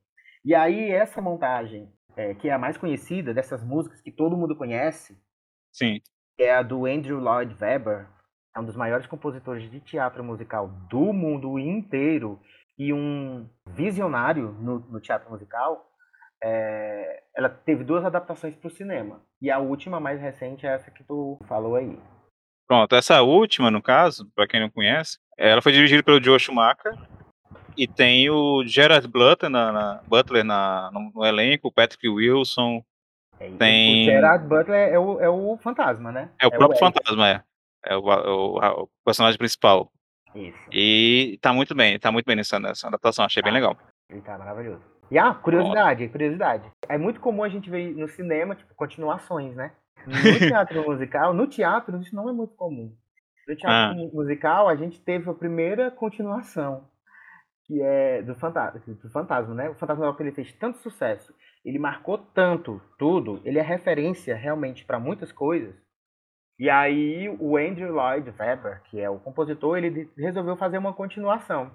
[0.45, 4.57] E aí, essa montagem, é, que é a mais conhecida dessas músicas que todo mundo
[4.57, 5.17] conhece,
[5.71, 6.01] Sim.
[6.39, 8.09] é a do Andrew Lloyd Webber,
[8.57, 12.41] é um dos maiores compositores de teatro musical do mundo inteiro
[12.79, 15.87] e um visionário no, no teatro musical.
[16.43, 19.23] É, ela teve duas adaptações para o cinema.
[19.41, 21.99] E a última, mais recente, é essa que tu falou aí.
[22.67, 26.95] Pronto, essa última, no caso, pra quem não conhece, ela foi dirigida pelo Joe Schumacher
[27.77, 32.83] e tem o Gerard Butler na, na- Butler na- no, no elenco, o Patrick Wilson,
[33.39, 36.31] É, Tem- O Gerard Butler é o, é o fantasma, né?
[36.41, 36.81] é o próprio Ed.
[36.81, 37.43] fantasma, é.
[37.85, 39.91] É o, o- a- o personagem principal.
[40.35, 40.59] Isso.
[40.73, 43.59] E tá muito bem, tá muito bem nessa, nessa adaptação, achei bem Tá.
[43.59, 43.77] legal.
[44.11, 44.83] Ele tá maravilhoso.
[45.11, 46.65] E ah, curiosidade, curiosidade.
[46.89, 49.73] É muito comum a gente ver no cinema, tipo, continuações, né?
[50.07, 50.13] No
[50.69, 52.93] teatro musical, no teatro isso não é muito comum.
[53.47, 56.85] No teatro mu- musical, a gente teve a primeira continuação,
[57.67, 59.69] que é do Fantasma, do Fantasma, né?
[59.69, 64.37] O Fantasma da Ópera ele fez tanto sucesso, ele marcou tanto tudo, ele é referência
[64.37, 65.75] realmente para muitas coisas.
[66.59, 71.71] E aí o Andrew Lloyd Webber, que é o compositor, ele resolveu fazer uma continuação,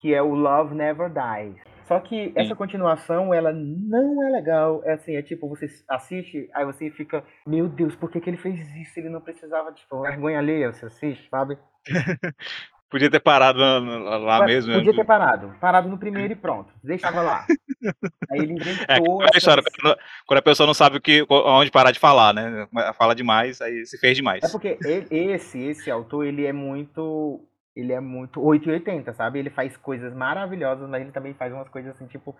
[0.00, 1.62] que é o Love Never Dies.
[1.84, 4.82] Só que essa continuação, ela não é legal.
[4.84, 8.38] É assim, é tipo, você assiste, aí você fica, meu Deus, por que, que ele
[8.38, 8.98] fez isso?
[8.98, 11.58] Ele não precisava, tipo, vergonha alheia, você assiste, sabe?
[12.90, 13.78] Podia ter parado lá,
[14.18, 14.72] lá Mas mesmo.
[14.74, 14.98] Podia né?
[14.98, 15.54] ter parado.
[15.60, 16.72] Parado no primeiro e pronto.
[16.82, 17.44] Deixava lá.
[18.30, 19.20] Aí ele É, inventou.
[19.22, 22.68] aquela história, essas- quando- a pessoa não sabe o que, onde parar de falar, né?
[22.96, 24.42] Fala demais, aí se fez demais.
[24.44, 24.78] É porque
[25.10, 27.44] esse, esse autor, ele é muito.
[27.76, 29.40] Ele é muito 880, sabe?
[29.40, 32.36] Ele faz coisas maravilhosas, mas ele também faz umas coisas assim, tipo.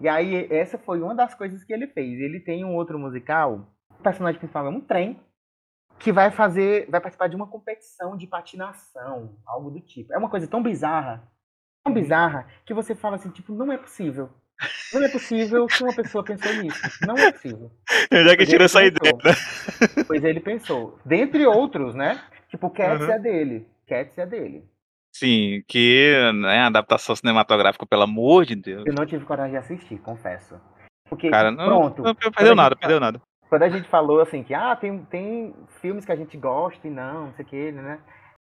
[0.00, 2.18] E aí, essa foi uma das coisas que ele fez.
[2.20, 3.68] Ele tem um outro musical,
[3.98, 5.18] o personagem principal é um trem,
[6.00, 6.88] que vai fazer.
[6.90, 10.12] Vai participar de uma competição de patinação, algo do tipo.
[10.12, 11.22] É uma coisa tão bizarra,
[11.84, 14.30] tão bizarra, que você fala assim, tipo, não é possível.
[14.92, 16.80] Não é possível que uma pessoa pensou nisso.
[17.06, 17.70] Não é possível.
[18.12, 19.30] Já que tira essa Ele ideia, pensou.
[19.96, 20.04] né?
[20.06, 20.98] Pois ele pensou.
[21.04, 22.20] Dentre outros, né?
[22.48, 23.10] Tipo, Cats Uhum.
[23.12, 23.66] é dele.
[23.86, 24.68] Cats é dele.
[25.12, 28.84] Sim, que né, adaptação cinematográfica, pelo amor de Deus.
[28.86, 30.60] Eu não tive coragem de assistir, confesso.
[31.08, 32.02] Porque, Cara, não, pronto.
[32.02, 33.20] não perdeu nada, perdeu nada.
[33.50, 36.90] Quando a gente falou assim que, ah, tem, tem filmes que a gente gosta e
[36.90, 37.98] não, não sei o que, né?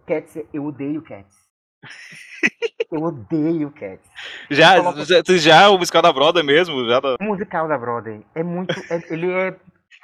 [0.07, 1.35] Cats, eu odeio Cats.
[2.91, 4.07] eu odeio Cats.
[4.49, 8.23] Já, Coloca- já, já o musical da Broadway mesmo, já da- O musical da Broadway
[8.35, 8.73] é muito.
[8.91, 9.59] é- ele é.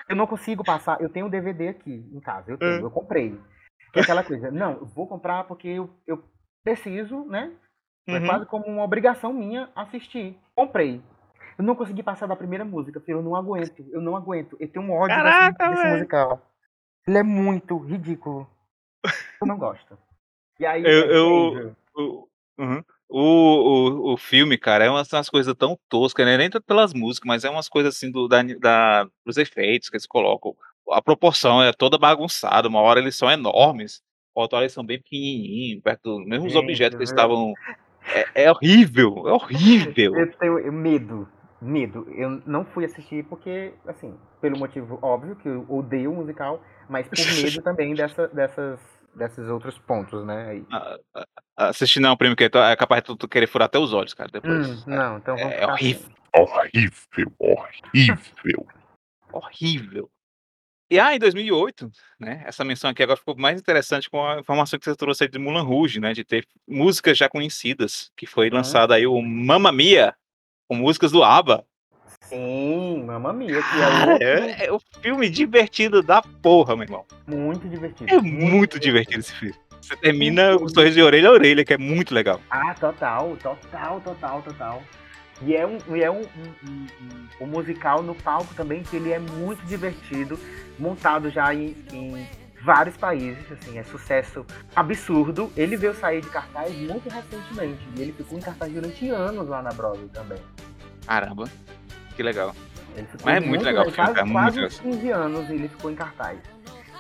[0.10, 1.00] Eu não consigo passar.
[1.00, 2.86] Eu tenho um DVD aqui em casa, eu tenho, Hum.
[2.86, 3.40] eu comprei.
[3.96, 6.24] É aquela coisa, não, eu vou comprar porque eu, eu
[6.64, 7.52] preciso, né?
[8.10, 8.26] Foi Uhum.
[8.26, 10.38] quase como uma obrigação minha assistir.
[10.56, 11.02] Comprei.
[11.58, 13.18] Eu não consegui passar da primeira música, filho.
[13.20, 13.84] Eu não aguento.
[13.92, 14.56] Eu não aguento.
[14.60, 15.94] Eu tenho um ódio desse- Caraca, desse, velho.
[15.96, 16.42] musical.
[17.08, 18.48] Ele é muito ridículo.
[19.42, 19.98] Eu não gosto.
[20.60, 21.74] E aí, Eu- é eu-
[22.60, 22.84] uhum.
[23.10, 26.38] o, o, o filme, cara, é umas, umas coisas tão toscas, né?
[26.38, 29.96] Nem tanto pelas músicas, mas é umas coisas assim do, da, da- dos efeitos que
[29.96, 30.56] eles colocam.
[30.92, 34.02] A proporção é toda bagunçada, uma hora eles são enormes,
[34.34, 37.54] outra hora eles são bem pequenininhos, perto dos mesmos objetos que eles estavam.
[38.34, 40.16] É, é horrível, é horrível.
[40.16, 41.28] Eu tenho medo.
[41.62, 42.08] Medo.
[42.12, 47.08] Eu não fui assistir porque, assim, pelo motivo óbvio, que eu odeio o musical, mas
[47.08, 48.80] por medo também dessa, dessas,
[49.16, 50.50] desses outros pontos, né?
[50.50, 50.66] Aí.
[51.56, 54.30] Assistir não, primo, que é capaz de tu querer furar até os olhos, cara.
[54.32, 54.86] Depois.
[54.86, 56.10] Hum, não, então vamos é ficar horrível.
[56.36, 58.68] Horrível, horrível.
[59.34, 60.10] horrível.
[60.90, 62.44] E ah, em 2008, né?
[62.46, 65.38] Essa menção aqui agora ficou mais interessante com a informação que você trouxe aí de
[65.38, 66.14] Mulan Rouge, né?
[66.14, 68.56] De ter músicas já conhecidas, que foi Uhum.
[68.56, 70.16] lançado aí o Mamma Mia,
[70.68, 71.64] com músicas do ABBA.
[72.24, 77.06] Sim, Mamma Mia, Cara, é outro é, um filme divertido da porra, meu irmão.
[77.26, 78.14] muito divertido.
[78.14, 79.56] É muito divertido esse filme.
[79.82, 82.42] Você termina com um sorriso de orelha a orelha, que é muito legal.
[82.50, 84.84] Ah, total, total, total, total.
[85.42, 86.88] E é um, e é um, um- um-
[87.42, 90.38] um musical no palco também que ele é muito divertido,
[90.78, 92.28] montado já em, em
[92.68, 94.46] vários países, assim, é sucesso
[94.76, 95.50] absurdo.
[95.56, 99.62] Ele veio sair de cartaz muito recentemente e ele ficou em cartaz durante anos lá
[99.62, 100.38] na Broadway também.
[101.06, 101.46] Caramba,
[102.14, 102.54] que legal.
[102.94, 104.72] Ele ficou Mas é muito legal o filme, quase, cara, muito quase legal.
[104.72, 106.40] uns 15 anos ele ficou em cartaz.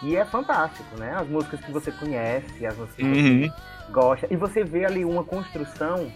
[0.02, 1.14] E é fantástico, né?
[1.20, 3.52] As músicas que você conhece, as músicas que você Uhum.
[3.92, 4.28] gosta.
[4.32, 6.10] E você vê ali uma construção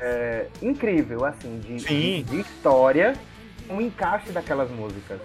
[0.00, 3.12] é, incrível, assim, de, de- de história,
[3.68, 5.20] um encaixe daquelas músicas.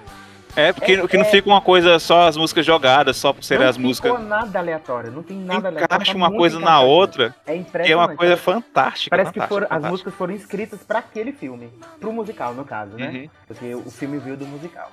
[0.57, 3.43] É, porque É- que não é- fica uma coisa só as músicas jogadas, só por
[3.43, 4.11] serem não as músicas.
[4.11, 5.85] ficou nada aleatório, não tem nada aleatório.
[6.03, 7.91] Encaixa uma coisa na outra, É que impressionante.
[7.91, 9.09] é uma coisa parece- fantástica.
[9.15, 12.97] Parece que fantástica, foram, as músicas foram escritas para aquele filme, pro musical, no caso,
[12.97, 13.07] né?
[13.07, 13.29] Uhum.
[13.47, 14.91] Porque o filme veio do musical.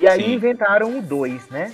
[0.00, 0.32] E aí Sim.
[0.34, 1.72] inventaram o 2, né?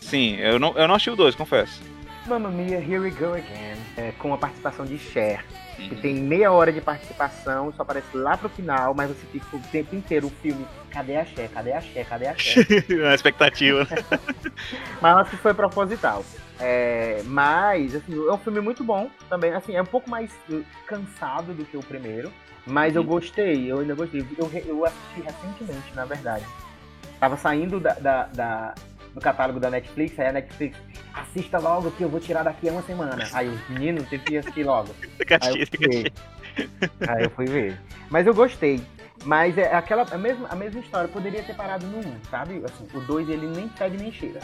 [0.00, 1.80] Sim, eu não, eu não achei o dois, confesso.
[2.26, 5.44] Mamma Mia, Here We Go Again, é, com a participação de Cher,
[5.76, 9.60] que tem meia hora de participação, só aparece lá pro final, mas você fica o
[9.70, 12.66] tempo inteiro o filme, cadê a Cher, cadê a Cher, cadê a Cher?
[13.02, 13.86] Na expectativa.
[15.00, 16.24] mas eu acho que foi proposital.
[16.60, 20.30] É, mas, assim, é um filme muito bom também, assim, é um pouco mais
[20.86, 22.32] cansado do que o primeiro,
[22.66, 23.08] mas eu Uhum.
[23.08, 24.24] gostei, eu ainda gostei.
[24.38, 26.44] Eu, eu assisti recentemente, na verdade.
[27.20, 28.74] Tava saindo da, da- da-
[29.14, 30.76] do catálogo da Netflix, aí a Netflix,
[31.14, 33.28] assista logo que eu vou tirar daqui a uma semana.
[33.32, 34.94] Aí os meninos tem que assistir logo.
[35.40, 36.12] Aí eu fui ver.
[37.08, 37.80] Aí eu fui ver.
[38.10, 38.80] Mas eu gostei.
[39.24, 41.08] Mas é aquela a mesma, a mesma história.
[41.08, 42.62] Poderia ter parado no 1, sabe?
[42.64, 44.40] Assim, o 2 ele nem fede nem cheira.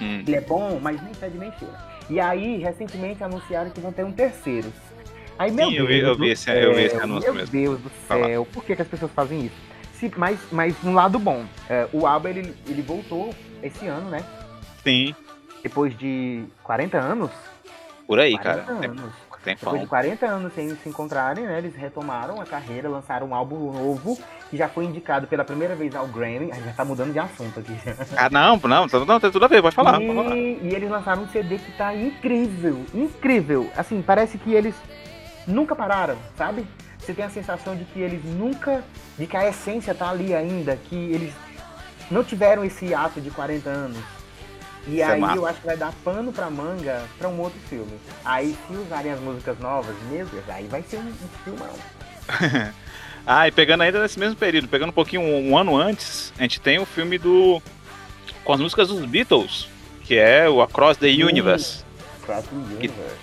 [0.00, 0.20] Hum.
[0.26, 1.74] Ele é bom, mas nem fede nem cheira.
[2.10, 4.72] E aí, recentemente anunciaram que vão ter um terceiro.
[5.38, 7.52] Aí, meu Sim, eu Deus vi- eu vi esse- eu vi esse anúncio Meu mesmo.
[7.52, 9.56] Deus do céu, por que, que as pessoas fazem isso?
[10.16, 14.24] Mas, mas um lado bom, é, o ABBA ele, ele voltou esse ano, né?
[14.82, 15.14] Sim,
[15.62, 17.30] Depois de 40 anos.
[18.06, 18.72] por aí, 40 cara.
[18.72, 19.12] Anos.
[19.44, 19.86] tem Depois de pão.
[19.86, 21.58] 40 40 anos sem se encontrarem, né?
[21.58, 24.18] Eles retomaram a carreira, lançaram um álbum novo,
[24.50, 26.50] que já foi indicado pela primeira vez ao Grammy.
[26.50, 27.72] A gente já tá mudando de assunto aqui.
[28.16, 30.00] Ah, não, não, não, não, tem tudo a ver, pode falar.
[30.00, 30.36] e, pode falar.
[30.36, 33.70] e eles lançaram um CD que tá incrível, incrível.
[33.76, 34.74] Assim, parece que eles
[35.46, 36.66] nunca pararam, sabe?
[37.04, 38.84] Você tem a sensação de que eles nunca,
[39.18, 41.34] de que a essência tá ali ainda, que eles
[42.10, 43.98] não tiveram esse ato de 40 anos.
[44.86, 45.36] E Isso é aí massa.
[45.36, 47.92] eu acho que vai dar pano pra manga pra um outro filme.
[48.24, 51.74] Aí se usarem as músicas novas, Deus, aí vai ser um, um filmão.
[53.24, 56.42] Ah, e pegando ainda nesse mesmo período, pegando um pouquinho um, um ano antes, a
[56.42, 57.62] gente tem o filme do.
[58.42, 59.68] com as músicas dos Beatles,
[60.02, 61.06] que é o Across the.
[61.06, 61.84] Universe.
[62.22, 63.16] Cross the Universe.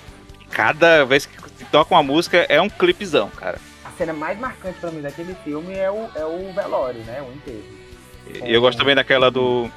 [0.49, 3.59] Cada vez que toca uma música é um clipezão, cara.
[3.99, 7.21] A cena mais marcante pra mim daquele filme é o, é o velório, né?
[7.21, 7.63] O enterro.
[8.47, 9.69] E eu gosto também daquela do.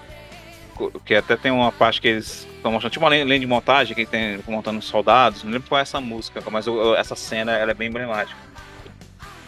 [1.04, 4.06] Que até tem uma parte que eles estão mostrando, tipo uma linha de montagem que
[4.06, 5.42] tem montando os soldados.
[5.42, 8.38] Não lembro qual é essa música, mas eu- essa cena ela é bem emblemática.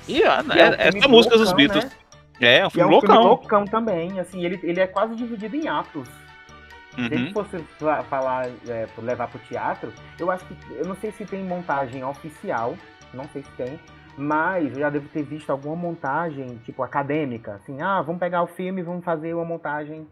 [0.08, 1.84] E ah, E é um é, filme essa música dos loucão, Beatles.
[1.84, 1.90] né?
[2.40, 3.22] É, é um E é filme um filme loucão.
[3.22, 6.08] loucão também, assim, ele, ele é quase dividido em atos.
[6.96, 7.32] Se Uhum.
[7.32, 11.44] fosse fa- falar, é, levar pro teatro, eu acho que, eu não sei se tem
[11.44, 12.76] montagem oficial,
[13.12, 13.78] não sei se tem,
[14.16, 18.46] mas eu já devo ter visto alguma montagem, tipo, acadêmica, assim, ah, vamos pegar o
[18.46, 20.06] filme e vamos fazer uma montagem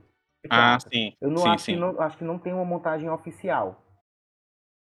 [0.50, 1.14] Ah, sim.
[1.20, 1.74] Eu não sim, acho, sim.
[1.74, 3.80] Que não acho que não tem uma montagem oficial.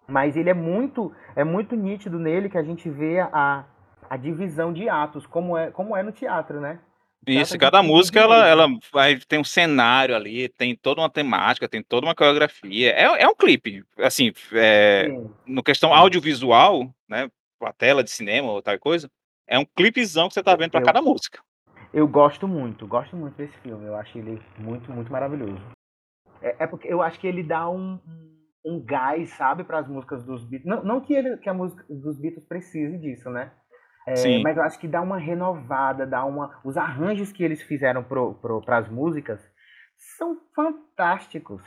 [0.08, 3.64] Mas ele é muito, é muito nítido nele que a gente vê a,
[4.08, 6.78] a divisão de atos, como é, como é no teatro, né?
[7.26, 11.68] Isso, a cada música ela, ela vai tem um cenário ali, tem toda uma temática,
[11.68, 12.92] tem toda uma coreografia.
[12.92, 15.30] É, é um clipe, assim, é, Sim.
[15.44, 17.28] no questão audiovisual, né?
[17.62, 19.10] A tela de cinema ou tal coisa,
[19.46, 21.40] é um clipezão que você tá vendo Eu- cada música.
[21.92, 23.86] Eu gosto muito, gosto muito desse filme.
[23.86, 25.62] Eu acho ele muito, muito maravilhoso.
[26.42, 27.98] É, é porque eu acho que ele dá um,
[28.64, 30.68] um, gás, sabe, para as músicas dos Beatles.
[30.68, 33.52] Não, não que, ele, que a música dos Beatles precise disso, né?
[34.06, 34.42] É, Sim.
[34.42, 36.60] mas eu acho que dá uma renovada, dá uma.
[36.62, 39.40] Os arranjos que eles fizeram para as músicas
[40.16, 41.62] são fantásticos.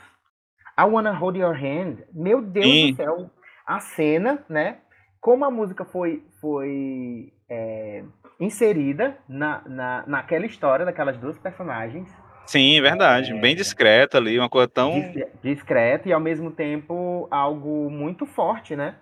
[0.78, 2.90] I Wanna Hold Your Hand, meu Deus Sim.
[2.90, 3.30] do céu,
[3.66, 4.80] a cena, né?
[5.20, 8.02] Como a música foi, foi é,
[8.38, 12.08] inserida na, na, naquela história daquelas duas personagens,
[12.50, 13.32] Sim, verdade.
[13.34, 14.90] Bem discreta ali, uma coisa tão.
[14.90, 18.96] dis- discreta e ao mesmo tempo algo muito forte, né?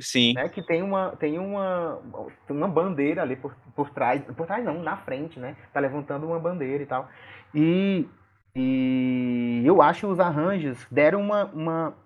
[0.00, 0.32] Sim.
[0.32, 0.48] né?
[0.48, 2.00] Que tem uma, tem uma,
[2.48, 5.54] uma bandeira ali por, por trás, por trás não, na frente, né?
[5.70, 7.06] Tá levantando uma bandeira e tal.
[7.54, 8.08] E,
[8.56, 12.03] e eu acho que os arranjos deram uma, uma um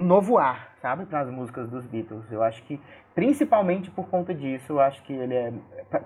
[0.00, 2.24] novo ar, sabe, para as músicas dos Beatles.
[2.30, 2.80] Eu acho que,
[3.14, 5.52] principalmente por conta disso, eu acho que ele é,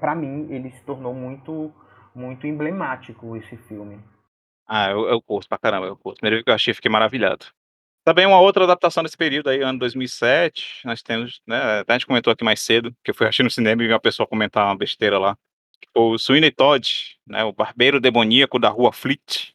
[0.01, 1.73] pra mim, ele se tornou muito,
[2.15, 3.99] muito emblemático esse filme.
[4.67, 6.21] Ah, eu, eu curto pra caramba, eu curto.
[6.21, 7.47] Primeiro que eu achei, fiquei maravilhado.
[8.05, 12.07] Também uma outra adaptação desse período aí, ano 2007, nós temos, né, até a gente
[12.07, 14.67] comentou aqui mais cedo, que eu fui assistir no cinema e vi uma pessoa comentar
[14.67, 15.39] uma besteira lá.
[15.95, 19.54] O Sweeney Todd, né, o barbeiro demoníaco da rua Fleet,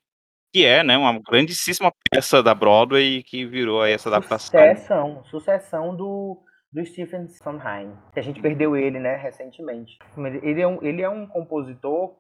[0.52, 4.60] que é, né, uma grandíssima peça da Broadway que virou essa adaptação.
[4.60, 6.38] Sucessão, sucessão do,
[6.72, 7.94] do Stephen Sondheim.
[8.14, 9.98] Que a gente perdeu ele, né, recentemente.
[10.42, 12.16] Ele é, um, ele é um compositor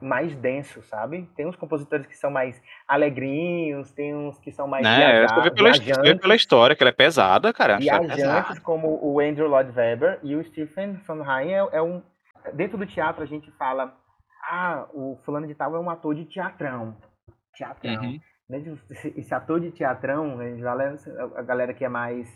[0.00, 1.28] mais denso, sabe?
[1.36, 5.40] Tem uns compositores que são mais alegrinhos, tem uns que são mais Né, viaja- você
[5.42, 7.74] vê pela, vê pela história que ela é pesada, cara.
[7.74, 8.60] é viajantes pesada.
[8.60, 12.02] como o Andrew Lloyd Webber e o Stephen Sondheim é, é um...
[12.52, 13.96] Dentro do teatro a gente fala
[14.50, 16.94] ah, o fulano de tal é um ator de teatrão.
[17.56, 18.02] Teatrão.
[18.02, 18.20] Uhum.
[18.90, 22.28] Esse, esse ator de teatrão, a gente é a galera que é mais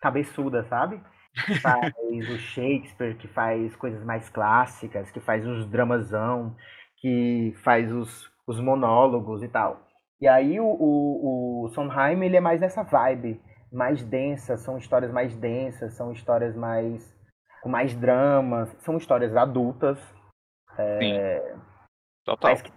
[0.00, 1.00] cabeçuda, sabe?
[1.46, 1.94] Que faz
[2.30, 6.54] o Shakespeare, que faz coisas mais clássicas, que faz os dramasão,
[6.98, 9.86] que faz os, os monólogos e tal.
[10.20, 13.40] E aí o, o, o Sondheim, ele é mais nessa vibe,
[13.72, 17.16] mais densa, são histórias mais densas, são histórias mais
[17.62, 19.98] com mais dramas, são histórias adultas.
[22.24, 22.50] Total.
[22.50, 22.72] Mas que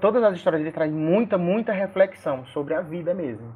[0.00, 3.54] todas as histórias dele trazem muita, muita reflexão sobre a vida mesmo.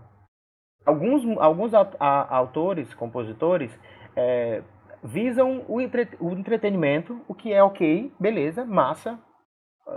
[0.84, 3.70] Alguns, alguns au- a- autores, compositores,
[4.16, 4.62] é,
[5.02, 9.18] visam o, entre- o entretenimento, o que é ok, beleza, massa.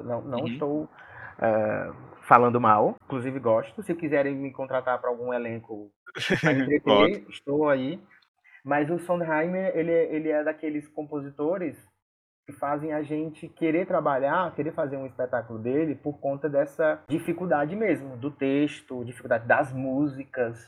[0.04, 0.48] Não, não Uhum.
[0.48, 0.90] estou
[1.42, 1.92] é,
[2.24, 3.82] falando mal, inclusive gosto.
[3.84, 5.92] Se quiserem me contratar para algum elenco
[6.44, 8.00] entreter, estou aí.
[8.64, 11.78] Mas o Sondheim, ele, é- ele é daqueles compositores
[12.46, 17.76] que fazem a gente querer trabalhar, querer fazer um espetáculo dele por conta dessa dificuldade
[17.76, 20.60] mesmo, do texto, dificuldade das músicas,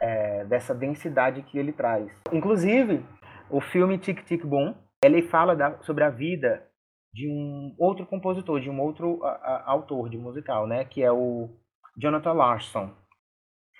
[0.00, 2.10] é, dessa densidade que ele traz.
[2.32, 3.04] Inclusive,
[3.50, 4.74] o filme Tic Tic Boom,
[5.04, 6.66] ele fala da- sobre a vida
[7.12, 11.12] de um outro compositor, de um outro a- a- autor de musical, né, que é
[11.12, 11.50] o
[11.96, 12.94] Jonathan Larson.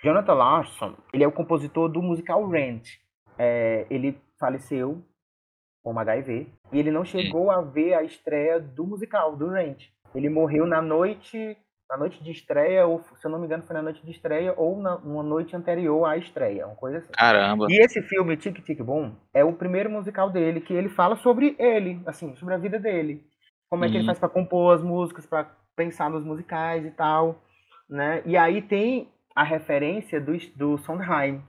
[0.03, 2.87] Jonathan Larson, ele é o compositor do musical Rent.
[3.37, 5.03] É, ele faleceu
[5.93, 9.85] com HIV e ele não chegou a ver a estreia do musical, do Rent.
[10.13, 11.57] Ele morreu na noite,
[11.89, 14.53] na noite de estreia, ou se eu não me engano foi na noite de estreia
[14.57, 17.11] ou na uma noite anterior à estreia, uma coisa assim.
[17.13, 17.67] Caramba.
[17.69, 21.55] E esse filme, Tic Tic Boom, é o primeiro musical dele, que ele fala sobre
[21.57, 23.23] ele, assim, sobre a vida dele.
[23.69, 24.07] Como é que ele Uhum.
[24.07, 27.41] faz pra compor as músicas, pra pensar nos musicais e tal,
[27.89, 28.21] né?
[28.25, 31.41] E aí tem a referência do, do Sondheim.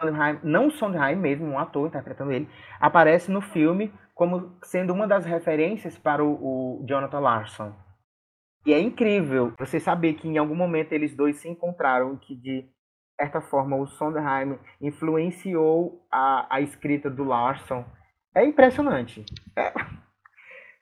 [0.00, 0.38] Sondheim.
[0.42, 2.48] Não Sondheim mesmo, um ator interpretando ele,
[2.80, 7.72] aparece no filme como sendo uma das referências para o, o Jonathan Larson.
[8.66, 12.68] E é incrível você saber que em algum momento eles dois se encontraram que de
[13.20, 17.84] certa forma o Sondheim influenciou a, a escrita do Larson.
[18.34, 19.24] É impressionante.
[19.56, 19.72] É.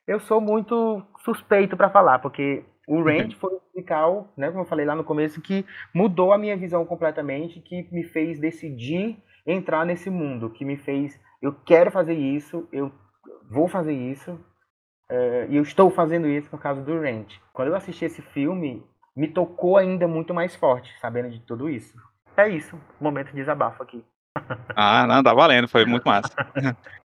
[0.07, 4.65] Eu sou muito suspeito para falar, porque o Rent foi um musical, né, como eu
[4.65, 9.85] falei lá no começo, que mudou a minha visão completamente, que me fez decidir entrar
[9.85, 12.91] nesse mundo, que me fez, eu quero fazer isso, eu
[13.49, 14.39] vou fazer isso,
[15.09, 17.35] é, e eu estou fazendo isso por causa do Rent.
[17.53, 18.83] Quando eu assisti esse filme,
[19.15, 21.97] me tocou ainda muito mais forte, sabendo de tudo isso.
[22.37, 24.03] É isso, momento de desabafo aqui.
[24.75, 26.29] Ah, não, tá valendo, foi muito massa.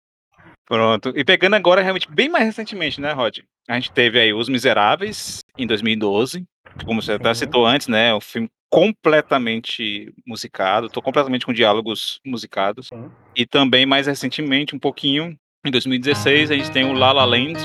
[0.70, 1.12] Pronto.
[1.16, 3.40] E pegando agora, realmente, bem mais recentemente, né, Rod?
[3.68, 6.44] A gente teve aí Os Miseráveis, em 2012.
[6.84, 7.40] Como você até Sim.
[7.40, 8.14] citou antes, né?
[8.14, 12.86] Um filme completamente musicado, tô completamente com diálogos musicados.
[12.86, 13.10] Sim.
[13.34, 15.36] E também, mais recentemente, um pouquinho,
[15.66, 17.58] em 2016, a gente tem o La La Land,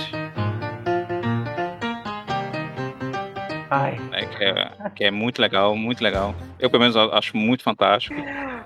[3.69, 3.99] Ai.
[4.09, 6.33] né, que, é, que é muito legal, muito legal.
[6.59, 8.15] Eu, pelo menos, acho muito fantástico.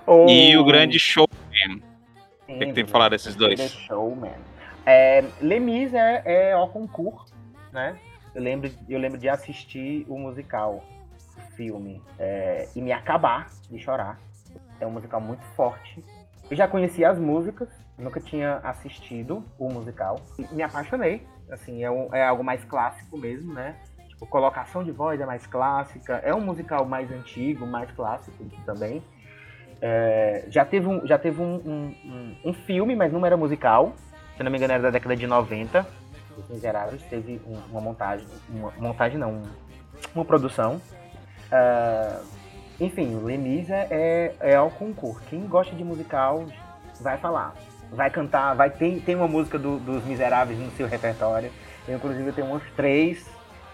[0.08, 0.30] O...
[0.30, 1.28] E o Grande Show,
[2.50, 3.60] Sim, que, que tem pra falar desses dois?
[3.60, 4.34] The Showman.
[4.86, 7.36] É, Lemis é, é ao concurso,
[7.72, 7.98] né?
[8.34, 10.84] Eu lembro, eu lembro de assistir o musical,
[11.38, 14.20] o filme, é, e me acabar de chorar.
[14.80, 16.04] É um musical muito forte.
[16.50, 20.20] Eu já conhecia as músicas, nunca tinha assistido o musical.
[20.52, 21.28] Me apaixonei.
[21.52, 23.76] Assim, é, um, é algo mais clássico mesmo, né?
[24.08, 26.16] Tipo, colocação de voz é mais clássica.
[26.24, 29.04] É um musical mais antigo, mais clássico também.
[29.82, 33.94] É, já teve, um, já teve um, um, um, filme, mas não era musical.
[34.36, 35.86] Se não me engano, era da década de 90.
[36.38, 38.28] Os Miseráveis teve uma montagem.
[38.50, 39.42] Uma montagem não,
[40.14, 40.82] uma produção.
[41.52, 42.24] Uh,
[42.80, 45.22] enfim, o Lemis é, é, ao concurso.
[45.30, 46.46] Quem gosta de musical
[47.02, 47.56] vai falar.
[47.92, 51.52] Vai cantar, vai ter, tem uma música do, dos Miseráveis no seu repertório.
[51.88, 53.26] Eu, inclusive, tenho uns três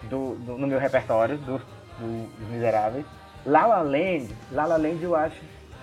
[0.04, 1.60] do, do, no meu repertório do,
[1.98, 3.04] dos Miseráveis.
[3.44, 5.36] La La Land, La La Land eu acho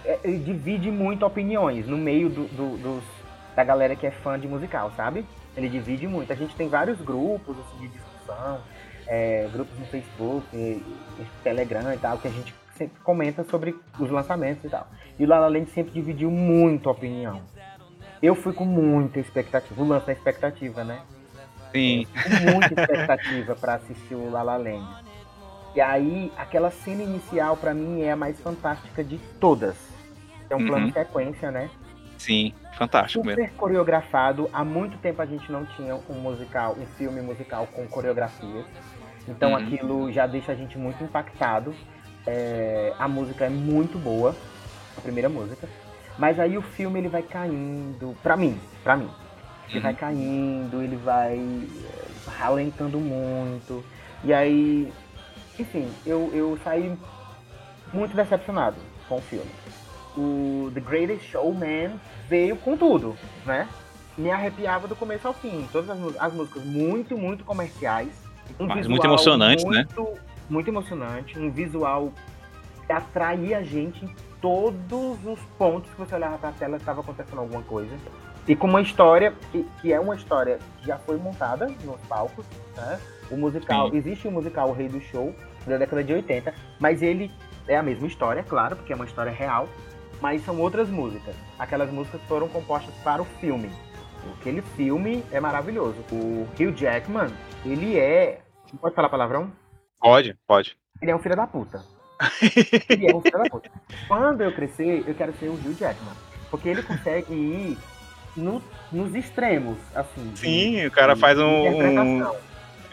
[0.05, 3.03] é, divide muito opiniões no meio do, do, dos,
[3.55, 5.25] da galera que é fã de musical, sabe?
[5.55, 6.31] Ele divide muito.
[6.31, 8.59] A gente tem vários grupos assim, de discussão,
[9.07, 13.75] é, grupos no Facebook, e, e Telegram e tal, que a gente sempre comenta sobre
[13.99, 14.88] os lançamentos e tal.
[15.17, 17.41] E o La La Land sempre dividiu muito a opinião.
[18.21, 21.01] Eu fui com muita expectativa, o lance da expectativa, né?
[21.71, 22.07] Sim.
[22.13, 25.03] Com muita expectativa para assistir o La La Land.
[25.75, 29.93] E aí, aquela cena inicial para mim é a mais fantástica de todas
[30.53, 30.67] é um uhum.
[30.67, 31.69] plano de sequência, né?
[32.17, 33.57] Sim, fantástico Super mesmo.
[33.57, 34.49] coreografado.
[34.53, 38.65] Há muito tempo a gente não tinha um musical, um filme musical com coreografias.
[39.27, 39.57] Então uhum.
[39.57, 41.73] aquilo já deixa a gente muito impactado.
[42.25, 44.35] É, a música é muito boa,
[44.97, 45.67] a primeira música.
[46.17, 49.09] Mas aí o filme ele vai caindo, pra mim, pra mim.
[49.67, 49.84] Ele uhum.
[49.84, 52.05] vai caindo, ele vai eh,
[52.38, 53.84] ralentando muito.
[54.23, 54.93] E aí,
[55.59, 56.95] enfim, eu, eu saí
[57.91, 58.77] muito decepcionado
[59.09, 59.62] com o filme
[60.18, 61.91] o The Greatest Showman
[62.30, 63.15] veio com tudo,
[63.45, 63.68] né?
[64.18, 65.68] Me arrepiava do começo ao fim.
[65.72, 68.10] Todas as, as músicas muito, muito comerciais.
[68.60, 69.88] Um Mas muito emocionante, né?
[70.49, 71.40] Muito emocionante.
[71.40, 72.11] Um visual
[72.85, 77.40] que atraía a gente em todos os pontos que você olhava pra tela estava acontecendo
[77.40, 77.95] alguma coisa.
[78.48, 82.45] E com uma história que, que, é uma história que já foi montada nos palcos,
[82.76, 82.99] né?
[83.31, 83.98] O musical, Sim.
[83.98, 85.34] existe o musical O Rei do Show,
[85.65, 87.31] da década de 80, mas ele
[87.68, 89.69] é a mesma história, claro, porque é uma história real,
[90.23, 91.35] mas são outras músicas.
[91.59, 93.69] Aquelas músicas foram compostas para o filme.
[94.39, 95.97] Aquele filme é maravilhoso.
[96.09, 97.27] O Hugh Jackman,
[97.65, 98.39] ele é.
[98.79, 99.51] Pode falar palavrão?
[99.99, 100.77] Pode, pode.
[101.01, 101.83] Ele é um filho da puta.
[102.89, 103.69] ele é um filho da puta.
[104.07, 106.15] Quando eu crescer, eu quero ser o Hugh Jackman.
[106.49, 107.77] Porque ele consegue ir
[108.37, 108.63] no,
[108.93, 110.31] nos extremos, assim.
[110.35, 112.23] Sim, de, o cara faz um,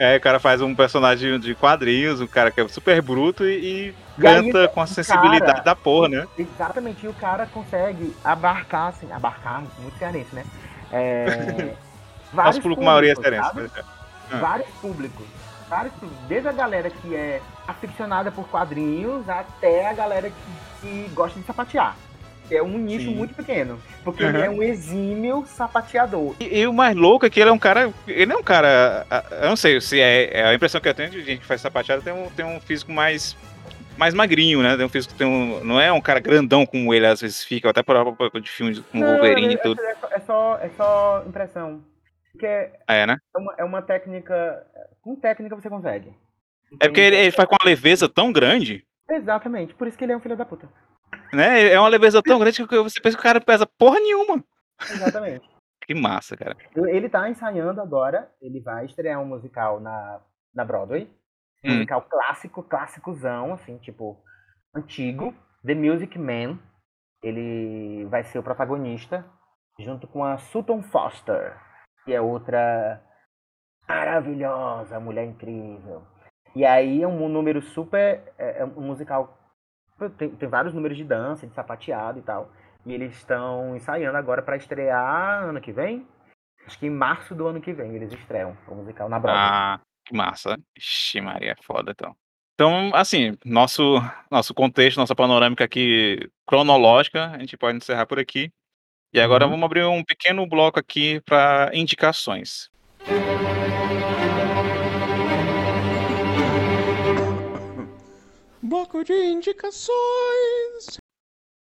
[0.00, 3.90] é, o cara faz um personagem de quadrinhos, um cara que é super bruto e,
[3.90, 6.26] e canta aí, com a sensibilidade cara, da porra, né?
[6.38, 10.44] Exatamente, e o cara consegue abarcar, assim, abarcar, muito diferente, né?
[10.90, 11.26] É,
[12.32, 13.46] vários Nosso público, maioria é diferente.
[14.32, 14.36] Ah.
[14.38, 15.26] Vários públicos.
[15.68, 16.24] Vários públicos.
[16.26, 21.44] Desde a galera que é aficionada por quadrinhos até a galera que, que gosta de
[21.44, 21.94] sapatear
[22.56, 23.14] é um nicho Sim.
[23.14, 23.80] muito pequeno.
[24.04, 24.30] Porque uhum.
[24.30, 26.34] ele é um exímio sapateador.
[26.40, 27.92] E, e, o mais louco é que ele é um cara.
[28.06, 29.06] Ele é um cara.
[29.42, 31.60] Eu não sei se é, é a impressão que eu tenho de gente que faz
[31.60, 33.36] sapateado tem um, tem um físico mais.
[33.96, 34.76] Mais magrinho, né?
[34.78, 37.68] Tem um físico tem um, não é um cara grandão como ele às vezes fica,
[37.68, 37.94] até por
[38.40, 39.78] de filmes com Wolverine e tudo.
[39.82, 41.82] É, é, só, é só impressão.
[42.32, 43.18] Porque é, né?
[43.36, 44.64] é, uma, é uma técnica.
[45.02, 46.14] Com técnica você consegue.
[46.80, 48.86] É porque ele, ele faz com uma leveza tão grande.
[49.10, 50.68] Exatamente, por isso que ele é um filho da puta.
[51.32, 51.72] Né?
[51.72, 54.44] É uma leveza tão grande que você pensa que o cara pesa porra nenhuma.
[54.80, 55.48] Exatamente.
[55.82, 56.56] que massa, cara.
[56.74, 60.20] Ele tá ensaiando agora, ele vai estrear um musical na,
[60.54, 61.08] na Broadway.
[61.64, 61.74] Um hum.
[61.74, 64.18] musical clássico, clássicozão, assim, tipo,
[64.74, 65.34] antigo.
[65.64, 66.58] The Music Man.
[67.22, 69.26] Ele vai ser o protagonista,
[69.78, 71.54] junto com a Sutton Foster,
[72.04, 73.02] que é outra
[73.86, 76.02] maravilhosa, mulher incrível.
[76.54, 78.32] E aí é um número super.
[78.38, 79.39] É, é um musical
[80.08, 82.50] tem, tem vários números de dança, de sapateado e tal.
[82.86, 86.06] E eles estão ensaiando agora para estrear ano que vem.
[86.66, 89.44] Acho que em março do ano que vem eles estreiam o musical na Broadway.
[89.44, 90.58] Ah, que massa.
[90.76, 92.14] Ixi, Maria, é foda então.
[92.54, 93.96] Então, assim, nosso,
[94.30, 98.52] nosso contexto, nossa panorâmica aqui cronológica, a gente pode encerrar por aqui.
[99.12, 99.52] E agora uhum.
[99.52, 102.70] vamos abrir um pequeno bloco aqui para indicações.
[108.70, 109.90] Bloco de indicações.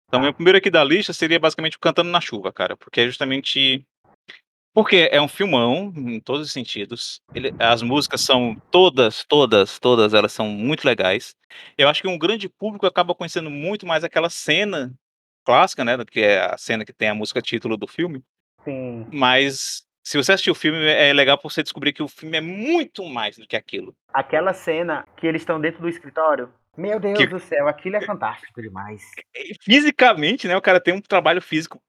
[0.08, 3.06] Então, meu primeiro aqui da lista seria basicamente o Cantando na Chuva, cara, porque é
[3.06, 3.86] justamente.
[4.72, 7.20] Porque é um filmão, em todos os sentidos.
[7.34, 11.36] Ele, as músicas são todas, todas, todas, elas são muito legais.
[11.76, 14.90] Eu acho que um grande público acaba conhecendo muito mais aquela cena
[15.44, 15.98] clássica, né?
[15.98, 18.24] Do que é a cena que tem a música título do filme.
[18.64, 19.06] Sim.
[19.12, 22.40] Mas se você assistir o filme, é legal pra você descobrir que o filme é
[22.40, 23.94] muito mais do que aquilo.
[24.10, 26.50] Aquela cena que eles estão dentro do escritório.
[26.76, 29.02] Meu Deus Que- do céu, aquilo é fantástico demais.
[29.34, 30.56] E Fisicamente, né?
[30.56, 31.80] O cara tem um trabalho físico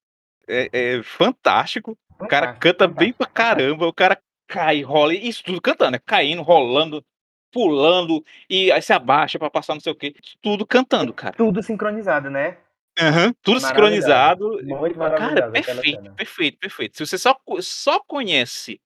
[0.47, 1.97] é, é fantástico.
[2.19, 3.87] O cara Fantástico, canta bem fantástico, pra caramba.
[3.87, 5.99] O cara cai, rola, isso tudo cantando, né?
[6.05, 7.03] Caindo, rolando,
[7.51, 10.13] pulando, e aí se abaixa pra passar não sei o quê.
[10.41, 11.35] Tudo cantando, cara.
[11.35, 12.57] Tudo sincronizado, né?
[12.97, 14.61] Aham, tudo sincronizado.
[14.63, 16.97] Muito Cara, perfeito, perfeito, perfeito.
[16.97, 18.79] Se você só, só conhece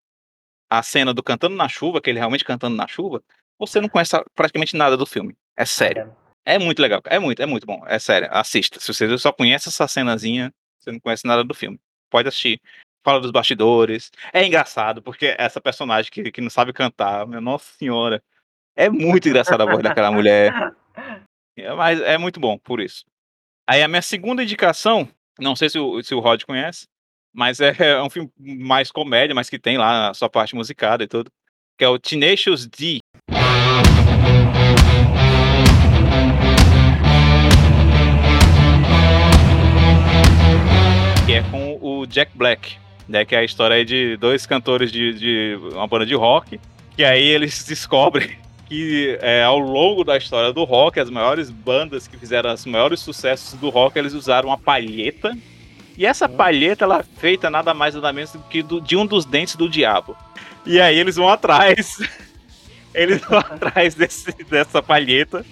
[0.70, 3.22] a cena do Cantando na Chuva, que ele realmente cantando na chuva,
[3.60, 5.36] você não conhece praticamente nada do filme.
[5.60, 6.16] É sério.
[6.46, 7.02] É muito legal.
[7.04, 7.84] É muito, é muito bom.
[7.86, 8.30] É sério.
[8.32, 8.80] Assista.
[8.80, 11.78] Se você só conhece essa cenazinha, você não conhece nada do filme.
[12.10, 12.62] Pode assistir.
[13.04, 14.10] Fala dos bastidores.
[14.32, 18.24] É engraçado, porque essa personagem que, que não sabe cantar, minha nossa senhora.
[18.74, 20.54] É muito engraçada a voz daquela mulher.
[21.62, 23.04] É, mas é muito bom, por isso.
[23.68, 26.88] Aí a minha segunda indicação, não sei se o, se o Rod conhece,
[27.34, 31.04] mas é, é um filme mais comédia, mas que tem lá a sua parte musicada
[31.04, 31.30] e tudo,
[31.78, 33.00] que é o Tenacious D.
[41.40, 42.76] é com o Jack Black,
[43.08, 43.24] né?
[43.24, 46.60] Que é a história de dois cantores de, de uma banda de rock,
[46.98, 48.38] que aí eles descobrem
[48.68, 53.00] que é, ao longo da história do rock, as maiores bandas que fizeram os maiores
[53.00, 55.36] sucessos do rock, eles usaram uma palheta.
[55.98, 59.06] E essa palheta, ela é feita nada mais nada menos do que do- de um
[59.06, 60.16] dos dentes do diabo.
[60.66, 61.98] E aí eles vão atrás.
[62.92, 65.46] Eles vão atrás desse, dessa palheta.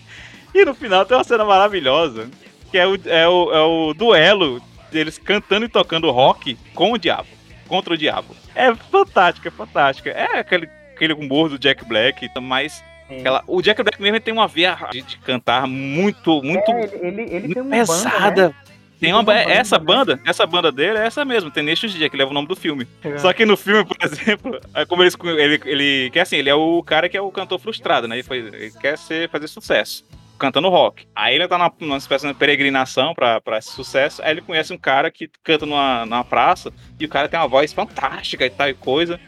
[0.56, 2.28] E no final tem uma cena maravilhosa.
[2.72, 4.60] Que é o, é o, é o duelo
[4.92, 7.28] deles cantando e tocando rock com o diabo.
[7.68, 8.36] Contra o diabo.
[8.56, 10.10] É fantástico, é fantástico.
[10.10, 12.84] É aquele, aquele humor do Jack Black, mas.
[13.10, 17.22] Aquela- o Jack Black mesmo tem uma veia de, cantar muito, muito, É, ele, ele,
[17.22, 18.20] ele muito tem uma pesada.
[18.20, 18.56] Banda, né?
[19.00, 20.16] Tem Ele uma, tem uma é- essa banda, né?
[20.18, 22.88] banda, essa banda dele é essa mesmo, Tenacious D, que leva o nome do filme.
[23.04, 23.18] né?
[23.20, 26.56] Só que no filme, por exemplo, é como eles, ele, ele, que assim, ele é
[26.56, 28.16] o cara que é o cantor frustrado, né?
[28.16, 30.04] Ele, foi, ele quer ser, fazer sucesso,
[30.38, 31.06] cantando rock.
[31.16, 34.72] Aí ele tá na, numa espécie de peregrinação pra, pra esse sucesso, aí ele conhece
[34.74, 38.50] um cara que canta numa, numa praça, e o cara tem uma voz fantástica e
[38.50, 39.20] tal e coisa.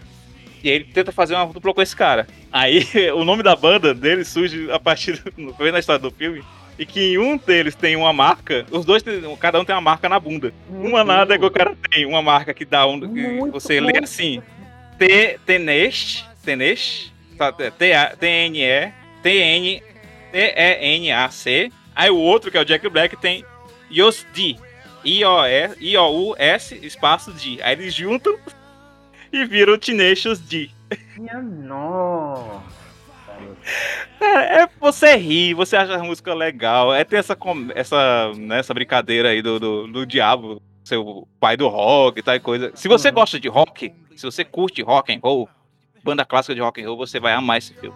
[0.64, 2.28] E aí ele tenta fazer uma dupla com esse cara.
[2.52, 6.44] Aí o nome da banda dele surge a partir do, vendo a história do filme.
[6.78, 9.04] E que em um deles tem uma marca, os dois,
[9.38, 10.54] cada um tem uma marca na bunda.
[10.70, 13.00] Uma nada é que o cara tem, uma marca que dá um.
[13.02, 14.04] que Muito você lê bom.
[14.04, 14.42] assim:
[14.98, 16.26] T, Tenesh,
[17.38, 19.84] tá, T-A- T-N-E, T-N,
[20.32, 21.72] T-E-N-A-C.
[21.96, 23.44] Aí o outro, que é o Jack Black, tem
[23.92, 24.58] Yosdi,
[25.80, 27.60] I-O-U-S, espaço D.
[27.62, 28.38] Aí eles juntam
[29.32, 30.70] e viram Tenacious D.
[31.18, 32.62] Minha nossa.
[34.20, 37.38] Cara, é você rir, você acha a música legal, é ter essa,
[37.74, 42.36] essa, né, essa brincadeira aí do, do, do diabo, seu pai do rock e tal
[42.36, 42.72] e coisa.
[42.76, 43.14] Se você Uhum.
[43.16, 45.48] gosta de rock, se você curte rock and roll,
[46.04, 47.96] banda clássica de rock and roll, você vai amar esse filme.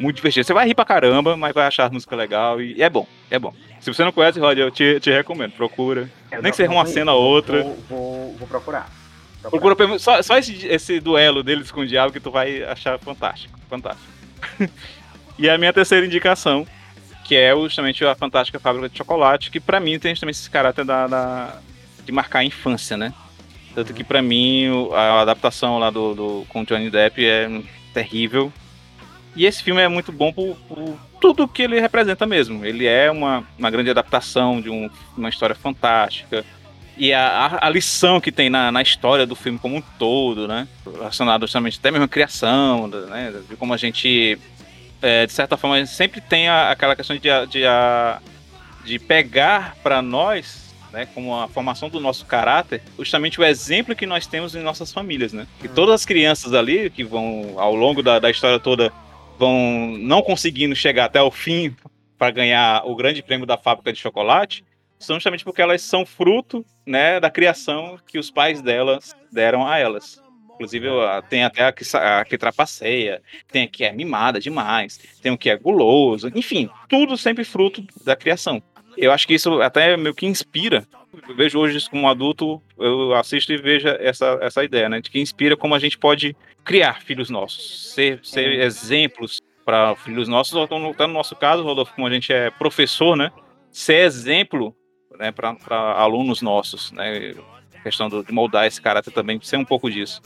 [0.00, 0.44] Muito divertido.
[0.46, 3.38] Você vai rir pra caramba, mas vai achar a música legal e é bom, é
[3.38, 3.52] bom.
[3.80, 6.10] Se você não conhece, Rod, eu te, te recomendo, procura.
[6.32, 7.62] Eu Nem que seja uma cena ou outra.
[7.62, 8.90] Vou, vou, vou procurar.
[9.42, 12.98] Procura pelo- só, só esse, esse duelo deles com o diabo que tu vai achar
[12.98, 13.58] fantástico.
[13.68, 14.06] Fantástico.
[15.38, 16.66] e a minha terceira indicação,
[17.24, 20.84] que é justamente a Fantástica Fábrica de Chocolate, que pra mim tem justamente esse caráter
[20.84, 21.58] da, da-
[22.04, 23.12] de marcar a infância, né?
[23.74, 27.48] Tanto que pra mim a adaptação lá do, do com o Johnny Depp é
[27.94, 28.52] terrível.
[29.36, 32.64] E esse filme é muito bom por, por tudo que ele representa mesmo.
[32.64, 36.44] Ele é uma, uma grande adaptação de um- uma história fantástica.
[36.96, 40.66] E a, a- lição que tem na, na história do filme como um todo, né?
[40.84, 43.32] Relacionado justamente até mesmo à criação, né?
[43.48, 44.38] De como a gente,
[45.00, 47.62] é, de certa forma, sempre tem a- aquela questão de, de,
[48.84, 51.06] de pegar para nós, né?
[51.14, 55.32] Como a formação do nosso caráter, justamente o exemplo que nós temos em nossas famílias,
[55.32, 55.46] né?
[55.60, 58.92] Que todas as crianças ali, que vão, ao longo da, da história toda,
[59.40, 61.74] vão não conseguindo chegar até o fim
[62.18, 64.62] para ganhar o grande prêmio da fábrica de chocolate,
[64.98, 69.78] são justamente porque elas são fruto né, da criação que os pais delas deram a
[69.78, 70.22] elas.
[70.52, 74.98] Inclusive, ó, tem até a que, a que trapaceia, tem a que é mimada demais,
[75.22, 78.62] tem o que é guloso, enfim, tudo sempre fruto da criação.
[78.96, 80.86] Eu acho que isso até meio que inspira.
[81.28, 85.00] Eu vejo hoje isso como adulto, eu assisto e vejo essa, essa ideia, né?
[85.00, 90.28] De que inspira como a gente pode criar filhos nossos, ser, ser exemplos para filhos
[90.28, 93.30] nossos, ou então, no tá no nosso caso, Rodolfo, como a gente é professor, né?
[93.70, 94.74] Ser exemplo
[95.18, 95.56] né, para
[95.96, 97.34] alunos nossos, né?
[97.74, 100.20] A questão do- de moldar esse caráter também, ser um pouco disso.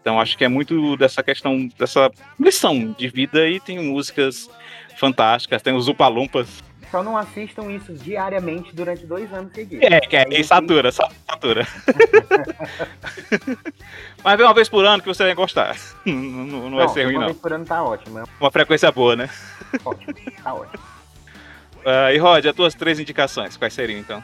[0.00, 4.50] Então acho que é muito dessa questão, dessa lição de vida e tem músicas
[4.96, 6.62] fantásticas, tem os Upalumpas,
[6.92, 9.90] Só não assistam isso diariamente durante dois anos seguidos.
[9.90, 11.66] É, que é, e satura, sa- satura.
[14.22, 15.76] Mas vem uma vez por ano que você vai gostar.
[16.06, 17.28] Não, não- não vai ser ruim, uma não.
[17.28, 19.28] vez por ano tá ótimo, é Uma frequência boa, né?
[19.84, 20.82] ótimo, tá ótimo.
[21.84, 24.22] Ah, e Rod, as tuas três indicações, quais seriam então?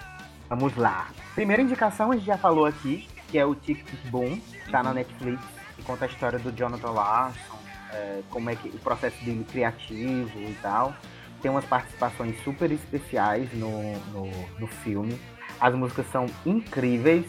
[0.48, 1.08] Vamos lá.
[1.34, 4.38] Primeira indicação a gente já falou aqui, que é o Tic Tic Boom,
[4.70, 5.42] tá na Netflix,
[5.74, 7.58] que conta a história do Jonathan Larson,
[7.92, 10.94] é, como é que o processo dele criativo e tal.
[11.40, 15.18] Tem umas participações super especiais no, no, no filme.
[15.60, 17.26] As músicas são incríveis.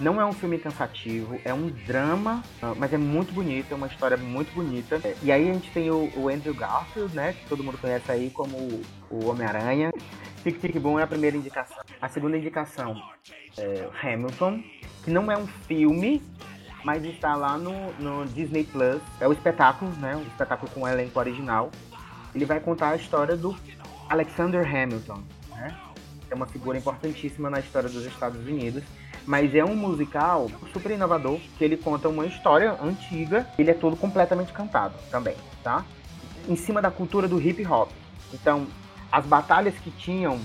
[0.00, 3.88] Não é um filme cansativo, é um drama, ah, mas é muito bonito, é uma
[3.88, 5.00] história muito bonita.
[5.20, 8.30] E aí a gente tem o, o Andrew Garfield, né, que todo mundo conhece aí
[8.30, 9.90] como o, o Homem-Aranha.
[10.44, 11.82] Tic Tic Boom é a primeira indicação.
[12.00, 12.94] A segunda indicação
[13.58, 14.62] é Hamilton,
[15.02, 16.22] que não é um filme,
[16.84, 19.02] mas está lá no, no Disney Plus.
[19.20, 20.14] É o espetáculo, né?
[20.14, 21.72] O espetáculo com o elenco original.
[22.38, 23.56] Ele vai contar a história do
[24.08, 25.76] Alexander Hamilton, né?
[26.30, 28.84] É uma figura importantíssima na história dos Estados Unidos.
[29.26, 33.44] Mas é um musical super inovador, que ele conta uma história antiga.
[33.58, 35.34] Ele é todo completamente cantado também,
[35.64, 35.84] tá?
[36.48, 37.90] Em cima da cultura do hip hop.
[38.32, 38.68] Então,
[39.10, 40.38] as batalhas que tinham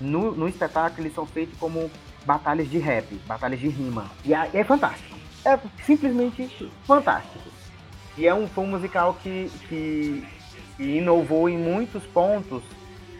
[0.00, 1.90] no, no espetáculo, eles são feitos como
[2.24, 4.08] batalhas de rap, batalhas de rima.
[4.24, 5.18] E é, é fantástico.
[5.44, 7.50] É simplesmente fantástico.
[8.16, 10.24] E é um, foi um musical que, que,
[10.80, 12.62] inovou em muitos pontos.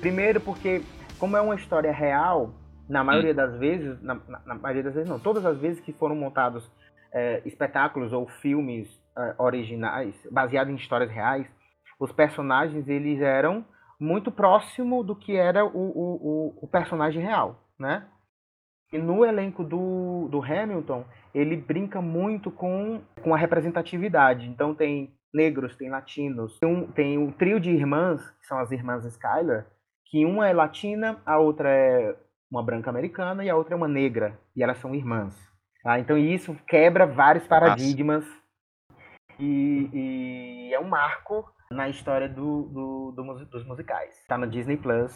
[0.00, 0.82] Primeiro porque,
[1.18, 2.52] como é uma história real,
[2.88, 4.14] na maioria das vezes, na,
[4.46, 6.68] na- maioria das vezes não, todas as vezes que foram montados
[7.12, 11.46] é, espetáculos ou filmes é, originais, baseados em histórias reais,
[11.98, 13.64] os personagens eles eram
[13.98, 18.06] muito próximo do que era o, o, o, o personagem real, né?
[18.92, 24.48] E no elenco do, do Hamilton, ele brinca muito com, com a representatividade.
[24.48, 28.70] Então tem negros, tem latinos, tem um, tem um trio de irmãs, que são as
[28.72, 29.66] irmãs Skyler,
[30.06, 32.16] que uma é latina, a outra é
[32.50, 34.38] uma branca americana e a outra é uma negra.
[34.56, 35.34] E elas são irmãs.
[35.84, 35.98] tá?
[36.00, 38.24] Então isso quebra vários paradigmas
[39.38, 44.14] e, e é um marco na história do, do- do dos musicais.
[44.26, 45.12] Tá no Disney Plus,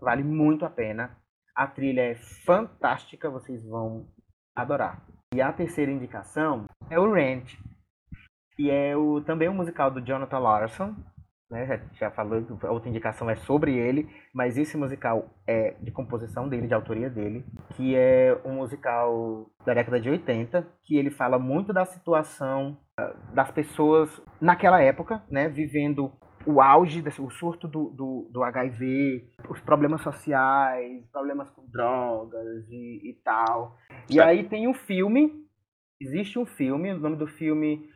[0.00, 1.16] vale muito a pena.
[1.54, 4.06] A trilha é fantástica, vocês vão
[4.56, 5.02] adorar.
[5.34, 7.54] E a terceira indicação é o Rent,
[8.58, 10.96] que é o, também um musical do Jonathan Larson.
[11.48, 11.64] Né?
[11.64, 16.48] Já, já falou, a outra indicação é sobre ele, mas esse musical é de composição
[16.48, 17.44] dele, de autoria dele,
[17.76, 23.14] que é um musical da década de 80, que ele fala muito da situação ah,
[23.32, 24.10] das pessoas
[24.40, 26.12] naquela época, né, vivendo
[26.44, 33.10] o auge, o surto do, do, do HIV, os problemas sociais, problemas com drogas e,
[33.10, 33.76] e tal.
[34.10, 35.32] E aí tem um filme,
[36.00, 37.88] existe um filme, o nome do filme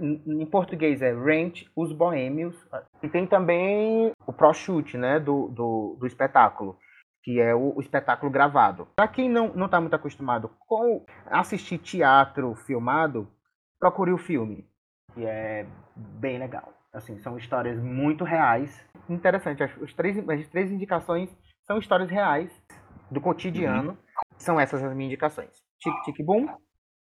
[0.00, 2.56] em em português é Rent, Os Boêmios,
[3.02, 6.78] e tem também o proshoot, né, do, do, do espetáculo,
[7.22, 8.88] que é o, o espetáculo gravado.
[8.96, 13.28] Para quem não não está muito acostumado com assistir teatro filmado,
[13.78, 14.66] procure o filme,
[15.14, 16.72] que é bem legal.
[16.92, 18.84] Assim, são histórias muito reais.
[19.08, 21.30] Interessante, as, os três, as três indicações
[21.66, 22.50] são histórias reais
[23.10, 23.96] do cotidiano.
[24.38, 25.50] São essas as minhas indicações.
[25.78, 26.48] Tic Tic Boom,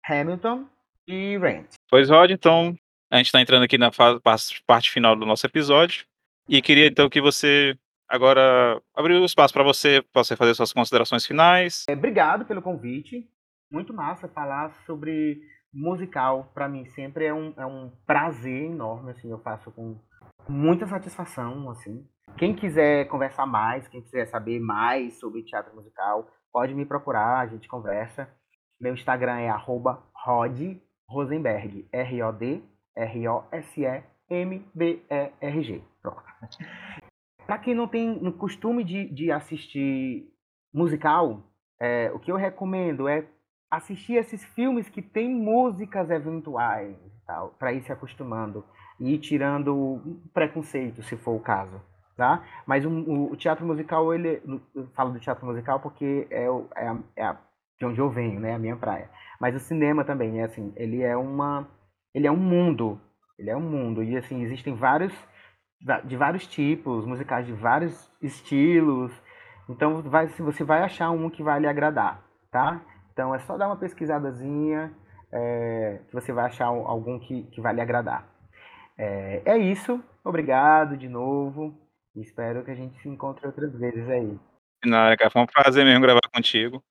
[0.09, 0.67] Hamilton
[1.09, 1.67] e Rent.
[1.91, 2.77] Pois, Rod, então,
[3.11, 6.05] a gente está entrando aqui na fa- pas- parte final do nosso episódio.
[6.49, 7.77] E queria então que você
[8.09, 11.85] agora abriu o espaço para você, você fazer suas considerações finais.
[11.89, 13.29] É, Obrigado pelo convite.
[13.71, 15.41] Muito massa falar sobre
[15.73, 16.51] musical.
[16.55, 19.11] Para mim sempre é um, é um prazer enorme.
[19.11, 19.99] Assim, eu faço com
[20.49, 21.71] muita satisfação.
[21.71, 22.07] Assim.
[22.39, 27.47] Quem quiser conversar mais, quem quiser saber mais sobre teatro musical, pode me procurar, a
[27.47, 28.29] gente conversa.
[28.81, 30.79] Meu Instagram é arroba Rod
[31.09, 31.87] Rosenberg.
[31.93, 32.63] R-O-D
[32.97, 34.03] R-O-S-E-M-B-E-R-G.
[36.03, 36.23] Pronto.
[37.47, 40.29] Para quem não tem costume de, de assistir
[40.73, 41.43] musical,
[41.81, 43.25] é, o que eu recomendo é
[43.71, 48.65] assistir esses filmes que tem músicas eventuais tal, para ir se acostumando
[48.99, 51.81] e ir tirando preconceito, se for o caso,
[52.17, 52.43] tá?
[52.67, 52.91] Mas o,
[53.31, 54.43] o teatro musical, ele,
[54.75, 57.37] eu falo do teatro musical porque é, o- é, a, é a-
[57.79, 58.55] de onde eu venho, né?
[58.55, 59.09] A minha praia.
[59.41, 61.69] Mas o cinema também, é assim, ele é uma,
[62.15, 63.01] ele é um mundo,
[63.39, 65.13] ele é um mundo e assim existem vários
[66.05, 69.13] de vários tipos, musicais de vários estilos.
[69.69, 72.21] Então vai, você vai achar um que vai lhe agradar,
[72.51, 72.81] tá?
[73.13, 74.93] Então é só dar uma pesquisadazinha
[75.33, 78.27] é, que você vai achar um- algum que, que vai lhe agradar.
[78.97, 80.03] É, é isso.
[80.25, 81.79] Obrigado de novo.
[82.17, 84.39] Espero que a gente se encontre outras vezes aí.
[84.85, 86.83] Na cara, foi um prazer mesmo gravar contigo.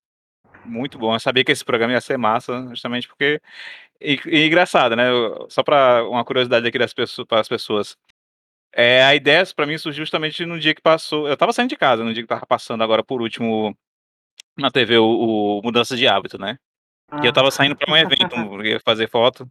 [0.67, 1.15] Muito bom.
[1.15, 3.41] Eu sabia que esse programa ia ser massa, justamente porque.
[3.99, 5.05] E, e engraçado, né?
[5.49, 7.97] Só para uma curiosidade aqui das pessoas, para as pessoas.
[8.73, 11.27] É, a ideia pra mim surgiu justamente no dia que passou.
[11.27, 13.75] Eu tava saindo de casa, no dia que tava passando agora por último
[14.57, 16.59] na TV o, o Mudança de Hábito, né?
[17.09, 17.21] Ah.
[17.23, 19.49] E eu tava saindo pra um evento, ia fazer foto,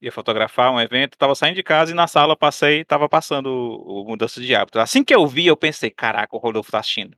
[0.00, 4.02] ia fotografar um evento, tava saindo de casa e na sala passei, tava passando o,
[4.02, 4.80] o Mudança de Hábito.
[4.80, 7.16] Assim que eu vi, eu pensei, caraca, o Rodolfo tá assistindo.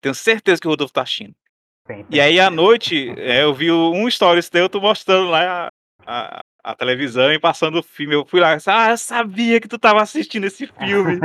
[0.00, 1.34] Tenho certeza que o Rodolfo tá assistindo.
[1.86, 5.70] Tem, E aí à noite, é, eu vi um stories teu, tu mostrando lá a,
[6.06, 8.14] a, a televisão e passando o filme.
[8.14, 11.20] Eu fui lá, ah, eu sabia que tu tava assistindo esse filme.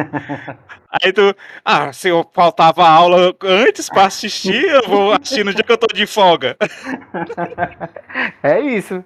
[1.02, 1.36] aí tu,
[1.66, 5.78] ah, se eu faltava aula antes pra assistir, eu vou assistir no dia que eu
[5.78, 6.56] tô de folga.
[8.44, 9.04] é isso.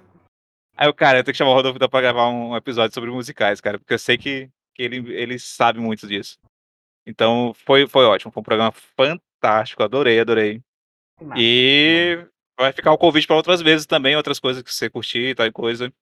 [0.76, 3.62] Aí o cara, eu tenho que chamar o Rodolfo pra gravar um episódio sobre musicais,
[3.62, 6.36] cara, porque eu sei que, que ele, ele sabe muito disso.
[7.06, 10.60] Então foi, foi ótimo, foi um programa fantástico, adorei, adorei.
[11.36, 12.26] E
[12.58, 15.92] vai ficar o convite pra outras vezes também, outras coisas que você curtir, tal coisa.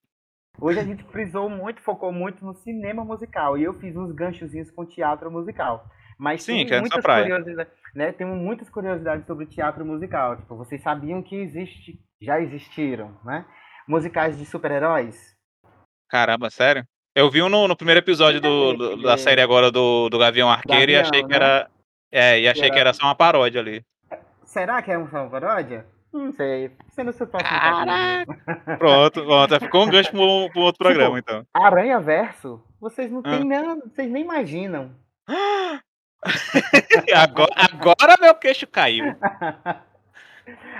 [0.59, 3.57] Hoje a gente frisou muito, focou muito no cinema musical.
[3.57, 5.85] E eu fiz uns ganchozinhos com teatro musical.
[6.17, 7.23] Mas Sim, tem que é muitas praia.
[7.23, 8.11] curiosidades, né?
[8.13, 10.37] Temos muitas curiosidades sobre teatro musical.
[10.37, 13.45] Tipo, vocês sabiam que existe, já existiram, né?
[13.85, 15.35] Musicais de super-heróis?
[16.09, 16.85] Caramba, sério?
[17.13, 20.49] Eu vi um no, no primeiro episódio do, do- da série agora do, do Gavião
[20.49, 21.35] Arqueiro e Gavião, achei que né?
[21.35, 21.69] era.
[22.11, 23.83] É, e achei era- que era só uma paródia ali.
[24.55, 25.85] Será que é uma paródia?
[26.13, 26.71] Não sei.
[26.87, 28.25] Sendo seu próximo Caraca!
[28.25, 28.77] capítulo.
[28.77, 29.59] Pronto, pronto.
[29.59, 31.45] Ficou um gancho pra um, um outro programa, então.
[31.53, 32.63] Aranha Verso?
[32.79, 33.31] Vocês não Ah.
[33.31, 34.95] têm nada, vocês nem imaginam.
[37.13, 39.03] agora, agora meu queixo caiu.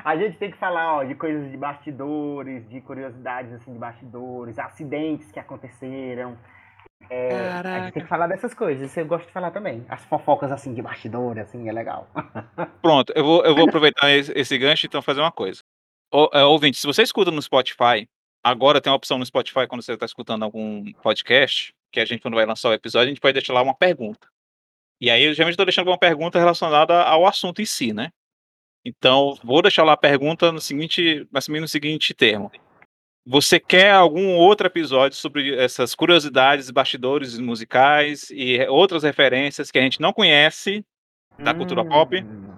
[0.05, 4.57] A gente tem que falar ó, de coisas de bastidores, de curiosidades assim de bastidores,
[4.57, 6.37] acidentes que aconteceram.
[7.09, 8.89] É, a gente tem que falar dessas coisas.
[8.89, 9.85] Isso eu gosto de falar também.
[9.89, 12.09] As fofocas assim de bastidores, assim, é legal.
[12.81, 15.61] Pronto, eu vou, eu vou aproveitar esse, esse gancho e então fazer uma coisa.
[16.11, 18.07] Ô, é, ouvinte, se você escuta no Spotify,
[18.43, 22.21] agora tem uma opção no Spotify quando você está escutando algum podcast, que a gente,
[22.21, 24.27] quando vai lançar o episódio, a gente pode deixar lá uma pergunta.
[24.99, 28.09] E aí, eu geralmente estou deixando uma pergunta relacionada ao assunto em si, né?
[28.85, 32.51] Então, vou deixar lá a pergunta no seguinte, mais ou menos no seguinte termo.
[33.27, 39.81] Você quer algum outro episódio sobre essas curiosidades, bastidores musicais e outras referências que a
[39.81, 40.85] gente não conhece
[41.39, 42.23] da cultura pop?
[42.23, 42.53] Hum.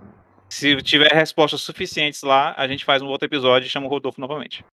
[0.50, 4.20] Se tiver respostas suficientes lá, a gente faz um outro episódio e chama o Rodolfo
[4.20, 4.66] novamente.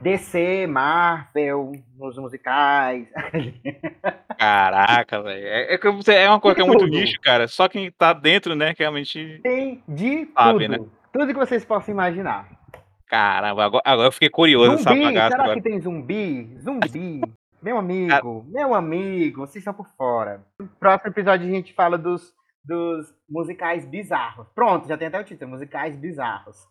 [0.00, 3.06] DC, Marvel, nos musicais.
[4.38, 5.46] Caraca, velho.
[5.46, 7.46] É, é, é uma coisa que é muito nicho, cara.
[7.46, 9.40] Só quem tá dentro, né, que realmente.
[9.42, 10.82] Tem de Sabe, tudo.
[10.82, 10.90] né?
[11.12, 12.61] Tudo que vocês possam imaginar.
[13.12, 15.60] Caramba, agora, agora eu fiquei curioso Zumbi, bagaça será agora.
[15.60, 16.56] que tem zumbi?
[16.58, 17.20] Zumbi.
[17.62, 20.44] Meu amigo, meu amigo, vocês estão por fora.
[20.58, 22.34] No próximo episódio a gente fala dos,
[22.64, 24.48] dos musicais bizarros.
[24.52, 26.66] Pronto, já tem até o título, musicais bizarros.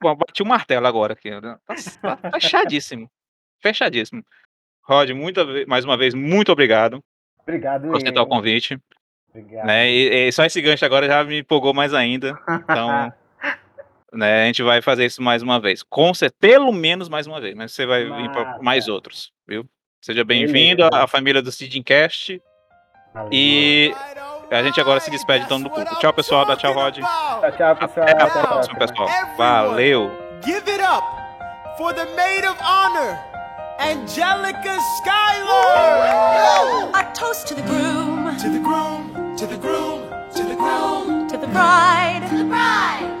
[0.00, 1.30] Bom, bati o martelo agora aqui.
[1.30, 1.58] né?
[2.00, 3.10] Tá, tá fechadíssimo.
[3.60, 4.24] Fechadíssimo.
[4.82, 5.10] Rod,
[5.68, 6.98] mais uma vez, muito obrigado
[7.42, 8.80] Obrigado, por aceitar o convite.
[9.28, 9.66] Obrigado.
[9.66, 9.90] Né?
[9.90, 12.38] E, e só esse gancho agora já me empolgou mais ainda.
[12.48, 13.12] Então,
[14.12, 15.82] né, a gente vai fazer isso mais uma vez.
[15.82, 19.64] Com cer- pelo menos mais uma vez, mas você vai vir para mais outros, viu?
[20.00, 22.40] Seja bem-vindo à família do Sidincast.
[23.30, 23.94] E
[24.50, 25.98] a gente agora se despede então do público.
[26.00, 26.44] Tchau, pessoal.
[26.44, 26.98] Dá tchau, Rod.
[26.98, 28.06] Tchau, tchau, pessoal.
[28.08, 29.08] Até a próxima, pessoal.
[29.36, 30.10] Valeu.
[30.44, 31.04] Give it up
[31.78, 33.16] for the maid of honor,
[33.78, 36.90] Angelica Schuyler.
[36.94, 40.02] A toast to the groom, To the groom, to the groom,
[40.34, 43.20] to the groom, to the bride, to the bride,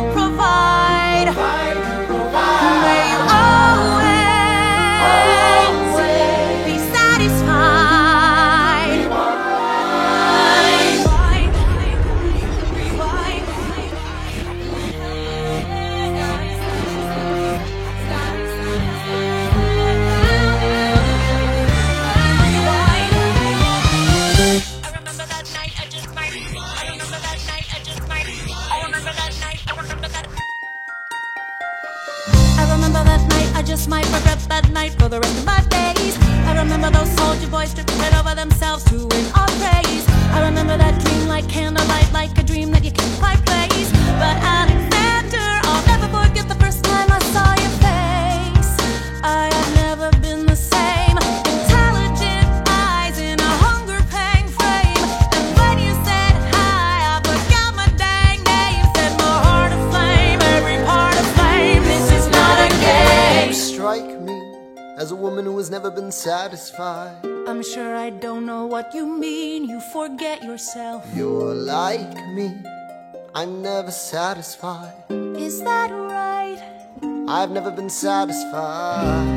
[35.11, 36.15] the rest my days.
[36.47, 40.05] I remember those soldier boys tripping right over themselves to win our praise.
[40.31, 43.91] I remember that dream like candlelight, like a dream that you can't quite place.
[43.91, 44.70] But Alexander,
[65.11, 65.11] a game.
[65.11, 67.15] You strike me as a woman who has never been been satisfied.
[67.47, 69.69] I'm sure I don't know what you mean.
[69.69, 71.05] You forget yourself.
[71.15, 72.51] You're like me,
[73.35, 74.93] I'm never satisfied.
[75.37, 76.59] Is that right?
[77.27, 79.27] I've never been satisfied.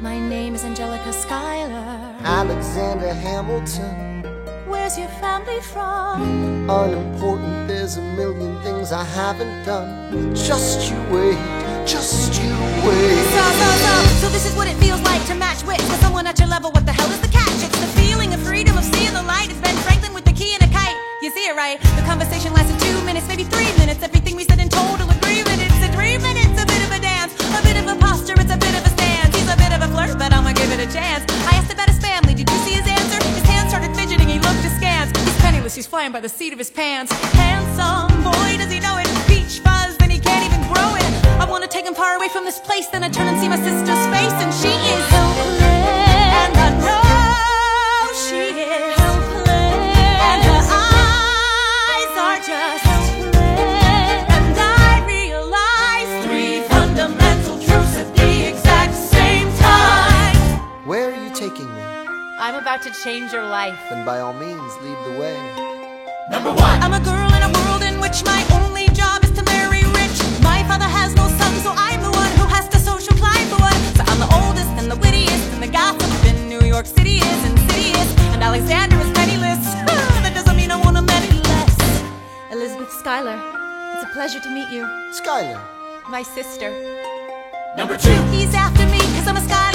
[0.00, 2.16] My name is Angelica Schuyler.
[2.24, 4.22] Alexander Hamilton,
[4.68, 6.68] Where's your family from?
[6.70, 10.34] unimportant, there's a million things I haven't done.
[10.34, 11.38] Just you wait,
[11.86, 12.50] just you
[12.86, 13.24] wait.
[13.34, 13.92] So, so, so,
[14.22, 16.70] so this is what it feels like to match wits with someone at your level.
[16.70, 17.58] What the hell is the catch?
[17.62, 19.50] It's the feeling of freedom of seeing the light.
[19.50, 20.96] It's Ben Franklin with the key and a kite.
[21.22, 21.80] You see it right?
[21.98, 24.02] The conversation lasted two minutes, maybe three minutes.
[24.02, 25.58] Everything we said in total agreement.
[25.58, 28.38] It's a dream and it's a bit of a dance, a bit of a posture.
[28.38, 29.34] It's a bit of a stance.
[29.34, 31.26] He's a bit of a flirt, but I'ma give it a chance.
[31.50, 32.34] I asked about his family.
[32.34, 33.18] Did you see his answer?
[33.34, 34.28] His hands started fidgeting.
[34.28, 35.10] He looked askance.
[35.18, 35.74] He's penniless.
[35.74, 37.10] He's flying by the seat of his pants.
[37.34, 39.01] Handsome boy, does he know it?
[41.52, 42.86] Wanna take him far away from this place.
[42.88, 45.60] Then I turn and see my sister's face, and she is helpless.
[46.40, 49.50] And I know she is helpless.
[50.30, 54.24] And her eyes are just helpless.
[54.38, 60.34] And I realize three fundamental truths at the exact same time.
[60.86, 61.82] Where are you taking me?
[62.40, 63.78] I'm about to change your life.
[63.90, 65.36] Then by all means, lead the way.
[66.30, 66.76] Number one.
[66.82, 68.86] I'm a girl in a world in which my only
[71.60, 73.80] so I'm the one who has to social climb the one.
[73.96, 77.40] So I'm the oldest and the wittiest and the gossip in New York City is
[77.44, 78.08] insidious.
[78.32, 79.62] And Alexander is penniless.
[80.24, 81.76] that doesn't mean I want him any less.
[82.50, 83.38] Elizabeth Schuyler,
[83.94, 84.84] it's a pleasure to meet you.
[85.12, 85.60] Skylar,
[86.08, 86.70] My sister.
[87.76, 88.12] Number two.
[88.30, 89.71] He's after me because I'm a Schuyler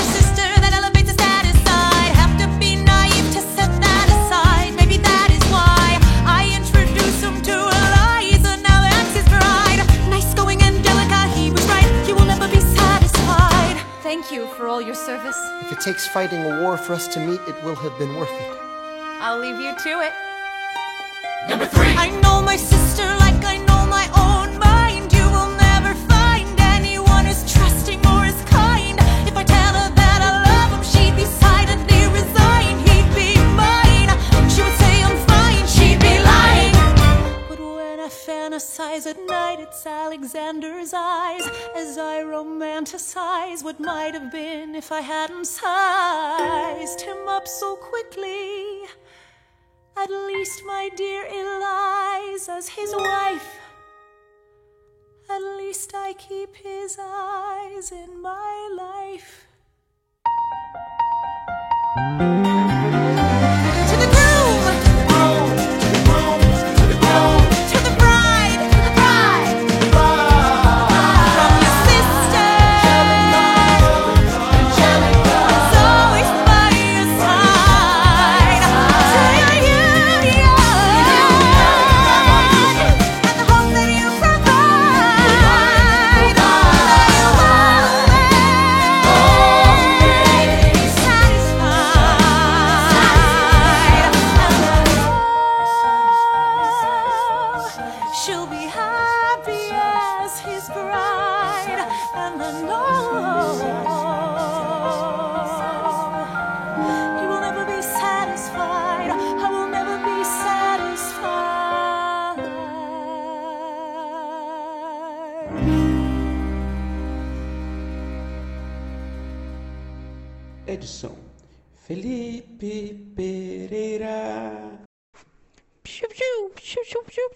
[14.08, 15.38] Thank you for all your service.
[15.64, 18.32] if it takes fighting a war for us to meet, it will have been worth
[18.32, 18.58] it.
[19.20, 20.14] I'll leave you to it.
[21.50, 21.94] Number three.
[21.98, 23.04] I know my sister
[38.78, 45.02] fantasize at night, it's Alexander's eyes as I romanticize what might have been if I
[45.02, 48.84] hadn't sized him up so quickly.
[49.96, 53.60] At least, my dear Eliza's his wife.
[55.30, 59.48] At least I keep his eyes in my life.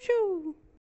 [0.00, 0.71] choo.